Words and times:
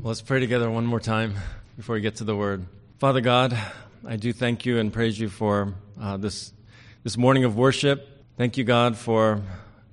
Let's 0.00 0.22
pray 0.22 0.38
together 0.38 0.70
one 0.70 0.86
more 0.86 1.00
time 1.00 1.34
before 1.76 1.96
we 1.96 2.00
get 2.00 2.16
to 2.16 2.24
the 2.24 2.36
word. 2.36 2.64
Father 2.98 3.20
God, 3.20 3.58
I 4.06 4.14
do 4.16 4.32
thank 4.32 4.64
you 4.64 4.78
and 4.78 4.92
praise 4.92 5.18
you 5.18 5.28
for 5.28 5.74
uh, 6.00 6.16
this, 6.16 6.52
this 7.02 7.16
morning 7.16 7.44
of 7.44 7.56
worship. 7.56 8.08
Thank 8.36 8.56
you, 8.56 8.64
God, 8.64 8.96
for 8.96 9.42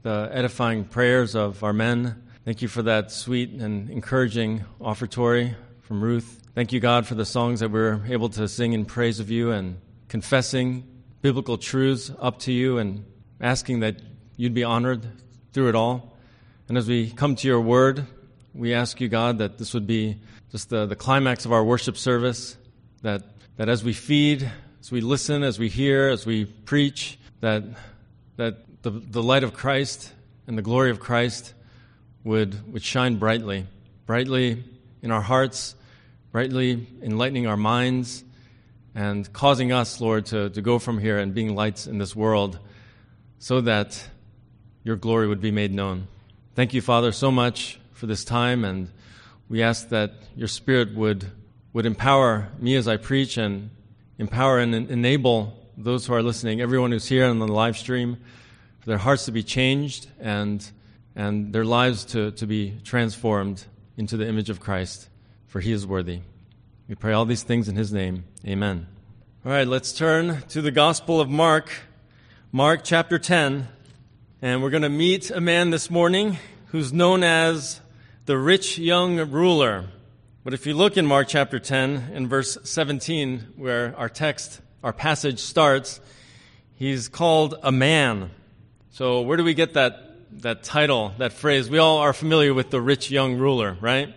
the 0.04 0.30
edifying 0.32 0.86
prayers 0.86 1.36
of 1.36 1.64
our 1.64 1.74
men. 1.74 2.24
Thank 2.46 2.62
you 2.62 2.68
for 2.68 2.84
that 2.84 3.12
sweet 3.12 3.50
and 3.50 3.90
encouraging 3.90 4.64
offertory 4.80 5.56
from 5.82 6.04
Ruth. 6.04 6.42
Thank 6.54 6.72
you, 6.72 6.80
God, 6.80 7.08
for 7.08 7.16
the 7.16 7.26
songs 7.26 7.60
that 7.62 7.72
we're 7.72 8.00
able 8.08 8.30
to 8.30 8.48
sing 8.48 8.74
in 8.74 8.86
praise 8.86 9.20
of 9.20 9.32
you 9.32 9.52
and 9.52 9.80
confessing 10.08 10.88
biblical 11.24 11.58
truths 11.58 12.12
up 12.20 12.40
to 12.40 12.52
you 12.52 12.78
and 12.78 13.06
asking 13.42 13.80
that 13.80 14.02
you'd 14.38 14.54
be 14.54 14.64
honored 14.64 15.08
through 15.52 15.70
it 15.70 15.76
all. 15.76 16.16
And 16.70 16.78
as 16.78 16.88
we 16.88 17.10
come 17.10 17.36
to 17.38 17.48
your 17.48 17.60
word, 17.60 18.06
we 18.56 18.74
ask 18.74 19.02
you, 19.02 19.10
God, 19.10 19.40
that 19.40 19.58
this 19.58 19.74
would 19.74 19.86
be 19.86 20.18
just 20.52 20.70
the, 20.70 20.86
the 20.86 20.96
climax 20.96 21.46
of 21.46 21.52
our 21.52 21.64
worship 21.64 21.98
service, 21.98 22.56
that, 23.02 23.24
that 23.58 23.68
as 23.68 23.84
we 23.84 23.92
feed, 23.92 24.50
as 24.80 24.92
we 24.92 25.02
listen, 25.02 25.44
as 25.44 25.60
we 25.60 25.68
hear, 25.68 26.08
as 26.08 26.26
we 26.26 26.46
preach, 26.46 27.20
that, 27.42 27.64
that 28.38 28.82
the, 28.82 28.92
the 28.92 29.22
light 29.22 29.44
of 29.44 29.54
Christ 29.54 30.14
and 30.48 30.58
the 30.58 30.62
glory 30.62 30.90
of 30.90 31.00
Christ 31.00 31.54
would, 32.24 32.72
would 32.72 32.84
shine 32.84 33.18
brightly, 33.18 33.68
brightly 34.06 34.64
in 35.02 35.12
our 35.12 35.22
hearts, 35.22 35.76
brightly 36.32 36.88
enlightening 37.02 37.48
our 37.48 37.58
minds, 37.58 38.24
and 38.96 39.32
causing 39.34 39.74
us, 39.74 40.00
Lord, 40.00 40.28
to, 40.28 40.50
to 40.50 40.62
go 40.62 40.80
from 40.80 40.98
here 41.00 41.20
and 41.20 41.34
being 41.34 41.54
lights 41.54 41.88
in 41.88 41.98
this 41.98 42.16
world 42.16 42.58
so 43.38 43.60
that 43.62 44.08
your 44.84 44.96
glory 44.96 45.28
would 45.28 45.42
be 45.42 45.52
made 45.52 45.74
known. 45.74 46.08
Thank 46.56 46.74
you, 46.74 46.82
Father, 46.82 47.12
so 47.12 47.32
much 47.32 47.80
for 47.96 48.06
this 48.06 48.24
time, 48.24 48.64
and 48.64 48.90
we 49.50 49.64
ask 49.64 49.90
that 49.90 50.12
your 50.36 50.50
Spirit 50.50 50.94
would, 50.94 51.26
would 51.74 51.86
empower 51.86 52.50
me 52.60 52.76
as 52.76 52.88
I 52.88 52.98
preach 52.98 53.38
and 53.38 53.70
empower 54.20 54.60
and 54.60 54.76
enable 54.76 55.58
those 55.78 56.06
who 56.06 56.14
are 56.14 56.22
listening, 56.22 56.62
everyone 56.62 56.92
who's 56.92 57.08
here 57.08 57.26
on 57.26 57.40
the 57.40 57.48
live 57.48 57.78
stream, 57.78 58.18
for 58.80 58.90
their 58.90 58.98
hearts 58.98 59.26
to 59.26 59.32
be 59.32 59.44
changed 59.44 60.08
and, 60.20 60.70
and 61.16 61.54
their 61.54 61.66
lives 61.66 62.06
to, 62.06 62.32
to 62.32 62.46
be 62.46 62.78
transformed 62.84 63.66
into 63.98 64.18
the 64.18 64.28
image 64.28 64.50
of 64.50 64.60
Christ, 64.60 65.10
for 65.48 65.62
he 65.62 65.72
is 65.72 65.88
worthy. 65.88 66.20
We 66.90 66.96
pray 66.96 67.14
all 67.14 67.26
these 67.26 67.44
things 67.44 67.70
in 67.70 67.78
his 67.78 67.94
name. 67.94 68.26
Amen. 68.46 68.88
All 69.46 69.52
right, 69.52 69.68
let's 69.68 69.94
turn 69.94 70.44
to 70.50 70.62
the 70.62 70.72
Gospel 70.72 71.22
of 71.22 71.30
Mark, 71.30 71.72
Mark 72.52 72.82
chapter 72.84 73.18
10. 73.18 73.70
And 74.42 74.62
we're 74.62 74.70
going 74.70 74.84
to 74.84 74.90
meet 74.90 75.32
a 75.32 75.40
man 75.40 75.70
this 75.70 75.90
morning 75.90 76.38
who's 76.68 76.92
known 76.92 77.24
as 77.24 77.80
the 78.26 78.38
rich 78.38 78.80
young 78.80 79.18
ruler. 79.30 79.86
But 80.44 80.56
if 80.56 80.66
you 80.66 80.74
look 80.74 80.98
in 80.98 81.06
Mark 81.06 81.28
chapter 81.28 81.60
10 81.60 82.12
in 82.14 82.28
verse 82.28 82.58
17, 82.64 83.54
where 83.56 83.94
our 83.98 84.10
text, 84.10 84.62
our 84.84 84.94
passage 84.94 85.40
starts, 85.40 86.00
he's 86.76 87.08
called 87.08 87.56
a 87.62 87.72
man. 87.72 88.32
So 88.90 89.22
where 89.22 89.38
do 89.38 89.44
we 89.44 89.54
get 89.54 89.76
that, 89.76 90.42
that 90.42 90.64
title, 90.64 91.14
that 91.20 91.34
phrase? 91.34 91.70
We 91.70 91.78
all 91.78 92.00
are 92.00 92.14
familiar 92.14 92.54
with 92.54 92.72
the 92.72 92.82
rich 92.82 93.12
young 93.12 93.38
ruler, 93.38 93.78
right? 93.80 94.14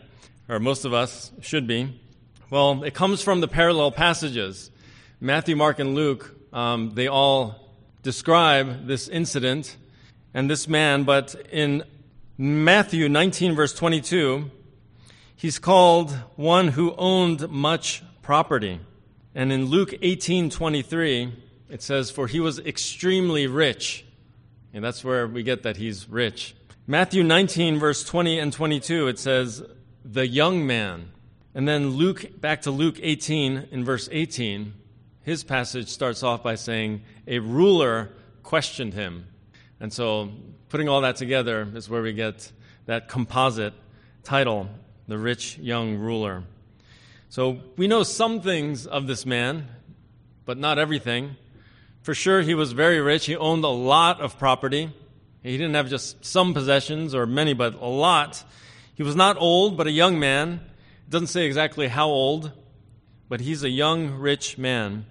Or 0.48 0.59
most 0.59 0.87
of 0.87 0.95
us 0.95 1.31
should 1.43 1.67
be. 1.67 2.00
Well, 2.48 2.84
it 2.84 2.95
comes 2.95 3.22
from 3.22 3.43
the 3.43 3.48
parallel 3.48 3.93
passages. 3.93 4.70
Matthew, 5.20 5.55
Mark, 5.55 5.81
and 5.81 5.95
Luke, 5.95 6.34
um, 6.55 6.93
they 6.95 7.09
all 7.09 7.75
describe 8.03 8.87
this 8.87 9.06
incident 9.06 9.77
and 10.33 10.48
this 10.48 10.67
man, 10.67 11.05
but 11.05 11.34
in 11.53 11.84
Matthew 12.41 13.08
19, 13.08 13.56
verse 13.56 13.75
22, 13.75 14.48
he's 15.34 15.58
called 15.58 16.12
one 16.36 16.69
who 16.69 16.94
owned 16.97 17.48
much 17.50 18.05
property. 18.22 18.78
And 19.34 19.50
in 19.53 19.64
Luke 19.64 19.92
18, 20.00 20.48
23, 20.48 21.33
it 21.69 21.83
says, 21.83 22.12
For 22.12 22.28
he 22.28 22.39
was 22.39 22.61
extremely 22.61 23.48
rich. 23.48 24.04
And 24.72 24.84
that's 24.84 25.03
where 25.03 25.27
we 25.27 25.43
get 25.43 25.65
that 25.65 25.78
he's 25.78 26.09
rich. 26.09 26.54
Matthew 26.87 27.25
19, 27.25 27.81
verse 27.81 28.04
20 28.04 28.38
and 28.38 28.53
22, 28.53 29.09
it 29.09 29.19
says, 29.19 29.65
The 30.04 30.28
young 30.28 30.65
man. 30.65 31.10
And 31.56 31.66
then 31.66 31.91
Luke, 31.91 32.41
back 32.41 32.62
to 32.62 32.71
Luke 32.71 33.00
18, 33.03 33.66
in 33.72 33.84
verse 33.84 34.09
18, 34.12 34.75
his 35.22 35.43
passage 35.43 35.88
starts 35.88 36.22
off 36.22 36.44
by 36.44 36.54
saying, 36.54 37.03
A 37.27 37.41
ruler 37.41 38.10
questioned 38.44 38.94
him. 38.94 39.27
And 39.81 39.93
so 39.93 40.31
putting 40.69 40.89
all 40.89 41.01
that 41.01 41.17
together 41.17 41.67
is 41.75 41.89
where 41.89 42.03
we 42.03 42.12
get 42.12 42.53
that 42.87 43.09
composite 43.09 43.75
title, 44.23 44.69
The 45.06 45.19
Rich 45.19 45.59
Young 45.59 45.97
Ruler. 45.97 46.45
So 47.31 47.59
we 47.77 47.87
know 47.87 48.03
some 48.03 48.41
things 48.41 48.87
of 48.87 49.07
this 49.07 49.25
man, 49.25 49.69
but 50.45 50.59
not 50.59 50.78
everything. 50.78 51.37
For 52.03 52.15
sure, 52.15 52.43
he 52.43 52.55
was 52.55 52.73
very 52.73 53.01
rich. 53.01 53.27
He 53.27 53.37
owned 53.37 53.65
a 53.65 53.69
lot 53.69 54.21
of 54.21 54.39
property. 54.39 54.91
He 55.43 55.57
didn't 55.57 55.75
have 55.75 55.89
just 55.89 56.25
some 56.25 56.55
possessions 56.55 57.15
or 57.15 57.27
many, 57.27 57.55
but 57.55 57.75
a 57.75 57.87
lot. 57.87 58.45
He 58.95 59.03
was 59.03 59.17
not 59.17 59.37
old, 59.39 59.77
but 59.77 59.87
a 59.87 59.91
young 59.91 60.19
man. 60.19 60.61
It 61.07 61.11
doesn't 61.11 61.28
say 61.28 61.47
exactly 61.47 61.89
how 61.89 62.09
old, 62.09 62.53
but 63.28 63.41
he's 63.41 63.62
a 63.62 63.71
young, 63.71 64.19
rich 64.19 64.59
man. 64.59 65.07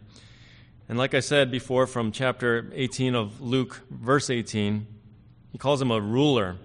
And 0.90 0.97
like 0.97 1.13
I 1.13 1.19
said 1.19 1.51
before 1.51 1.85
from 1.88 2.12
chapter 2.12 2.72
18 2.73 3.16
of 3.16 3.41
Luke, 3.41 3.81
verse 3.90 4.29
18, 4.29 4.88
he 5.52 5.58
calls 5.58 5.81
him 5.81 5.91
a 5.91 6.00
ruler. 6.00 6.58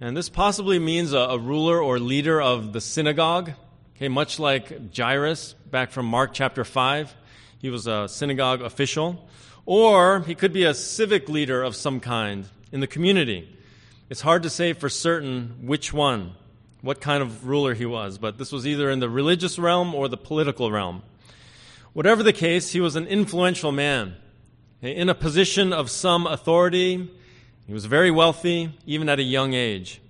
And 0.00 0.16
this 0.16 0.28
possibly 0.28 0.78
means 0.78 1.12
a, 1.12 1.18
a 1.18 1.38
ruler 1.38 1.80
or 1.80 1.98
leader 1.98 2.40
of 2.40 2.72
the 2.72 2.80
synagogue, 2.80 3.52
okay, 3.96 4.08
much 4.08 4.38
like 4.38 4.96
Jairus 4.96 5.54
back 5.70 5.90
from 5.90 6.06
Mark 6.06 6.32
chapter 6.32 6.64
5. 6.64 7.14
He 7.58 7.70
was 7.70 7.86
a 7.86 8.08
synagogue 8.08 8.62
official. 8.62 9.28
Or 9.64 10.20
he 10.20 10.34
could 10.34 10.52
be 10.52 10.64
a 10.64 10.74
civic 10.74 11.28
leader 11.28 11.62
of 11.62 11.76
some 11.76 12.00
kind 12.00 12.46
in 12.72 12.80
the 12.80 12.86
community. 12.86 13.56
It's 14.10 14.20
hard 14.20 14.42
to 14.42 14.50
say 14.50 14.72
for 14.72 14.88
certain 14.88 15.66
which 15.66 15.92
one, 15.92 16.32
what 16.80 17.00
kind 17.00 17.22
of 17.22 17.46
ruler 17.46 17.74
he 17.74 17.86
was, 17.86 18.18
but 18.18 18.38
this 18.38 18.50
was 18.50 18.66
either 18.66 18.90
in 18.90 18.98
the 18.98 19.08
religious 19.08 19.58
realm 19.58 19.94
or 19.94 20.08
the 20.08 20.16
political 20.16 20.72
realm. 20.72 21.02
Whatever 21.92 22.22
the 22.22 22.32
case, 22.32 22.70
he 22.72 22.80
was 22.80 22.96
an 22.96 23.06
influential 23.06 23.70
man 23.70 24.16
in 24.80 25.08
a 25.08 25.14
position 25.14 25.72
of 25.72 25.90
some 25.90 26.26
authority. 26.26 27.08
He 27.66 27.72
was 27.72 27.84
very 27.86 28.10
wealthy, 28.10 28.76
even 28.86 29.08
at 29.08 29.18
a 29.18 29.22
young 29.22 29.54
age. 29.54 30.00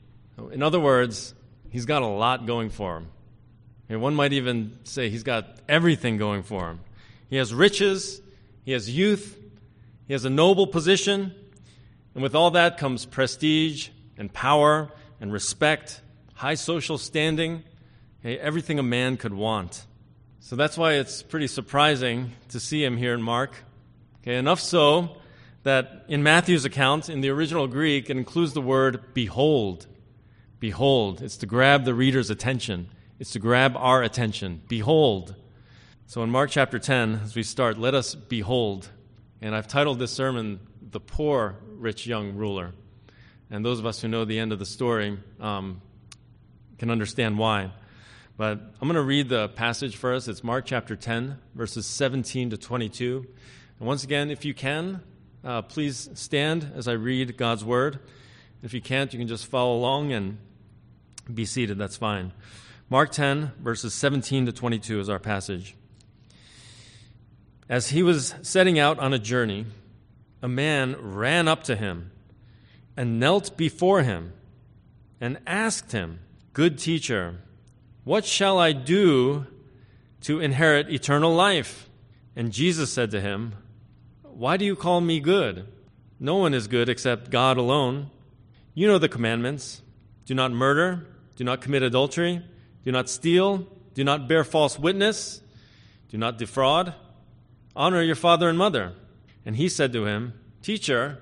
In 0.50 0.62
other 0.62 0.80
words, 0.80 1.34
he's 1.70 1.86
got 1.86 2.02
a 2.02 2.06
lot 2.06 2.46
going 2.46 2.70
for 2.70 2.96
him. 2.98 4.00
One 4.00 4.14
might 4.14 4.32
even 4.32 4.78
say 4.84 5.10
he's 5.10 5.22
got 5.22 5.58
everything 5.68 6.16
going 6.16 6.42
for 6.44 6.70
him. 6.70 6.80
He 7.28 7.36
has 7.36 7.52
riches, 7.52 8.22
he 8.64 8.72
has 8.72 8.88
youth, 8.88 9.38
he 10.06 10.14
has 10.14 10.24
a 10.24 10.30
noble 10.30 10.66
position, 10.66 11.34
and 12.14 12.22
with 12.22 12.34
all 12.34 12.52
that 12.52 12.78
comes 12.78 13.04
prestige 13.04 13.90
and 14.16 14.32
power 14.32 14.90
and 15.20 15.32
respect, 15.32 16.00
high 16.34 16.54
social 16.54 16.96
standing, 16.96 17.64
everything 18.24 18.78
a 18.78 18.82
man 18.82 19.18
could 19.18 19.34
want. 19.34 19.86
So 20.40 20.56
that's 20.56 20.78
why 20.78 20.94
it's 20.94 21.22
pretty 21.22 21.46
surprising 21.46 22.32
to 22.48 22.58
see 22.58 22.82
him 22.82 22.96
here 22.96 23.14
in 23.14 23.22
Mark. 23.22 23.52
Okay, 24.22 24.36
enough 24.36 24.60
so 24.60 25.16
that 25.62 26.04
in 26.08 26.22
Matthew's 26.22 26.64
account, 26.64 27.08
in 27.08 27.20
the 27.20 27.28
original 27.28 27.66
Greek, 27.66 28.10
it 28.10 28.16
includes 28.16 28.52
the 28.52 28.60
word 28.60 29.14
behold. 29.14 29.86
Behold. 30.58 31.22
It's 31.22 31.36
to 31.38 31.46
grab 31.46 31.84
the 31.84 31.94
reader's 31.94 32.30
attention, 32.30 32.88
it's 33.18 33.32
to 33.32 33.38
grab 33.38 33.76
our 33.76 34.02
attention. 34.02 34.62
Behold. 34.68 35.36
So 36.06 36.22
in 36.22 36.30
Mark 36.30 36.50
chapter 36.50 36.78
10, 36.78 37.20
as 37.24 37.34
we 37.34 37.42
start, 37.42 37.78
let 37.78 37.94
us 37.94 38.14
behold. 38.14 38.90
And 39.40 39.54
I've 39.54 39.68
titled 39.68 39.98
this 39.98 40.12
sermon, 40.12 40.60
The 40.90 41.00
Poor 41.00 41.56
Rich 41.66 42.06
Young 42.06 42.34
Ruler. 42.34 42.72
And 43.50 43.64
those 43.64 43.78
of 43.78 43.86
us 43.86 44.02
who 44.02 44.08
know 44.08 44.24
the 44.24 44.38
end 44.38 44.52
of 44.52 44.58
the 44.58 44.66
story 44.66 45.18
um, 45.40 45.80
can 46.78 46.90
understand 46.90 47.38
why. 47.38 47.70
But 48.36 48.58
I'm 48.80 48.88
going 48.88 48.94
to 48.94 49.02
read 49.02 49.28
the 49.28 49.48
passage 49.48 49.96
for 49.96 50.12
us. 50.12 50.26
It's 50.26 50.42
Mark 50.42 50.66
chapter 50.66 50.96
10, 50.96 51.38
verses 51.54 51.86
17 51.86 52.50
to 52.50 52.56
22. 52.56 53.26
And 53.78 53.86
once 53.86 54.04
again, 54.04 54.30
if 54.30 54.44
you 54.44 54.52
can, 54.52 55.00
uh, 55.44 55.62
please 55.62 56.08
stand 56.14 56.72
as 56.74 56.86
I 56.86 56.92
read 56.92 57.36
God's 57.36 57.64
word. 57.64 57.98
If 58.62 58.74
you 58.74 58.80
can't, 58.80 59.12
you 59.12 59.18
can 59.18 59.28
just 59.28 59.46
follow 59.46 59.76
along 59.76 60.12
and 60.12 60.38
be 61.32 61.44
seated. 61.44 61.78
That's 61.78 61.96
fine. 61.96 62.32
Mark 62.88 63.10
10, 63.10 63.52
verses 63.60 63.94
17 63.94 64.46
to 64.46 64.52
22 64.52 65.00
is 65.00 65.08
our 65.08 65.18
passage. 65.18 65.74
As 67.68 67.90
he 67.90 68.02
was 68.02 68.34
setting 68.42 68.78
out 68.78 68.98
on 68.98 69.12
a 69.12 69.18
journey, 69.18 69.66
a 70.42 70.48
man 70.48 70.96
ran 71.00 71.48
up 71.48 71.64
to 71.64 71.76
him 71.76 72.10
and 72.96 73.18
knelt 73.18 73.56
before 73.56 74.02
him 74.02 74.32
and 75.20 75.38
asked 75.46 75.92
him, 75.92 76.20
Good 76.52 76.78
teacher, 76.78 77.38
what 78.04 78.24
shall 78.24 78.58
I 78.58 78.72
do 78.72 79.46
to 80.22 80.40
inherit 80.40 80.90
eternal 80.90 81.34
life? 81.34 81.88
And 82.36 82.52
Jesus 82.52 82.92
said 82.92 83.10
to 83.12 83.20
him, 83.20 83.54
Why 84.34 84.56
do 84.56 84.64
you 84.64 84.76
call 84.76 85.00
me 85.00 85.20
good? 85.20 85.66
No 86.18 86.36
one 86.36 86.54
is 86.54 86.68
good 86.68 86.88
except 86.88 87.30
God 87.30 87.56
alone. 87.56 88.10
You 88.74 88.86
know 88.86 88.98
the 88.98 89.08
commandments 89.08 89.82
do 90.24 90.34
not 90.34 90.52
murder, 90.52 91.06
do 91.36 91.44
not 91.44 91.60
commit 91.60 91.82
adultery, 91.82 92.42
Do 92.84 92.92
not 92.92 93.08
steal. 93.08 93.66
Do 93.94 94.04
not 94.04 94.28
bear 94.28 94.44
false 94.44 94.78
witness. 94.78 95.40
Do 96.08 96.18
not 96.18 96.38
defraud. 96.38 96.94
Honor 97.76 98.02
your 98.02 98.16
father 98.16 98.48
and 98.48 98.58
mother. 98.58 98.94
And 99.44 99.56
he 99.56 99.68
said 99.68 99.92
to 99.92 100.06
him, 100.06 100.34
Teacher, 100.62 101.18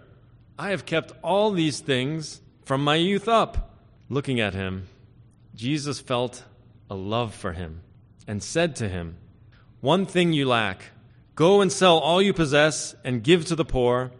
I 0.58 0.70
have 0.70 0.86
kept 0.86 1.12
all 1.22 1.50
these 1.50 1.80
things 1.80 2.40
from 2.64 2.84
my 2.84 2.96
youth 2.96 3.28
up. 3.28 3.76
Looking 4.08 4.40
at 4.40 4.54
him, 4.54 4.88
Jesus 5.54 6.00
felt 6.00 6.44
a 6.88 6.94
love 6.94 7.34
for 7.34 7.52
him 7.52 7.82
and 8.26 8.42
said 8.42 8.76
to 8.76 8.88
him, 8.88 9.16
One 9.80 10.06
thing 10.06 10.32
you 10.32 10.46
lack. 10.46 10.86
Go 11.34 11.60
and 11.60 11.72
sell 11.72 11.98
all 11.98 12.20
you 12.20 12.32
possess 12.32 12.94
and 13.04 13.22
give 13.22 13.46
to 13.46 13.56
the 13.56 13.64
poor, 13.64 14.10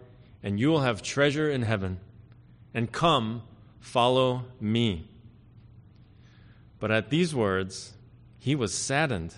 and 0.42 0.58
you 0.58 0.68
will 0.68 0.80
have 0.80 1.02
treasure 1.02 1.50
in 1.50 1.62
heaven. 1.62 2.00
And 2.72 2.90
come, 2.90 3.42
follow 3.80 4.44
me. 4.60 5.08
But 6.78 6.90
at 6.90 7.10
these 7.10 7.34
words, 7.34 7.94
he 8.38 8.54
was 8.54 8.72
saddened, 8.72 9.34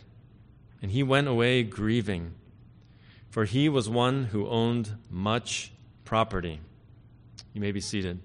and 0.81 0.93
he 0.93 1.03
went 1.03 1.27
away 1.27 1.65
grieving, 1.65 2.35
for 3.31 3.45
he 3.45 3.69
was 3.69 3.89
one 3.89 4.27
who 4.27 4.47
owned 4.47 4.97
much 5.11 5.73
property. 6.05 6.61
You 7.53 7.61
may 7.61 7.73
be 7.73 7.81
seated. 7.81 8.21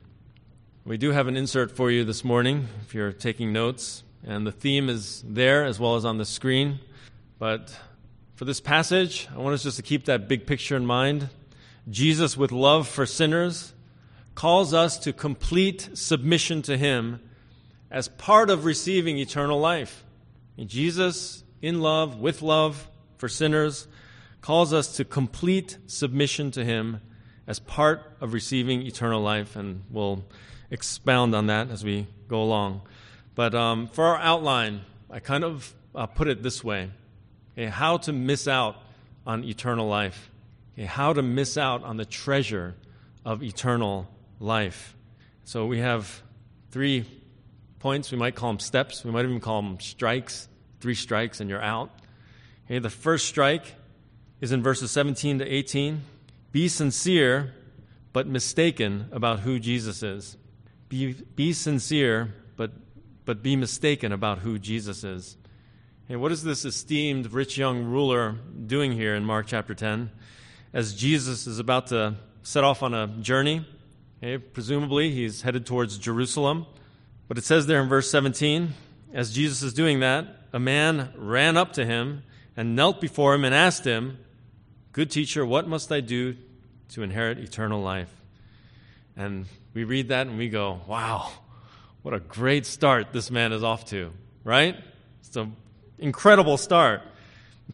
We 0.85 0.97
do 0.97 1.11
have 1.11 1.27
an 1.27 1.35
insert 1.35 1.71
for 1.71 1.89
you 1.89 2.05
this 2.05 2.23
morning 2.23 2.67
if 2.81 2.93
you're 2.93 3.11
taking 3.11 3.51
notes, 3.51 4.03
and 4.25 4.45
the 4.45 4.51
theme 4.51 4.87
is 4.87 5.23
there 5.27 5.65
as 5.65 5.79
well 5.79 5.95
as 5.95 6.05
on 6.05 6.17
the 6.17 6.25
screen. 6.25 6.79
But 7.39 7.75
for 8.37 8.45
this 8.45 8.59
passage, 8.59 9.27
I 9.33 9.39
want 9.39 9.55
us 9.55 9.63
just 9.63 9.77
to 9.77 9.83
keep 9.83 10.05
that 10.05 10.27
big 10.27 10.45
picture 10.45 10.75
in 10.75 10.85
mind. 10.85 11.29
Jesus, 11.89 12.37
with 12.37 12.51
love 12.51 12.87
for 12.87 13.07
sinners, 13.07 13.73
calls 14.35 14.75
us 14.75 14.99
to 14.99 15.11
complete 15.11 15.89
submission 15.95 16.61
to 16.61 16.77
Him 16.77 17.19
as 17.89 18.07
part 18.09 18.51
of 18.51 18.63
receiving 18.63 19.17
eternal 19.17 19.59
life. 19.59 20.03
And 20.55 20.69
Jesus, 20.69 21.43
in 21.63 21.81
love, 21.81 22.19
with 22.19 22.43
love 22.43 22.87
for 23.17 23.27
sinners, 23.27 23.87
calls 24.41 24.71
us 24.71 24.95
to 24.97 25.03
complete 25.03 25.79
submission 25.87 26.51
to 26.51 26.63
Him 26.63 27.01
as 27.47 27.57
part 27.57 28.03
of 28.21 28.33
receiving 28.33 28.83
eternal 28.83 29.19
life. 29.19 29.55
And 29.55 29.81
we'll 29.89 30.23
expound 30.69 31.33
on 31.33 31.47
that 31.47 31.71
as 31.71 31.83
we 31.83 32.05
go 32.27 32.43
along. 32.43 32.81
But 33.33 33.55
um, 33.55 33.87
for 33.87 34.05
our 34.05 34.17
outline, 34.17 34.81
I 35.09 35.21
kind 35.21 35.43
of 35.43 35.73
uh, 35.95 36.05
put 36.05 36.27
it 36.27 36.43
this 36.43 36.63
way 36.63 36.91
okay, 37.57 37.67
how 37.67 37.97
to 37.97 38.13
miss 38.13 38.47
out 38.47 38.75
on 39.25 39.43
eternal 39.43 39.87
life, 39.87 40.29
okay, 40.73 40.85
how 40.85 41.13
to 41.13 41.21
miss 41.21 41.57
out 41.57 41.83
on 41.83 41.97
the 41.97 42.05
treasure 42.05 42.75
of 43.25 43.41
eternal 43.41 44.07
life. 44.39 44.95
So 45.43 45.65
we 45.65 45.79
have 45.79 46.21
three 46.71 47.05
points. 47.79 48.11
We 48.11 48.17
might 48.17 48.35
call 48.35 48.49
them 48.49 48.59
steps. 48.59 49.03
We 49.03 49.11
might 49.11 49.25
even 49.25 49.39
call 49.39 49.61
them 49.61 49.79
strikes. 49.79 50.47
Three 50.79 50.95
strikes 50.95 51.39
and 51.39 51.49
you're 51.49 51.61
out. 51.61 51.89
Okay, 52.65 52.79
the 52.79 52.89
first 52.89 53.27
strike 53.27 53.75
is 54.41 54.51
in 54.51 54.61
verses 54.61 54.91
17 54.91 55.39
to 55.39 55.45
18. 55.45 56.03
Be 56.51 56.67
sincere, 56.67 57.53
but 58.13 58.27
mistaken 58.27 59.09
about 59.11 59.39
who 59.39 59.59
Jesus 59.59 60.03
is. 60.03 60.37
Be, 60.89 61.13
be 61.13 61.53
sincere, 61.53 62.33
but, 62.55 62.71
but 63.25 63.41
be 63.41 63.55
mistaken 63.55 64.11
about 64.11 64.39
who 64.39 64.59
Jesus 64.59 65.03
is. 65.03 65.37
What 66.09 66.31
is 66.31 66.41
this 66.41 66.63
esteemed 66.63 67.33
rich 67.33 67.57
young 67.57 67.83
ruler 67.83 68.37
doing 68.65 68.93
here 68.93 69.13
in 69.13 69.25
Mark 69.25 69.45
chapter 69.45 69.75
10? 69.75 70.09
As 70.71 70.95
Jesus 70.95 71.47
is 71.47 71.59
about 71.59 71.87
to 71.87 72.15
set 72.43 72.63
off 72.63 72.81
on 72.81 72.93
a 72.93 73.07
journey, 73.07 73.67
okay, 74.23 74.37
presumably 74.37 75.11
he's 75.11 75.41
headed 75.41 75.65
towards 75.65 75.97
Jerusalem. 75.97 76.65
But 77.27 77.37
it 77.37 77.43
says 77.43 77.67
there 77.67 77.81
in 77.81 77.89
verse 77.89 78.09
17, 78.09 78.73
as 79.13 79.33
Jesus 79.33 79.61
is 79.61 79.73
doing 79.73 79.99
that, 79.99 80.27
a 80.53 80.59
man 80.59 81.11
ran 81.17 81.57
up 81.57 81.73
to 81.73 81.85
him 81.85 82.23
and 82.55 82.73
knelt 82.73 83.01
before 83.01 83.33
him 83.35 83.43
and 83.43 83.53
asked 83.53 83.83
him, 83.83 84.17
Good 84.93 85.11
teacher, 85.11 85.45
what 85.45 85.67
must 85.67 85.91
I 85.91 85.99
do 85.99 86.37
to 86.91 87.03
inherit 87.03 87.37
eternal 87.37 87.81
life? 87.81 88.13
And 89.17 89.45
we 89.73 89.83
read 89.83 90.07
that 90.07 90.27
and 90.27 90.37
we 90.37 90.47
go, 90.47 90.79
Wow, 90.87 91.29
what 92.01 92.13
a 92.13 92.21
great 92.21 92.65
start 92.65 93.11
this 93.11 93.29
man 93.29 93.51
is 93.51 93.61
off 93.61 93.83
to, 93.87 94.13
right? 94.45 94.77
It's 95.19 95.35
an 95.35 95.53
incredible 95.99 96.57
start. 96.57 97.01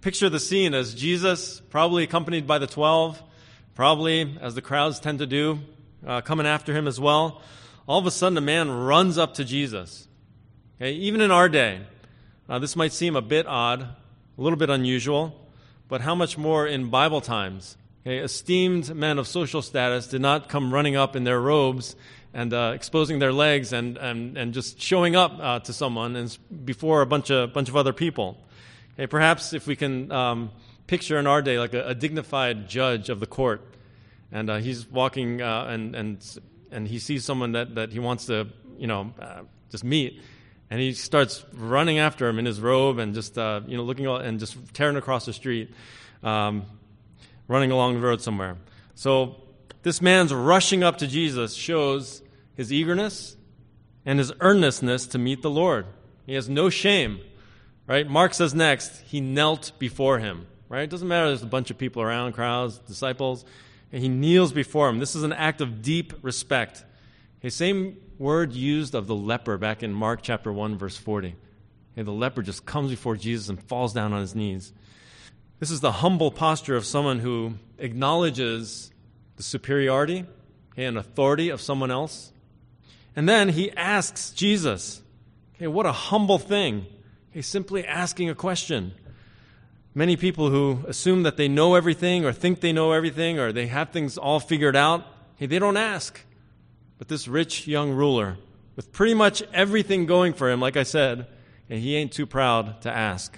Picture 0.02 0.30
the 0.30 0.40
scene 0.40 0.74
as 0.74 0.94
Jesus, 0.94 1.62
probably 1.70 2.04
accompanied 2.04 2.48
by 2.48 2.58
the 2.58 2.68
12, 2.68 3.22
probably 3.76 4.38
as 4.42 4.56
the 4.56 4.62
crowds 4.62 5.00
tend 5.00 5.20
to 5.20 5.28
do, 5.28 5.60
uh, 6.06 6.22
coming 6.22 6.48
after 6.48 6.74
him 6.74 6.88
as 6.88 7.00
well 7.00 7.42
all 7.88 8.00
of 8.00 8.06
a 8.06 8.12
sudden 8.12 8.38
a 8.38 8.42
man 8.42 8.72
runs 8.72 9.18
up 9.18 9.34
to 9.36 9.44
Jesus. 9.44 10.08
Okay, 10.78 10.94
even 10.94 11.22
in 11.22 11.32
our 11.32 11.50
day, 11.50 11.82
uh, 12.50 12.60
this 12.60 12.76
might 12.76 12.94
seem 12.94 13.16
a 13.16 13.22
bit 13.22 13.46
odd, 13.48 13.82
a 13.82 14.42
little 14.42 14.58
bit 14.58 14.70
unusual, 14.70 15.48
but 15.88 16.02
how 16.02 16.16
much 16.16 16.38
more 16.38 16.66
in 16.66 16.90
Bible 16.90 17.22
times? 17.22 17.78
Okay, 18.02 18.18
esteemed 18.20 18.94
men 18.96 19.20
of 19.20 19.28
social 19.28 19.62
status 19.62 20.08
did 20.08 20.22
not 20.22 20.50
come 20.50 20.74
running 20.74 20.96
up 20.96 21.16
in 21.16 21.24
their 21.24 21.40
robes 21.40 21.96
and 22.34 22.54
uh, 22.54 22.72
exposing 22.74 23.20
their 23.20 23.32
legs 23.32 23.74
and, 23.74 23.98
and, 23.98 24.38
and 24.38 24.54
just 24.54 24.82
showing 24.82 25.16
up 25.16 25.38
uh, 25.40 25.60
to 25.60 25.74
someone 25.74 26.16
and 26.16 26.38
before 26.66 27.02
a 27.02 27.06
bunch 27.06 27.30
of, 27.30 27.54
bunch 27.54 27.70
of 27.70 27.76
other 27.76 27.94
people. 27.94 28.38
Okay, 28.94 29.08
perhaps 29.08 29.54
if 29.54 29.68
we 29.68 29.76
can 29.76 30.12
um, 30.12 30.52
picture 30.88 31.18
in 31.18 31.28
our 31.28 31.42
day 31.42 31.60
like 31.60 31.74
a, 31.74 31.90
a, 31.90 31.96
dignified 31.96 32.68
judge 32.68 33.10
of 33.10 33.20
the 33.20 33.28
court, 33.28 33.62
and 34.32 34.50
uh, 34.50 34.58
he's 34.58 34.90
walking 34.90 35.42
uh, 35.42 35.66
and, 35.70 35.96
and 35.96 36.40
and 36.74 36.88
he 36.88 37.00
sees 37.00 37.24
someone 37.24 37.54
that, 37.54 37.76
that 37.76 37.94
he 37.94 38.00
wants 38.00 38.26
to, 38.26 38.48
you 38.78 38.88
know, 38.88 39.14
uh, 39.22 39.42
just 39.70 39.84
meet. 39.84 40.22
And 40.70 40.82
he 40.82 40.94
starts 40.94 41.46
running 41.54 42.00
after 42.00 42.28
him 42.28 42.40
in 42.40 42.46
his 42.46 42.60
robe 42.60 42.98
and 42.98 43.14
just, 43.14 43.38
uh, 43.38 43.62
you 43.68 43.78
know, 43.78 43.84
looking 43.84 44.08
and 44.08 44.40
just 44.40 44.58
tearing 44.74 44.98
across 44.98 45.26
the 45.26 45.34
street, 45.34 45.72
um, 46.24 46.66
running 47.48 47.72
along 47.72 47.94
the 47.94 48.00
road 48.00 48.22
somewhere. 48.22 48.58
So 48.96 49.36
this 49.84 50.02
man's 50.02 50.34
rushing 50.34 50.84
up 50.84 50.98
to 50.98 51.08
Jesus 51.08 51.54
shows 51.54 52.23
his 52.56 52.72
eagerness 52.72 53.36
and 54.06 54.20
his 54.20 54.32
earnestness 54.40 55.08
to 55.08 55.18
meet 55.18 55.42
the 55.42 55.50
Lord. 55.50 55.86
He 56.26 56.34
has 56.34 56.50
no 56.50 56.70
shame, 56.70 57.20
right? 57.88 58.08
Mark 58.08 58.34
says 58.34 58.54
next, 58.54 59.02
he 59.02 59.22
knelt 59.22 59.72
before 59.80 60.20
him, 60.20 60.48
right? 60.70 60.84
It 60.84 60.90
doesn't 60.90 61.08
matter 61.08 61.28
there's 61.28 61.44
a 61.44 61.48
bunch 61.48 61.72
of 61.72 61.78
people 61.78 62.02
around, 62.02 62.34
crowds, 62.34 62.78
disciples 62.80 63.46
and 63.94 64.02
he 64.02 64.10
kneels 64.10 64.52
before 64.52 64.90
him. 64.90 64.98
This 64.98 65.16
is 65.16 65.22
an 65.22 65.32
act 65.32 65.62
of 65.62 65.84
deep 65.84 66.14
respect. 66.24 66.84
The 67.42 67.52
same 67.52 67.98
word 68.18 68.52
used 68.52 68.96
of 68.96 69.06
the 69.06 69.16
leper 69.16 69.58
back 69.60 69.84
in 69.84 69.94
Mark 69.94 70.22
chapter 70.24 70.52
1, 70.52 70.80
verse 70.80 70.98
40. 70.98 71.36
Okay, 71.94 72.02
the 72.02 72.12
leper 72.12 72.42
just 72.42 72.66
comes 72.66 72.90
before 72.90 73.16
Jesus 73.16 73.50
and 73.50 73.62
falls 73.62 73.94
down 73.94 74.12
on 74.12 74.22
his 74.22 74.34
knees. 74.34 74.74
This 75.60 75.70
is 75.70 75.80
the 75.80 75.92
humble 75.92 76.32
posture 76.32 76.76
of 76.76 76.86
someone 76.86 77.20
who 77.20 77.54
acknowledges 77.78 78.92
the 79.36 79.44
superiority 79.44 80.26
and 80.76 80.98
authority 80.98 81.50
of 81.50 81.62
someone 81.62 81.92
else. 81.92 82.32
And 83.16 83.30
then 83.30 83.50
he 83.50 83.72
asks 83.72 84.32
Jesus, 84.32 85.02
okay, 85.56 85.68
what 85.68 85.86
a 85.86 85.92
humble 85.92 86.40
thing. 86.40 86.86
He's 87.32 87.48
simply 87.48 87.86
asking 87.86 88.30
a 88.30 88.36
question. 88.36 88.94
Many 89.96 90.18
people 90.18 90.50
who 90.50 90.80
assume 90.88 91.24
that 91.24 91.38
they 91.38 91.48
know 91.48 91.76
everything 91.76 92.26
or 92.26 92.32
think 92.32 92.62
they 92.62 92.74
know 92.74 92.92
everything 92.92 93.40
or 93.40 93.52
they 93.52 93.68
have 93.68 93.90
things 93.90 94.18
all 94.18 94.40
figured 94.40 94.76
out, 94.76 95.06
hey, 95.36 95.46
they 95.46 95.60
don't 95.60 95.78
ask. 95.78 96.20
But 96.98 97.08
this 97.08 97.28
rich 97.28 97.68
young 97.68 97.92
ruler, 97.92 98.38
with 98.76 98.92
pretty 98.92 99.14
much 99.14 99.44
everything 99.54 100.06
going 100.08 100.34
for 100.34 100.50
him, 100.50 100.60
like 100.60 100.78
I 100.78 100.84
said, 100.84 101.28
and 101.70 101.80
he 101.80 101.96
ain't 101.96 102.12
too 102.12 102.26
proud 102.26 102.82
to 102.82 102.92
ask. 102.92 103.38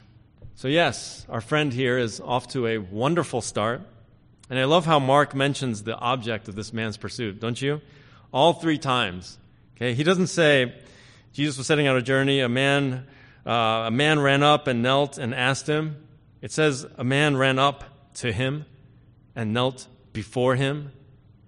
So, 0.55 0.69
yes, 0.69 1.25
our 1.29 1.41
friend 1.41 1.73
here 1.73 1.97
is 1.97 2.21
off 2.21 2.47
to 2.49 2.67
a 2.67 2.77
wonderful 2.77 3.41
start. 3.41 3.81
And 4.49 4.57
I 4.57 4.63
love 4.65 4.85
how 4.85 4.99
Mark 4.99 5.35
mentions 5.35 5.83
the 5.83 5.97
object 5.97 6.47
of 6.47 6.55
this 6.55 6.71
man's 6.71 6.95
pursuit, 6.95 7.41
don't 7.41 7.61
you? 7.61 7.81
All 8.31 8.53
three 8.53 8.77
times. 8.77 9.37
Okay, 9.75 9.93
he 9.93 10.03
doesn't 10.03 10.27
say 10.27 10.73
Jesus 11.33 11.57
was 11.57 11.67
setting 11.67 11.85
out 11.85 11.97
a 11.97 12.01
journey, 12.01 12.39
a 12.39 12.47
man, 12.47 13.07
uh, 13.45 13.85
a 13.87 13.91
man 13.91 14.19
ran 14.19 14.41
up 14.41 14.67
and 14.67 14.81
knelt 14.81 15.17
and 15.17 15.35
asked 15.35 15.67
him. 15.67 15.97
It 16.41 16.51
says, 16.51 16.85
A 16.97 17.03
man 17.03 17.35
ran 17.35 17.59
up 17.59 17.83
to 18.15 18.31
him 18.31 18.65
and 19.35 19.53
knelt 19.53 19.87
before 20.13 20.55
him 20.55 20.93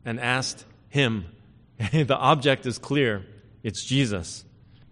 and 0.04 0.20
asked 0.20 0.66
him. 0.90 1.26
the 1.94 2.18
object 2.18 2.66
is 2.66 2.78
clear 2.78 3.26
it's 3.64 3.86
Jesus. 3.86 4.44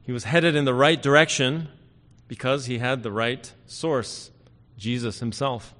He 0.04 0.12
was 0.12 0.24
headed 0.24 0.56
in 0.56 0.65
the 0.65 0.74
right 0.74 1.01
direction 1.01 1.68
because 2.27 2.68
he 2.68 2.77
had 2.77 3.04
the 3.04 3.12
right 3.12 3.51
source, 3.65 4.32
Jesus 4.77 5.20
himself. 5.20 5.75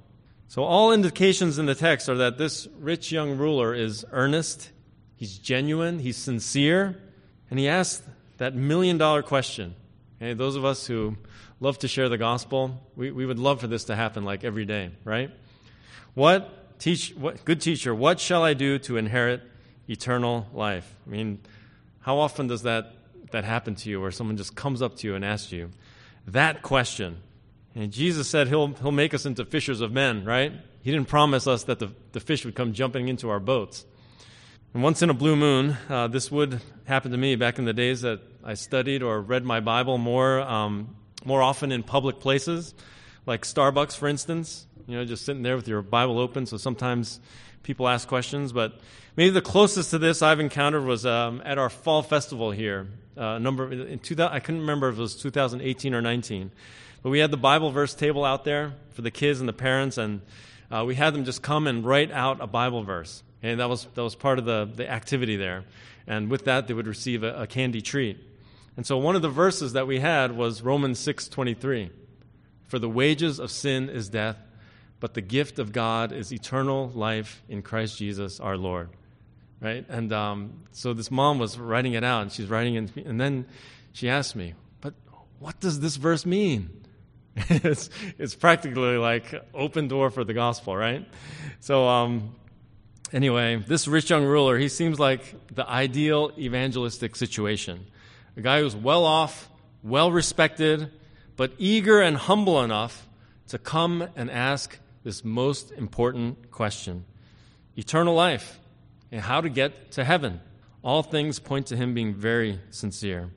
So, 0.48 0.62
all 0.62 0.92
indications 0.92 1.58
in 1.58 1.66
the 1.66 1.74
text 1.74 2.08
are 2.08 2.16
that 2.16 2.38
this 2.38 2.68
rich 2.78 3.10
young 3.10 3.36
ruler 3.36 3.74
is 3.74 4.04
earnest, 4.12 4.70
he's 5.16 5.38
genuine, 5.38 5.98
he's 5.98 6.16
sincere, 6.16 7.00
and 7.50 7.58
he 7.58 7.68
asked 7.68 8.02
that 8.38 8.54
million 8.54 8.98
dollar 8.98 9.22
question. 9.22 9.74
Okay, 10.20 10.34
those 10.34 10.56
of 10.56 10.64
us 10.64 10.86
who 10.86 11.16
love 11.60 11.78
to 11.80 11.88
share 11.88 12.08
the 12.08 12.18
gospel. 12.18 12.82
We, 12.96 13.10
we 13.10 13.26
would 13.26 13.38
love 13.38 13.60
for 13.60 13.66
this 13.66 13.84
to 13.84 13.96
happen 13.96 14.24
like 14.24 14.44
every 14.44 14.64
day, 14.64 14.90
right? 15.04 15.30
What 16.14 16.78
teach 16.78 17.14
what 17.16 17.44
good 17.44 17.60
teacher, 17.60 17.94
what 17.94 18.20
shall 18.20 18.42
I 18.42 18.54
do 18.54 18.78
to 18.80 18.96
inherit 18.96 19.42
eternal 19.88 20.46
life? 20.52 20.94
I 21.06 21.10
mean, 21.10 21.40
how 22.00 22.18
often 22.18 22.46
does 22.46 22.62
that 22.62 22.92
that 23.32 23.44
happen 23.44 23.74
to 23.74 23.90
you 23.90 24.00
where 24.00 24.10
someone 24.10 24.36
just 24.36 24.54
comes 24.54 24.82
up 24.82 24.96
to 24.98 25.06
you 25.08 25.14
and 25.14 25.24
asks 25.24 25.52
you? 25.52 25.70
that 26.26 26.62
question. 26.62 27.18
And 27.74 27.92
Jesus 27.92 28.28
said 28.28 28.48
he'll, 28.48 28.68
he'll 28.68 28.92
make 28.92 29.14
us 29.14 29.26
into 29.26 29.44
fishers 29.44 29.80
of 29.80 29.92
men, 29.92 30.24
right? 30.24 30.52
He 30.82 30.90
didn't 30.90 31.08
promise 31.08 31.46
us 31.46 31.64
that 31.64 31.78
the, 31.78 31.92
the 32.12 32.20
fish 32.20 32.44
would 32.44 32.54
come 32.54 32.72
jumping 32.72 33.08
into 33.08 33.28
our 33.28 33.40
boats. 33.40 33.84
And 34.76 34.82
once 34.82 35.00
in 35.00 35.08
a 35.08 35.14
blue 35.14 35.36
moon, 35.36 35.74
uh, 35.88 36.08
this 36.08 36.30
would 36.30 36.60
happen 36.84 37.10
to 37.12 37.16
me 37.16 37.34
back 37.34 37.58
in 37.58 37.64
the 37.64 37.72
days 37.72 38.02
that 38.02 38.20
I 38.44 38.52
studied 38.52 39.02
or 39.02 39.22
read 39.22 39.42
my 39.42 39.60
Bible 39.60 39.96
more, 39.96 40.40
um, 40.40 40.94
more 41.24 41.40
often 41.40 41.72
in 41.72 41.82
public 41.82 42.20
places, 42.20 42.74
like 43.24 43.44
Starbucks, 43.44 43.96
for 43.96 44.06
instance. 44.06 44.66
You 44.86 44.98
know, 44.98 45.06
just 45.06 45.24
sitting 45.24 45.42
there 45.42 45.56
with 45.56 45.66
your 45.66 45.80
Bible 45.80 46.18
open. 46.18 46.44
So 46.44 46.58
sometimes 46.58 47.20
people 47.62 47.88
ask 47.88 48.06
questions. 48.06 48.52
But 48.52 48.78
maybe 49.16 49.30
the 49.30 49.40
closest 49.40 49.92
to 49.92 49.98
this 49.98 50.20
I've 50.20 50.40
encountered 50.40 50.84
was 50.84 51.06
um, 51.06 51.40
at 51.46 51.56
our 51.56 51.70
fall 51.70 52.02
festival 52.02 52.50
here. 52.50 52.86
Uh, 53.16 53.38
number 53.38 53.72
in 53.72 53.98
2000, 53.98 54.30
I 54.30 54.40
couldn't 54.40 54.60
remember 54.60 54.90
if 54.90 54.98
it 54.98 55.00
was 55.00 55.16
2018 55.16 55.94
or 55.94 56.02
19, 56.02 56.50
but 57.02 57.08
we 57.08 57.20
had 57.20 57.30
the 57.30 57.38
Bible 57.38 57.70
verse 57.70 57.94
table 57.94 58.26
out 58.26 58.44
there 58.44 58.74
for 58.90 59.00
the 59.00 59.10
kids 59.10 59.40
and 59.40 59.48
the 59.48 59.54
parents, 59.54 59.96
and 59.96 60.20
uh, 60.70 60.84
we 60.86 60.96
had 60.96 61.14
them 61.14 61.24
just 61.24 61.40
come 61.40 61.66
and 61.66 61.82
write 61.82 62.12
out 62.12 62.42
a 62.42 62.46
Bible 62.46 62.82
verse. 62.82 63.22
And 63.42 63.60
that 63.60 63.68
was, 63.68 63.86
that 63.94 64.02
was 64.02 64.14
part 64.14 64.38
of 64.38 64.44
the, 64.44 64.68
the 64.74 64.90
activity 64.90 65.36
there. 65.36 65.64
And 66.06 66.30
with 66.30 66.44
that, 66.44 66.66
they 66.66 66.74
would 66.74 66.86
receive 66.86 67.22
a, 67.22 67.42
a 67.42 67.46
candy 67.46 67.82
treat. 67.82 68.18
And 68.76 68.86
so 68.86 68.98
one 68.98 69.16
of 69.16 69.22
the 69.22 69.28
verses 69.28 69.72
that 69.72 69.86
we 69.86 70.00
had 70.00 70.36
was 70.36 70.62
Romans 70.62 71.00
6:23. 71.00 71.90
For 72.66 72.78
the 72.78 72.88
wages 72.88 73.38
of 73.38 73.50
sin 73.50 73.88
is 73.88 74.08
death, 74.08 74.36
but 74.98 75.14
the 75.14 75.20
gift 75.20 75.58
of 75.58 75.72
God 75.72 76.12
is 76.12 76.32
eternal 76.32 76.88
life 76.94 77.42
in 77.48 77.62
Christ 77.62 77.98
Jesus 77.98 78.40
our 78.40 78.56
Lord. 78.56 78.90
Right? 79.60 79.86
And 79.88 80.12
um, 80.12 80.64
so 80.72 80.92
this 80.92 81.10
mom 81.10 81.38
was 81.38 81.58
writing 81.58 81.94
it 81.94 82.04
out, 82.04 82.22
and 82.22 82.32
she's 82.32 82.48
writing 82.48 82.74
it, 82.74 83.06
and 83.06 83.20
then 83.20 83.46
she 83.92 84.08
asked 84.10 84.36
me, 84.36 84.54
But 84.80 84.94
what 85.38 85.58
does 85.60 85.80
this 85.80 85.96
verse 85.96 86.26
mean? 86.26 86.70
it's, 87.36 87.88
it's 88.18 88.34
practically 88.34 88.98
like 88.98 89.34
open 89.54 89.88
door 89.88 90.10
for 90.10 90.24
the 90.24 90.34
gospel, 90.34 90.76
right? 90.76 91.06
So, 91.60 91.86
um, 91.86 92.34
anyway, 93.12 93.56
this 93.56 93.88
rich 93.88 94.10
young 94.10 94.24
ruler, 94.24 94.58
he 94.58 94.68
seems 94.68 94.98
like 94.98 95.54
the 95.54 95.68
ideal 95.68 96.32
evangelistic 96.38 97.16
situation. 97.16 97.86
A 98.36 98.40
guy 98.40 98.60
who's 98.60 98.76
well 98.76 99.04
off, 99.04 99.48
well 99.82 100.10
respected, 100.10 100.90
but 101.36 101.52
eager 101.58 102.00
and 102.00 102.16
humble 102.16 102.62
enough 102.62 103.08
to 103.48 103.58
come 103.58 104.08
and 104.16 104.30
ask 104.30 104.78
this 105.04 105.24
most 105.24 105.70
important 105.72 106.50
question 106.50 107.04
eternal 107.76 108.14
life 108.14 108.58
and 109.12 109.20
how 109.20 109.40
to 109.40 109.48
get 109.48 109.92
to 109.92 110.04
heaven. 110.04 110.40
All 110.82 111.02
things 111.02 111.38
point 111.38 111.66
to 111.66 111.76
him 111.76 111.94
being 111.94 112.14
very 112.14 112.60
sincere. 112.70 113.30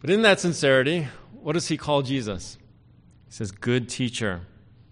But 0.00 0.10
in 0.10 0.22
that 0.22 0.40
sincerity, 0.40 1.08
what 1.32 1.52
does 1.52 1.68
he 1.68 1.76
call 1.76 2.02
Jesus? 2.02 2.58
He 3.26 3.32
says, 3.32 3.50
Good 3.50 3.88
teacher. 3.88 4.42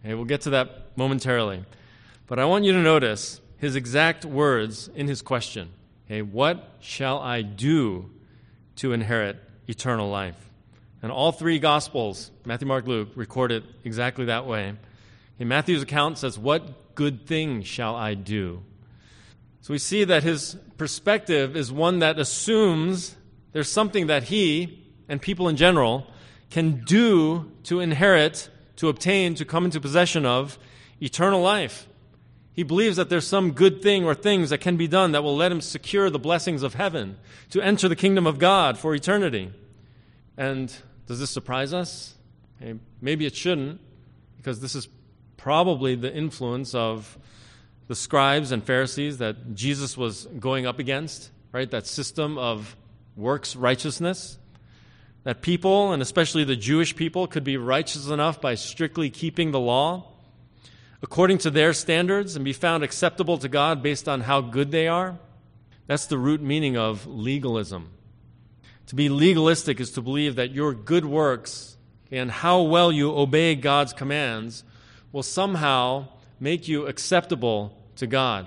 Okay, 0.04 0.14
we'll 0.14 0.24
get 0.24 0.42
to 0.42 0.50
that 0.50 0.96
momentarily. 0.96 1.64
But 2.26 2.38
I 2.38 2.44
want 2.44 2.64
you 2.64 2.72
to 2.72 2.78
notice 2.78 3.40
his 3.58 3.76
exact 3.76 4.24
words 4.24 4.88
in 4.94 5.08
his 5.08 5.22
question. 5.22 5.70
Okay, 6.06 6.22
what 6.22 6.76
shall 6.80 7.18
I 7.18 7.42
do 7.42 8.10
to 8.76 8.92
inherit 8.92 9.36
eternal 9.66 10.08
life? 10.08 10.50
And 11.02 11.12
all 11.12 11.32
three 11.32 11.58
Gospels, 11.58 12.30
Matthew, 12.44 12.66
Mark, 12.66 12.86
Luke, 12.86 13.10
record 13.14 13.52
it 13.52 13.64
exactly 13.84 14.26
that 14.26 14.46
way. 14.46 14.74
In 15.38 15.48
Matthew's 15.48 15.82
account 15.82 16.18
says, 16.18 16.38
What 16.38 16.94
good 16.94 17.26
thing 17.26 17.62
shall 17.62 17.94
I 17.94 18.14
do? 18.14 18.62
So 19.60 19.72
we 19.72 19.78
see 19.78 20.04
that 20.04 20.22
his 20.22 20.56
perspective 20.78 21.56
is 21.56 21.72
one 21.72 21.98
that 21.98 22.18
assumes 22.18 23.16
there's 23.52 23.70
something 23.70 24.06
that 24.06 24.24
he 24.24 24.84
and 25.08 25.20
people 25.20 25.48
in 25.48 25.56
general 25.56 26.06
can 26.50 26.84
do 26.84 27.50
to 27.64 27.80
inherit, 27.80 28.48
to 28.76 28.88
obtain, 28.88 29.34
to 29.34 29.44
come 29.44 29.64
into 29.64 29.80
possession 29.80 30.24
of 30.24 30.58
eternal 31.00 31.42
life. 31.42 31.88
He 32.56 32.62
believes 32.62 32.96
that 32.96 33.10
there's 33.10 33.26
some 33.26 33.52
good 33.52 33.82
thing 33.82 34.06
or 34.06 34.14
things 34.14 34.48
that 34.48 34.62
can 34.62 34.78
be 34.78 34.88
done 34.88 35.12
that 35.12 35.22
will 35.22 35.36
let 35.36 35.52
him 35.52 35.60
secure 35.60 36.08
the 36.08 36.18
blessings 36.18 36.62
of 36.62 36.72
heaven, 36.72 37.18
to 37.50 37.60
enter 37.60 37.86
the 37.86 37.94
kingdom 37.94 38.26
of 38.26 38.38
God 38.38 38.78
for 38.78 38.94
eternity. 38.94 39.52
And 40.38 40.74
does 41.06 41.20
this 41.20 41.28
surprise 41.28 41.74
us? 41.74 42.14
Eh, 42.62 42.72
maybe 43.02 43.26
it 43.26 43.36
shouldn't, 43.36 43.78
because 44.38 44.60
this 44.60 44.74
is 44.74 44.88
probably 45.36 45.96
the 45.96 46.12
influence 46.12 46.74
of 46.74 47.18
the 47.88 47.94
scribes 47.94 48.52
and 48.52 48.64
Pharisees 48.64 49.18
that 49.18 49.54
Jesus 49.54 49.94
was 49.94 50.24
going 50.40 50.66
up 50.66 50.78
against, 50.78 51.30
right? 51.52 51.70
That 51.70 51.86
system 51.86 52.38
of 52.38 52.74
works 53.16 53.54
righteousness. 53.54 54.38
That 55.24 55.42
people, 55.42 55.92
and 55.92 56.00
especially 56.00 56.44
the 56.44 56.56
Jewish 56.56 56.96
people, 56.96 57.26
could 57.26 57.44
be 57.44 57.58
righteous 57.58 58.08
enough 58.08 58.40
by 58.40 58.54
strictly 58.54 59.10
keeping 59.10 59.50
the 59.50 59.60
law 59.60 60.15
according 61.02 61.38
to 61.38 61.50
their 61.50 61.72
standards 61.72 62.36
and 62.36 62.44
be 62.44 62.52
found 62.52 62.82
acceptable 62.82 63.38
to 63.38 63.48
God 63.48 63.82
based 63.82 64.08
on 64.08 64.22
how 64.22 64.40
good 64.40 64.70
they 64.70 64.88
are. 64.88 65.18
That's 65.86 66.06
the 66.06 66.18
root 66.18 66.40
meaning 66.40 66.76
of 66.76 67.06
legalism. 67.06 67.90
To 68.88 68.94
be 68.94 69.08
legalistic 69.08 69.80
is 69.80 69.90
to 69.92 70.02
believe 70.02 70.36
that 70.36 70.52
your 70.52 70.72
good 70.72 71.04
works 71.04 71.76
and 72.10 72.30
how 72.30 72.62
well 72.62 72.92
you 72.92 73.16
obey 73.16 73.54
God's 73.54 73.92
commands 73.92 74.64
will 75.12 75.22
somehow 75.22 76.08
make 76.38 76.68
you 76.68 76.86
acceptable 76.86 77.76
to 77.96 78.06
God, 78.06 78.46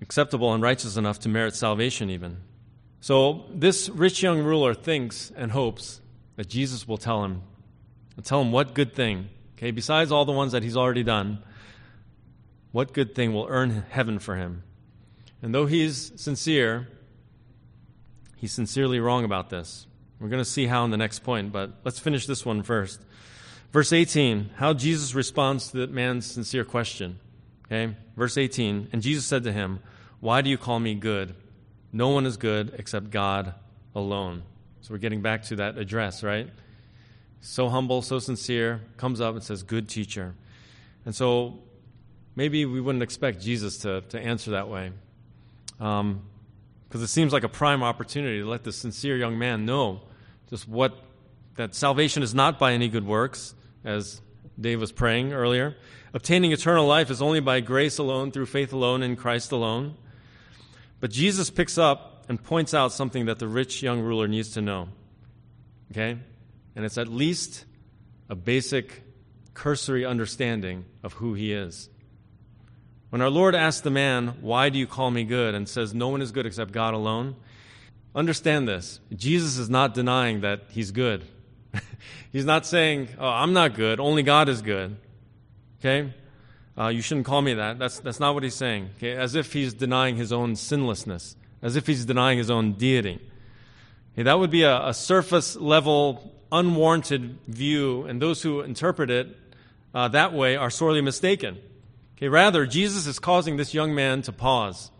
acceptable 0.00 0.52
and 0.52 0.62
righteous 0.62 0.96
enough 0.96 1.20
to 1.20 1.28
merit 1.28 1.54
salvation, 1.54 2.10
even. 2.10 2.38
So, 3.00 3.44
this 3.52 3.88
rich 3.88 4.22
young 4.22 4.42
ruler 4.42 4.74
thinks 4.74 5.32
and 5.36 5.52
hopes 5.52 6.00
that 6.36 6.48
Jesus 6.48 6.86
will 6.86 6.98
tell 6.98 7.24
him, 7.24 7.42
tell 8.22 8.40
him 8.40 8.52
what 8.52 8.74
good 8.74 8.94
thing, 8.94 9.28
okay, 9.56 9.70
besides 9.70 10.12
all 10.12 10.24
the 10.24 10.32
ones 10.32 10.52
that 10.52 10.62
he's 10.62 10.76
already 10.76 11.04
done, 11.04 11.42
what 12.78 12.92
good 12.92 13.12
thing 13.12 13.34
will 13.34 13.48
earn 13.50 13.84
heaven 13.90 14.20
for 14.20 14.36
him? 14.36 14.62
And 15.42 15.52
though 15.52 15.66
he's 15.66 16.12
sincere, 16.14 16.86
he's 18.36 18.52
sincerely 18.52 19.00
wrong 19.00 19.24
about 19.24 19.50
this. 19.50 19.88
We're 20.20 20.28
going 20.28 20.44
to 20.44 20.48
see 20.48 20.68
how 20.68 20.84
in 20.84 20.92
the 20.92 20.96
next 20.96 21.24
point, 21.24 21.50
but 21.50 21.72
let's 21.82 21.98
finish 21.98 22.24
this 22.26 22.46
one 22.46 22.62
first. 22.62 23.00
Verse 23.72 23.92
18, 23.92 24.50
how 24.54 24.74
Jesus 24.74 25.12
responds 25.12 25.72
to 25.72 25.78
that 25.78 25.90
man's 25.90 26.26
sincere 26.26 26.64
question. 26.64 27.18
Okay? 27.66 27.96
Verse 28.16 28.38
18, 28.38 28.90
and 28.92 29.02
Jesus 29.02 29.26
said 29.26 29.42
to 29.42 29.52
him, 29.52 29.80
Why 30.20 30.40
do 30.40 30.48
you 30.48 30.56
call 30.56 30.78
me 30.78 30.94
good? 30.94 31.34
No 31.92 32.10
one 32.10 32.26
is 32.26 32.36
good 32.36 32.76
except 32.78 33.10
God 33.10 33.54
alone. 33.92 34.44
So 34.82 34.94
we're 34.94 34.98
getting 34.98 35.20
back 35.20 35.42
to 35.46 35.56
that 35.56 35.78
address, 35.78 36.22
right? 36.22 36.48
So 37.40 37.70
humble, 37.70 38.02
so 38.02 38.20
sincere, 38.20 38.82
comes 38.98 39.20
up 39.20 39.34
and 39.34 39.42
says, 39.42 39.64
Good 39.64 39.88
teacher. 39.88 40.36
And 41.04 41.12
so 41.12 41.58
maybe 42.38 42.64
we 42.64 42.80
wouldn't 42.80 43.02
expect 43.02 43.40
Jesus 43.40 43.78
to, 43.78 44.00
to 44.10 44.20
answer 44.20 44.52
that 44.52 44.68
way. 44.68 44.92
Because 45.76 46.00
um, 46.00 46.22
it 46.92 47.08
seems 47.08 47.32
like 47.32 47.42
a 47.42 47.48
prime 47.48 47.82
opportunity 47.82 48.38
to 48.38 48.48
let 48.48 48.62
this 48.62 48.76
sincere 48.76 49.16
young 49.16 49.36
man 49.36 49.66
know 49.66 50.02
just 50.48 50.68
what 50.68 50.96
that 51.56 51.74
salvation 51.74 52.22
is 52.22 52.36
not 52.36 52.56
by 52.56 52.74
any 52.74 52.88
good 52.88 53.04
works, 53.04 53.56
as 53.84 54.20
Dave 54.58 54.78
was 54.78 54.92
praying 54.92 55.32
earlier. 55.32 55.76
Obtaining 56.14 56.52
eternal 56.52 56.86
life 56.86 57.10
is 57.10 57.20
only 57.20 57.40
by 57.40 57.58
grace 57.58 57.98
alone, 57.98 58.30
through 58.30 58.46
faith 58.46 58.72
alone, 58.72 59.02
in 59.02 59.16
Christ 59.16 59.50
alone. 59.50 59.96
But 61.00 61.10
Jesus 61.10 61.50
picks 61.50 61.76
up 61.76 62.24
and 62.28 62.40
points 62.42 62.72
out 62.72 62.92
something 62.92 63.26
that 63.26 63.40
the 63.40 63.48
rich 63.48 63.82
young 63.82 64.00
ruler 64.00 64.28
needs 64.28 64.50
to 64.52 64.62
know. 64.62 64.90
Okay? 65.90 66.16
And 66.76 66.84
it's 66.84 66.98
at 66.98 67.08
least 67.08 67.64
a 68.28 68.36
basic, 68.36 69.02
cursory 69.54 70.06
understanding 70.06 70.84
of 71.02 71.14
who 71.14 71.34
he 71.34 71.52
is. 71.52 71.90
When 73.10 73.22
our 73.22 73.30
Lord 73.30 73.54
asks 73.54 73.80
the 73.80 73.90
man, 73.90 74.34
Why 74.40 74.68
do 74.68 74.78
you 74.78 74.86
call 74.86 75.10
me 75.10 75.24
good? 75.24 75.54
and 75.54 75.68
says, 75.68 75.94
No 75.94 76.08
one 76.08 76.20
is 76.20 76.32
good 76.32 76.46
except 76.46 76.72
God 76.72 76.94
alone, 76.94 77.36
understand 78.14 78.68
this. 78.68 79.00
Jesus 79.14 79.58
is 79.58 79.70
not 79.70 79.94
denying 79.94 80.42
that 80.42 80.64
he's 80.70 80.90
good. 80.90 81.24
he's 82.32 82.44
not 82.44 82.66
saying, 82.66 83.08
Oh, 83.18 83.28
I'm 83.28 83.52
not 83.52 83.74
good, 83.74 84.00
only 84.00 84.22
God 84.22 84.48
is 84.48 84.60
good. 84.60 84.96
Okay? 85.80 86.12
Uh, 86.76 86.88
you 86.88 87.00
shouldn't 87.00 87.26
call 87.26 87.42
me 87.42 87.54
that. 87.54 87.78
That's, 87.78 87.98
that's 88.00 88.20
not 88.20 88.34
what 88.34 88.42
he's 88.42 88.54
saying. 88.54 88.90
Okay? 88.96 89.12
As 89.12 89.34
if 89.34 89.52
he's 89.52 89.74
denying 89.74 90.16
his 90.16 90.32
own 90.32 90.54
sinlessness, 90.54 91.34
as 91.62 91.76
if 91.76 91.86
he's 91.86 92.04
denying 92.04 92.38
his 92.38 92.50
own 92.50 92.74
deity. 92.74 93.20
Okay, 94.14 94.24
that 94.24 94.38
would 94.38 94.50
be 94.50 94.62
a, 94.62 94.88
a 94.88 94.94
surface 94.94 95.56
level, 95.56 96.34
unwarranted 96.52 97.38
view, 97.46 98.04
and 98.04 98.20
those 98.20 98.42
who 98.42 98.60
interpret 98.60 99.10
it 99.10 99.36
uh, 99.94 100.08
that 100.08 100.32
way 100.32 100.56
are 100.56 100.70
sorely 100.70 101.00
mistaken. 101.00 101.58
Okay, 102.18 102.28
rather, 102.28 102.66
Jesus 102.66 103.06
is 103.06 103.20
causing 103.20 103.58
this 103.58 103.72
young 103.72 103.94
man 103.94 104.22
to 104.22 104.32
pause, 104.32 104.90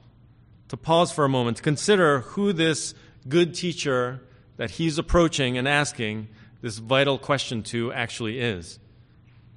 to 0.69 0.77
pause 0.77 1.11
for 1.11 1.25
a 1.25 1.29
moment, 1.29 1.57
to 1.57 1.65
consider 1.65 2.21
who 2.21 2.53
this 2.53 2.95
good 3.29 3.55
teacher 3.55 4.23
that 4.57 4.71
he's 4.71 4.99
approaching 4.99 5.59
and 5.59 5.67
asking 5.67 6.29
this 6.63 6.79
vital 6.79 7.19
question 7.19 7.65
to 7.65 7.93
actually 7.93 8.39
is. 8.39 8.79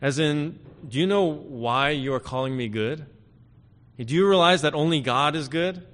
As 0.01 0.17
in, 0.17 0.57
do 0.89 0.97
you 0.97 1.05
know 1.05 1.21
why 1.25 1.91
you 1.91 2.15
are 2.15 2.19
calling 2.19 2.57
me 2.57 2.67
good? 2.67 3.05
Do 3.99 4.15
you 4.15 4.27
realize 4.27 4.63
that 4.63 4.73
only 4.73 4.99
God 4.99 5.35
is 5.35 5.47
good? 5.47 5.85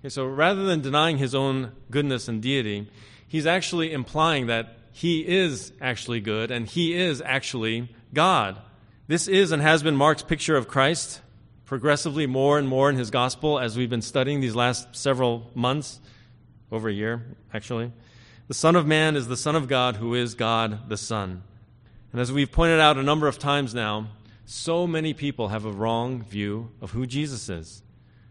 Okay, 0.00 0.08
so 0.08 0.26
rather 0.26 0.64
than 0.64 0.80
denying 0.80 1.18
his 1.18 1.36
own 1.36 1.70
goodness 1.88 2.26
and 2.26 2.42
deity, 2.42 2.90
he's 3.28 3.46
actually 3.46 3.92
implying 3.92 4.48
that 4.48 4.76
he 4.90 5.20
is 5.20 5.72
actually 5.80 6.18
good 6.18 6.50
and 6.50 6.66
he 6.66 6.94
is 6.94 7.22
actually 7.24 7.94
God. 8.12 8.60
This 9.12 9.28
is 9.28 9.52
and 9.52 9.60
has 9.60 9.82
been 9.82 9.94
Mark's 9.94 10.22
picture 10.22 10.56
of 10.56 10.68
Christ 10.68 11.20
progressively 11.66 12.26
more 12.26 12.58
and 12.58 12.66
more 12.66 12.88
in 12.88 12.96
his 12.96 13.10
gospel 13.10 13.58
as 13.58 13.76
we've 13.76 13.90
been 13.90 14.00
studying 14.00 14.40
these 14.40 14.54
last 14.56 14.96
several 14.96 15.50
months, 15.54 16.00
over 16.70 16.88
a 16.88 16.92
year, 16.94 17.22
actually. 17.52 17.92
The 18.48 18.54
Son 18.54 18.74
of 18.74 18.86
Man 18.86 19.14
is 19.14 19.28
the 19.28 19.36
Son 19.36 19.54
of 19.54 19.68
God 19.68 19.96
who 19.96 20.14
is 20.14 20.32
God 20.32 20.88
the 20.88 20.96
Son. 20.96 21.42
And 22.12 22.22
as 22.22 22.32
we've 22.32 22.50
pointed 22.50 22.80
out 22.80 22.96
a 22.96 23.02
number 23.02 23.28
of 23.28 23.38
times 23.38 23.74
now, 23.74 24.08
so 24.46 24.86
many 24.86 25.12
people 25.12 25.48
have 25.48 25.66
a 25.66 25.72
wrong 25.72 26.22
view 26.22 26.70
of 26.80 26.92
who 26.92 27.06
Jesus 27.06 27.50
is. 27.50 27.82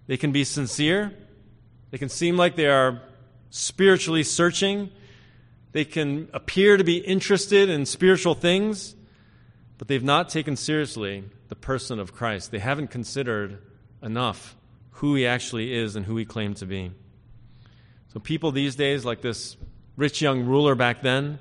They 0.08 0.18
can 0.18 0.32
be 0.32 0.44
sincere, 0.44 1.14
they 1.92 2.00
can 2.00 2.10
seem 2.10 2.38
like 2.38 2.56
they 2.56 2.66
are 2.66 3.04
spiritually 3.52 4.24
searching, 4.24 4.90
they 5.74 5.86
can 5.86 6.28
appear 6.34 6.76
to 6.76 6.84
be 6.84 6.98
interested 6.98 7.70
in 7.70 7.86
spiritual 7.86 8.34
things, 8.34 8.96
but 9.82 9.88
they've 9.88 10.04
not 10.04 10.30
taken 10.30 10.56
seriously 10.56 11.24
the 11.48 11.56
person 11.56 11.98
of 11.98 12.14
Christ. 12.14 12.52
They 12.52 12.60
haven't 12.60 12.92
considered 12.92 13.58
enough 14.04 14.56
who 14.92 15.16
he 15.16 15.26
actually 15.26 15.74
is 15.74 15.96
and 15.96 16.06
who 16.06 16.18
he 16.18 16.24
claimed 16.24 16.58
to 16.58 16.68
be. 16.68 16.92
So, 18.14 18.20
people 18.20 18.52
these 18.52 18.76
days, 18.76 19.06
like 19.06 19.22
this 19.22 19.58
rich 19.98 20.22
young 20.22 20.46
ruler 20.46 20.76
back 20.76 21.02
then, 21.02 21.40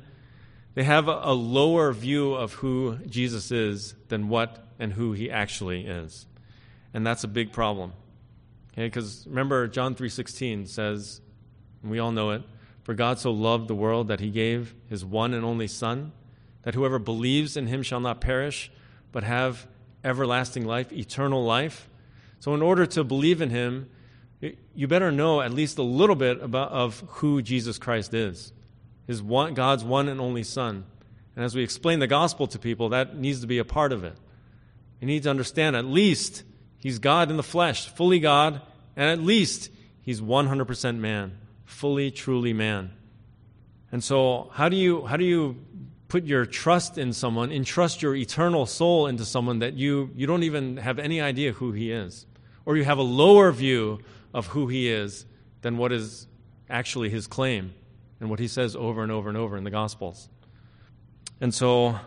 they 0.72 0.84
have 0.84 1.06
a, 1.06 1.32
lower 1.34 1.92
view 1.92 2.32
of 2.32 2.54
who 2.54 2.96
Jesus 3.06 3.52
is 3.52 3.94
than 4.08 4.30
what 4.30 4.66
and 4.78 4.94
who 4.94 5.12
he 5.12 5.30
actually 5.30 5.84
is. 5.84 6.24
And 6.94 7.06
that's 7.06 7.24
a 7.24 7.28
big 7.28 7.52
problem. 7.52 7.92
Okay, 8.72 8.86
because 8.86 9.26
remember 9.28 9.68
John 9.68 9.94
3:16 9.94 10.66
says, 10.66 11.20
and 11.82 11.90
we 11.90 11.98
all 11.98 12.10
know 12.10 12.30
it, 12.30 12.42
for 12.84 12.94
God 12.94 13.18
so 13.18 13.32
loved 13.32 13.68
the 13.68 13.74
world 13.74 14.08
that 14.08 14.20
he 14.20 14.30
gave 14.30 14.74
his 14.88 15.04
one 15.04 15.34
and 15.34 15.44
only 15.44 15.66
son, 15.66 16.12
that 16.62 16.74
whoever 16.74 16.98
believes 16.98 17.56
in 17.56 17.66
him 17.66 17.82
shall 17.82 18.00
not 18.00 18.20
perish, 18.20 18.70
but 19.12 19.24
have 19.24 19.66
everlasting 20.04 20.64
life, 20.64 20.92
eternal 20.92 21.44
life. 21.44 21.88
So 22.38 22.54
in 22.54 22.62
order 22.62 22.86
to 22.86 23.04
believe 23.04 23.40
in 23.40 23.50
him, 23.50 23.90
you 24.74 24.88
better 24.88 25.12
know 25.12 25.40
at 25.40 25.52
least 25.52 25.78
a 25.78 25.82
little 25.82 26.16
bit 26.16 26.42
about 26.42 26.70
of 26.70 27.02
who 27.08 27.42
Jesus 27.42 27.78
Christ 27.78 28.14
is. 28.14 28.52
His 29.06 29.22
one, 29.22 29.54
God's 29.54 29.84
one 29.84 30.08
and 30.08 30.20
only 30.20 30.42
son. 30.42 30.84
And 31.36 31.44
as 31.44 31.54
we 31.54 31.62
explain 31.62 31.98
the 31.98 32.06
gospel 32.06 32.46
to 32.48 32.58
people, 32.58 32.90
that 32.90 33.16
needs 33.16 33.40
to 33.40 33.46
be 33.46 33.58
a 33.58 33.64
part 33.64 33.92
of 33.92 34.04
it. 34.04 34.16
You 35.00 35.06
need 35.06 35.22
to 35.24 35.30
understand 35.30 35.76
at 35.76 35.84
least 35.84 36.42
he's 36.78 36.98
God 36.98 37.30
in 37.30 37.36
the 37.36 37.42
flesh, 37.42 37.88
fully 37.88 38.20
God, 38.20 38.60
and 38.96 39.08
at 39.08 39.20
least 39.24 39.70
he's 40.02 40.20
100% 40.20 40.98
man, 40.98 41.38
fully, 41.64 42.10
truly 42.10 42.52
man. 42.52 42.92
And 43.92 44.04
so, 44.04 44.50
how 44.52 44.68
do 44.68 44.76
you, 44.76 45.06
how 45.06 45.16
do 45.16 45.24
you 45.24 45.56
put 46.10 46.24
your 46.24 46.44
trust 46.44 46.98
in 46.98 47.12
someone, 47.12 47.50
entrust 47.50 48.02
your 48.02 48.14
eternal 48.14 48.66
soul 48.66 49.06
into 49.06 49.24
someone 49.24 49.60
that 49.60 49.74
you, 49.74 50.10
you 50.14 50.26
don't 50.26 50.42
even 50.42 50.76
have 50.76 50.98
any 50.98 51.20
idea 51.20 51.52
who 51.52 51.72
he 51.72 51.90
is? 51.90 52.26
Or 52.66 52.76
you 52.76 52.84
have 52.84 52.98
a 52.98 53.02
lower 53.02 53.50
view 53.52 54.00
of 54.34 54.48
who 54.48 54.68
he 54.68 54.88
is 54.88 55.24
than 55.62 55.78
what 55.78 55.92
is 55.92 56.26
actually 56.68 57.08
his 57.08 57.26
claim 57.26 57.72
and 58.20 58.28
what 58.28 58.38
he 58.38 58.48
says 58.48 58.76
over 58.76 59.02
and 59.02 59.10
over 59.10 59.28
and 59.28 59.38
over 59.38 59.56
in 59.56 59.64
the 59.64 59.70
Gospels. 59.70 60.28
And 61.40 61.54
so, 61.54 61.98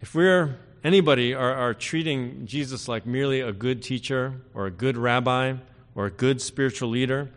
if 0.00 0.14
we're 0.14 0.56
anybody 0.84 1.34
are, 1.34 1.52
are 1.52 1.74
treating 1.74 2.46
Jesus 2.46 2.88
like 2.88 3.04
merely 3.04 3.40
a 3.40 3.52
good 3.52 3.82
teacher 3.82 4.34
or 4.54 4.66
a 4.66 4.70
good 4.70 4.96
rabbi 4.96 5.54
or 5.94 6.06
a 6.06 6.10
good 6.10 6.40
spiritual 6.40 6.90
leader, 6.90 7.30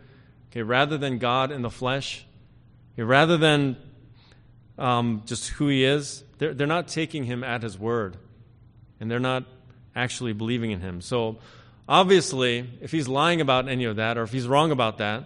okay, 0.50 0.62
rather 0.62 0.96
than 0.96 1.18
God 1.18 1.50
in 1.50 1.62
the 1.62 1.70
flesh, 1.70 2.24
okay, 2.94 3.02
rather 3.02 3.36
than 3.36 3.76
um, 4.78 5.22
just 5.26 5.50
who 5.50 5.68
he 5.68 5.84
is, 5.84 6.24
they're, 6.38 6.54
they're 6.54 6.66
not 6.66 6.88
taking 6.88 7.24
him 7.24 7.44
at 7.44 7.62
his 7.62 7.78
word 7.78 8.16
and 9.00 9.10
they're 9.10 9.18
not 9.20 9.44
actually 9.94 10.32
believing 10.32 10.70
in 10.70 10.80
him. 10.80 11.00
So, 11.00 11.38
obviously, 11.88 12.68
if 12.80 12.90
he's 12.90 13.08
lying 13.08 13.40
about 13.40 13.68
any 13.68 13.84
of 13.84 13.96
that 13.96 14.18
or 14.18 14.22
if 14.22 14.32
he's 14.32 14.46
wrong 14.46 14.70
about 14.70 14.98
that, 14.98 15.24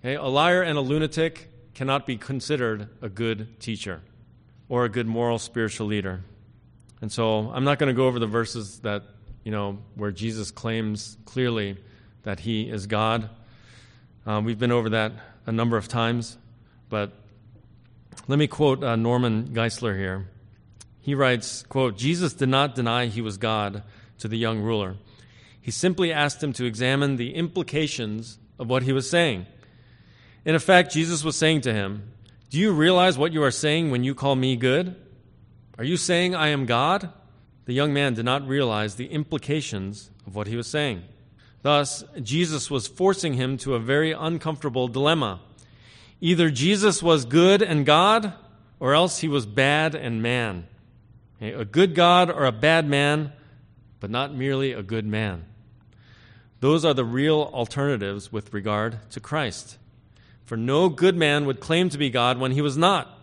okay, 0.00 0.14
a 0.14 0.24
liar 0.24 0.62
and 0.62 0.78
a 0.78 0.80
lunatic 0.80 1.50
cannot 1.74 2.06
be 2.06 2.16
considered 2.16 2.88
a 3.02 3.08
good 3.08 3.60
teacher 3.60 4.00
or 4.68 4.84
a 4.84 4.88
good 4.88 5.06
moral 5.06 5.38
spiritual 5.38 5.86
leader. 5.86 6.22
And 7.00 7.10
so 7.10 7.50
I'm 7.52 7.64
not 7.64 7.78
going 7.78 7.88
to 7.88 7.94
go 7.94 8.06
over 8.06 8.18
the 8.18 8.26
verses 8.26 8.80
that, 8.80 9.02
you 9.42 9.50
know, 9.50 9.78
where 9.94 10.10
Jesus 10.12 10.50
claims 10.50 11.16
clearly 11.24 11.76
that 12.22 12.40
he 12.40 12.68
is 12.70 12.86
God. 12.86 13.28
Um, 14.26 14.44
we've 14.44 14.58
been 14.58 14.72
over 14.72 14.90
that 14.90 15.12
a 15.46 15.52
number 15.52 15.76
of 15.76 15.88
times, 15.88 16.38
but 16.88 17.12
let 18.26 18.38
me 18.38 18.46
quote 18.46 18.82
uh, 18.82 18.96
Norman 18.96 19.48
Geisler 19.48 19.96
here. 19.96 20.28
He 21.00 21.14
writes, 21.14 21.62
quote, 21.68 21.98
Jesus 21.98 22.32
did 22.32 22.48
not 22.48 22.74
deny 22.74 23.06
he 23.06 23.20
was 23.20 23.36
God 23.36 23.82
to 24.18 24.28
the 24.28 24.38
young 24.38 24.60
ruler. 24.60 24.96
He 25.60 25.70
simply 25.70 26.12
asked 26.12 26.42
him 26.42 26.52
to 26.54 26.64
examine 26.64 27.16
the 27.16 27.34
implications 27.34 28.38
of 28.58 28.68
what 28.68 28.82
he 28.82 28.92
was 28.92 29.08
saying. 29.08 29.46
In 30.44 30.54
effect, 30.54 30.92
Jesus 30.92 31.24
was 31.24 31.36
saying 31.36 31.62
to 31.62 31.72
him, 31.72 32.10
Do 32.50 32.58
you 32.58 32.72
realize 32.72 33.18
what 33.18 33.32
you 33.32 33.42
are 33.42 33.50
saying 33.50 33.90
when 33.90 34.04
you 34.04 34.14
call 34.14 34.36
me 34.36 34.56
good? 34.56 34.96
Are 35.78 35.84
you 35.84 35.96
saying 35.96 36.34
I 36.34 36.48
am 36.48 36.66
God? 36.66 37.10
The 37.64 37.72
young 37.72 37.92
man 37.92 38.14
did 38.14 38.24
not 38.24 38.46
realize 38.46 38.94
the 38.94 39.06
implications 39.06 40.10
of 40.26 40.34
what 40.34 40.46
he 40.46 40.56
was 40.56 40.66
saying. 40.66 41.02
Thus, 41.62 42.04
Jesus 42.22 42.70
was 42.70 42.86
forcing 42.86 43.34
him 43.34 43.56
to 43.58 43.74
a 43.74 43.80
very 43.80 44.12
uncomfortable 44.12 44.86
dilemma. 44.86 45.40
Either 46.24 46.48
Jesus 46.48 47.02
was 47.02 47.26
good 47.26 47.60
and 47.60 47.84
God, 47.84 48.32
or 48.80 48.94
else 48.94 49.18
he 49.18 49.28
was 49.28 49.44
bad 49.44 49.94
and 49.94 50.22
man. 50.22 50.66
A 51.38 51.66
good 51.66 51.94
God 51.94 52.30
or 52.30 52.46
a 52.46 52.50
bad 52.50 52.88
man, 52.88 53.34
but 54.00 54.08
not 54.08 54.34
merely 54.34 54.72
a 54.72 54.82
good 54.82 55.04
man. 55.04 55.44
Those 56.60 56.82
are 56.82 56.94
the 56.94 57.04
real 57.04 57.50
alternatives 57.52 58.32
with 58.32 58.54
regard 58.54 59.10
to 59.10 59.20
Christ. 59.20 59.76
For 60.46 60.56
no 60.56 60.88
good 60.88 61.14
man 61.14 61.44
would 61.44 61.60
claim 61.60 61.90
to 61.90 61.98
be 61.98 62.08
God 62.08 62.38
when 62.38 62.52
he 62.52 62.62
was 62.62 62.78
not. 62.78 63.18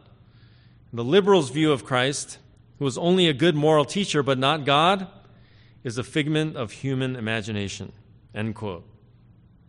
The 0.94 1.04
liberal's 1.04 1.50
view 1.50 1.72
of 1.72 1.84
Christ, 1.84 2.38
who 2.78 2.86
was 2.86 3.00
only 3.00 3.28
a 3.28 3.34
good 3.34 3.56
moral 3.56 3.84
teacher 3.84 4.22
but 4.22 4.38
not 4.38 4.64
God, 4.64 5.08
is 5.84 5.98
a 5.98 6.04
figment 6.04 6.56
of 6.56 6.72
human 6.72 7.16
imagination. 7.16 7.94
End 8.36 8.54
quote. 8.54 8.88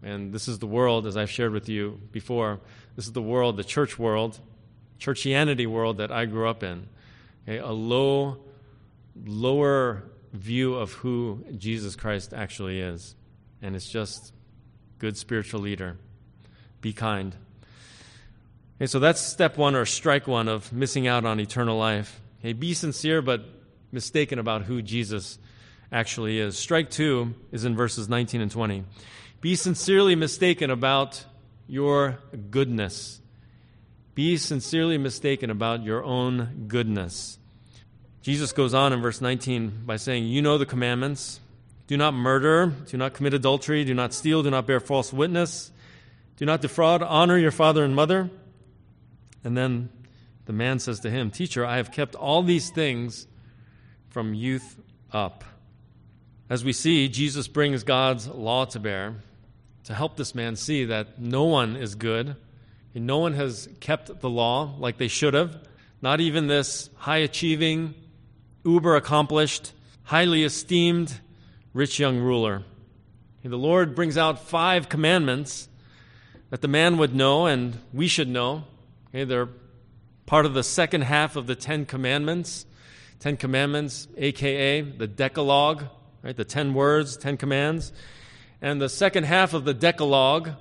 And 0.02 0.34
this 0.34 0.48
is 0.48 0.58
the 0.58 0.66
world, 0.66 1.06
as 1.06 1.16
I've 1.16 1.30
shared 1.30 1.52
with 1.52 1.70
you 1.70 1.98
before, 2.10 2.60
this 2.96 3.06
is 3.06 3.12
the 3.12 3.22
world, 3.22 3.56
the 3.56 3.64
church 3.64 3.98
world, 3.98 4.38
churchianity 4.98 5.66
world 5.66 5.98
that 5.98 6.12
I 6.12 6.26
grew 6.26 6.48
up 6.48 6.62
in. 6.62 6.88
Okay? 7.48 7.58
A 7.58 7.72
low, 7.72 8.38
lower 9.24 10.04
view 10.32 10.74
of 10.74 10.92
who 10.92 11.44
Jesus 11.56 11.96
Christ 11.96 12.32
actually 12.32 12.80
is. 12.80 13.14
And 13.60 13.76
it's 13.76 13.88
just 13.88 14.32
good 14.98 15.16
spiritual 15.16 15.60
leader. 15.60 15.96
Be 16.80 16.92
kind. 16.92 17.34
Okay, 18.76 18.86
so 18.86 18.98
that's 18.98 19.20
step 19.20 19.56
one 19.56 19.74
or 19.74 19.84
strike 19.84 20.26
one 20.26 20.48
of 20.48 20.72
missing 20.72 21.06
out 21.06 21.24
on 21.24 21.38
eternal 21.38 21.78
life. 21.78 22.20
Okay, 22.40 22.52
be 22.52 22.74
sincere 22.74 23.22
but 23.22 23.44
mistaken 23.92 24.38
about 24.38 24.62
who 24.62 24.82
Jesus 24.82 25.38
actually 25.92 26.38
is. 26.38 26.58
Strike 26.58 26.90
two 26.90 27.34
is 27.52 27.64
in 27.64 27.76
verses 27.76 28.08
19 28.08 28.40
and 28.40 28.50
20. 28.50 28.84
Be 29.40 29.54
sincerely 29.54 30.16
mistaken 30.16 30.70
about 30.70 31.24
your 31.66 32.18
goodness. 32.50 33.20
Be 34.14 34.36
sincerely 34.36 34.98
mistaken 34.98 35.50
about 35.50 35.82
your 35.82 36.04
own 36.04 36.66
goodness. 36.68 37.38
Jesus 38.20 38.52
goes 38.52 38.74
on 38.74 38.92
in 38.92 39.00
verse 39.00 39.20
19 39.20 39.82
by 39.86 39.96
saying, 39.96 40.26
You 40.26 40.42
know 40.42 40.58
the 40.58 40.66
commandments. 40.66 41.40
Do 41.86 41.96
not 41.96 42.14
murder, 42.14 42.72
do 42.86 42.96
not 42.96 43.14
commit 43.14 43.34
adultery, 43.34 43.84
do 43.84 43.94
not 43.94 44.14
steal, 44.14 44.42
do 44.42 44.50
not 44.50 44.66
bear 44.66 44.80
false 44.80 45.12
witness, 45.12 45.72
do 46.36 46.46
not 46.46 46.60
defraud, 46.60 47.02
honor 47.02 47.36
your 47.36 47.50
father 47.50 47.84
and 47.84 47.94
mother. 47.94 48.30
And 49.44 49.56
then 49.56 49.90
the 50.46 50.52
man 50.52 50.78
says 50.78 51.00
to 51.00 51.10
him, 51.10 51.30
Teacher, 51.30 51.66
I 51.66 51.76
have 51.76 51.90
kept 51.90 52.14
all 52.14 52.42
these 52.42 52.70
things 52.70 53.26
from 54.10 54.32
youth 54.32 54.80
up. 55.12 55.44
As 56.48 56.64
we 56.64 56.72
see, 56.72 57.08
Jesus 57.08 57.48
brings 57.48 57.82
God's 57.82 58.28
law 58.28 58.64
to 58.66 58.78
bear 58.78 59.16
to 59.84 59.94
help 59.94 60.16
this 60.16 60.34
man 60.34 60.56
see 60.56 60.84
that 60.86 61.20
no 61.20 61.44
one 61.44 61.76
is 61.76 61.94
good. 61.94 62.36
And 62.94 63.06
no 63.06 63.18
one 63.18 63.32
has 63.34 63.68
kept 63.80 64.20
the 64.20 64.30
law 64.30 64.74
like 64.78 64.98
they 64.98 65.08
should 65.08 65.34
have. 65.34 65.56
Not 66.02 66.20
even 66.20 66.46
this 66.46 66.90
high 66.96 67.18
achieving, 67.18 67.94
uber 68.64 68.96
accomplished, 68.96 69.72
highly 70.04 70.44
esteemed 70.44 71.20
rich 71.72 71.98
young 71.98 72.18
ruler. 72.18 72.64
The 73.44 73.56
Lord 73.56 73.94
brings 73.94 74.16
out 74.16 74.40
five 74.40 74.88
commandments 74.88 75.68
that 76.50 76.60
the 76.60 76.68
man 76.68 76.98
would 76.98 77.14
know 77.14 77.46
and 77.46 77.78
we 77.92 78.06
should 78.06 78.28
know. 78.28 78.64
Okay, 79.08 79.24
they're 79.24 79.48
part 80.26 80.46
of 80.46 80.54
the 80.54 80.62
second 80.62 81.02
half 81.02 81.34
of 81.34 81.46
the 81.46 81.56
Ten 81.56 81.86
Commandments. 81.86 82.66
Ten 83.18 83.36
Commandments, 83.36 84.06
aka 84.16 84.82
the 84.82 85.06
Decalogue, 85.06 85.84
right? 86.22 86.36
The 86.36 86.44
ten 86.44 86.74
words, 86.74 87.16
ten 87.16 87.36
commands. 87.36 87.92
And 88.62 88.80
the 88.80 88.88
second 88.88 89.24
half 89.24 89.52
of 89.52 89.64
the 89.64 89.74
Decalogue 89.74 90.52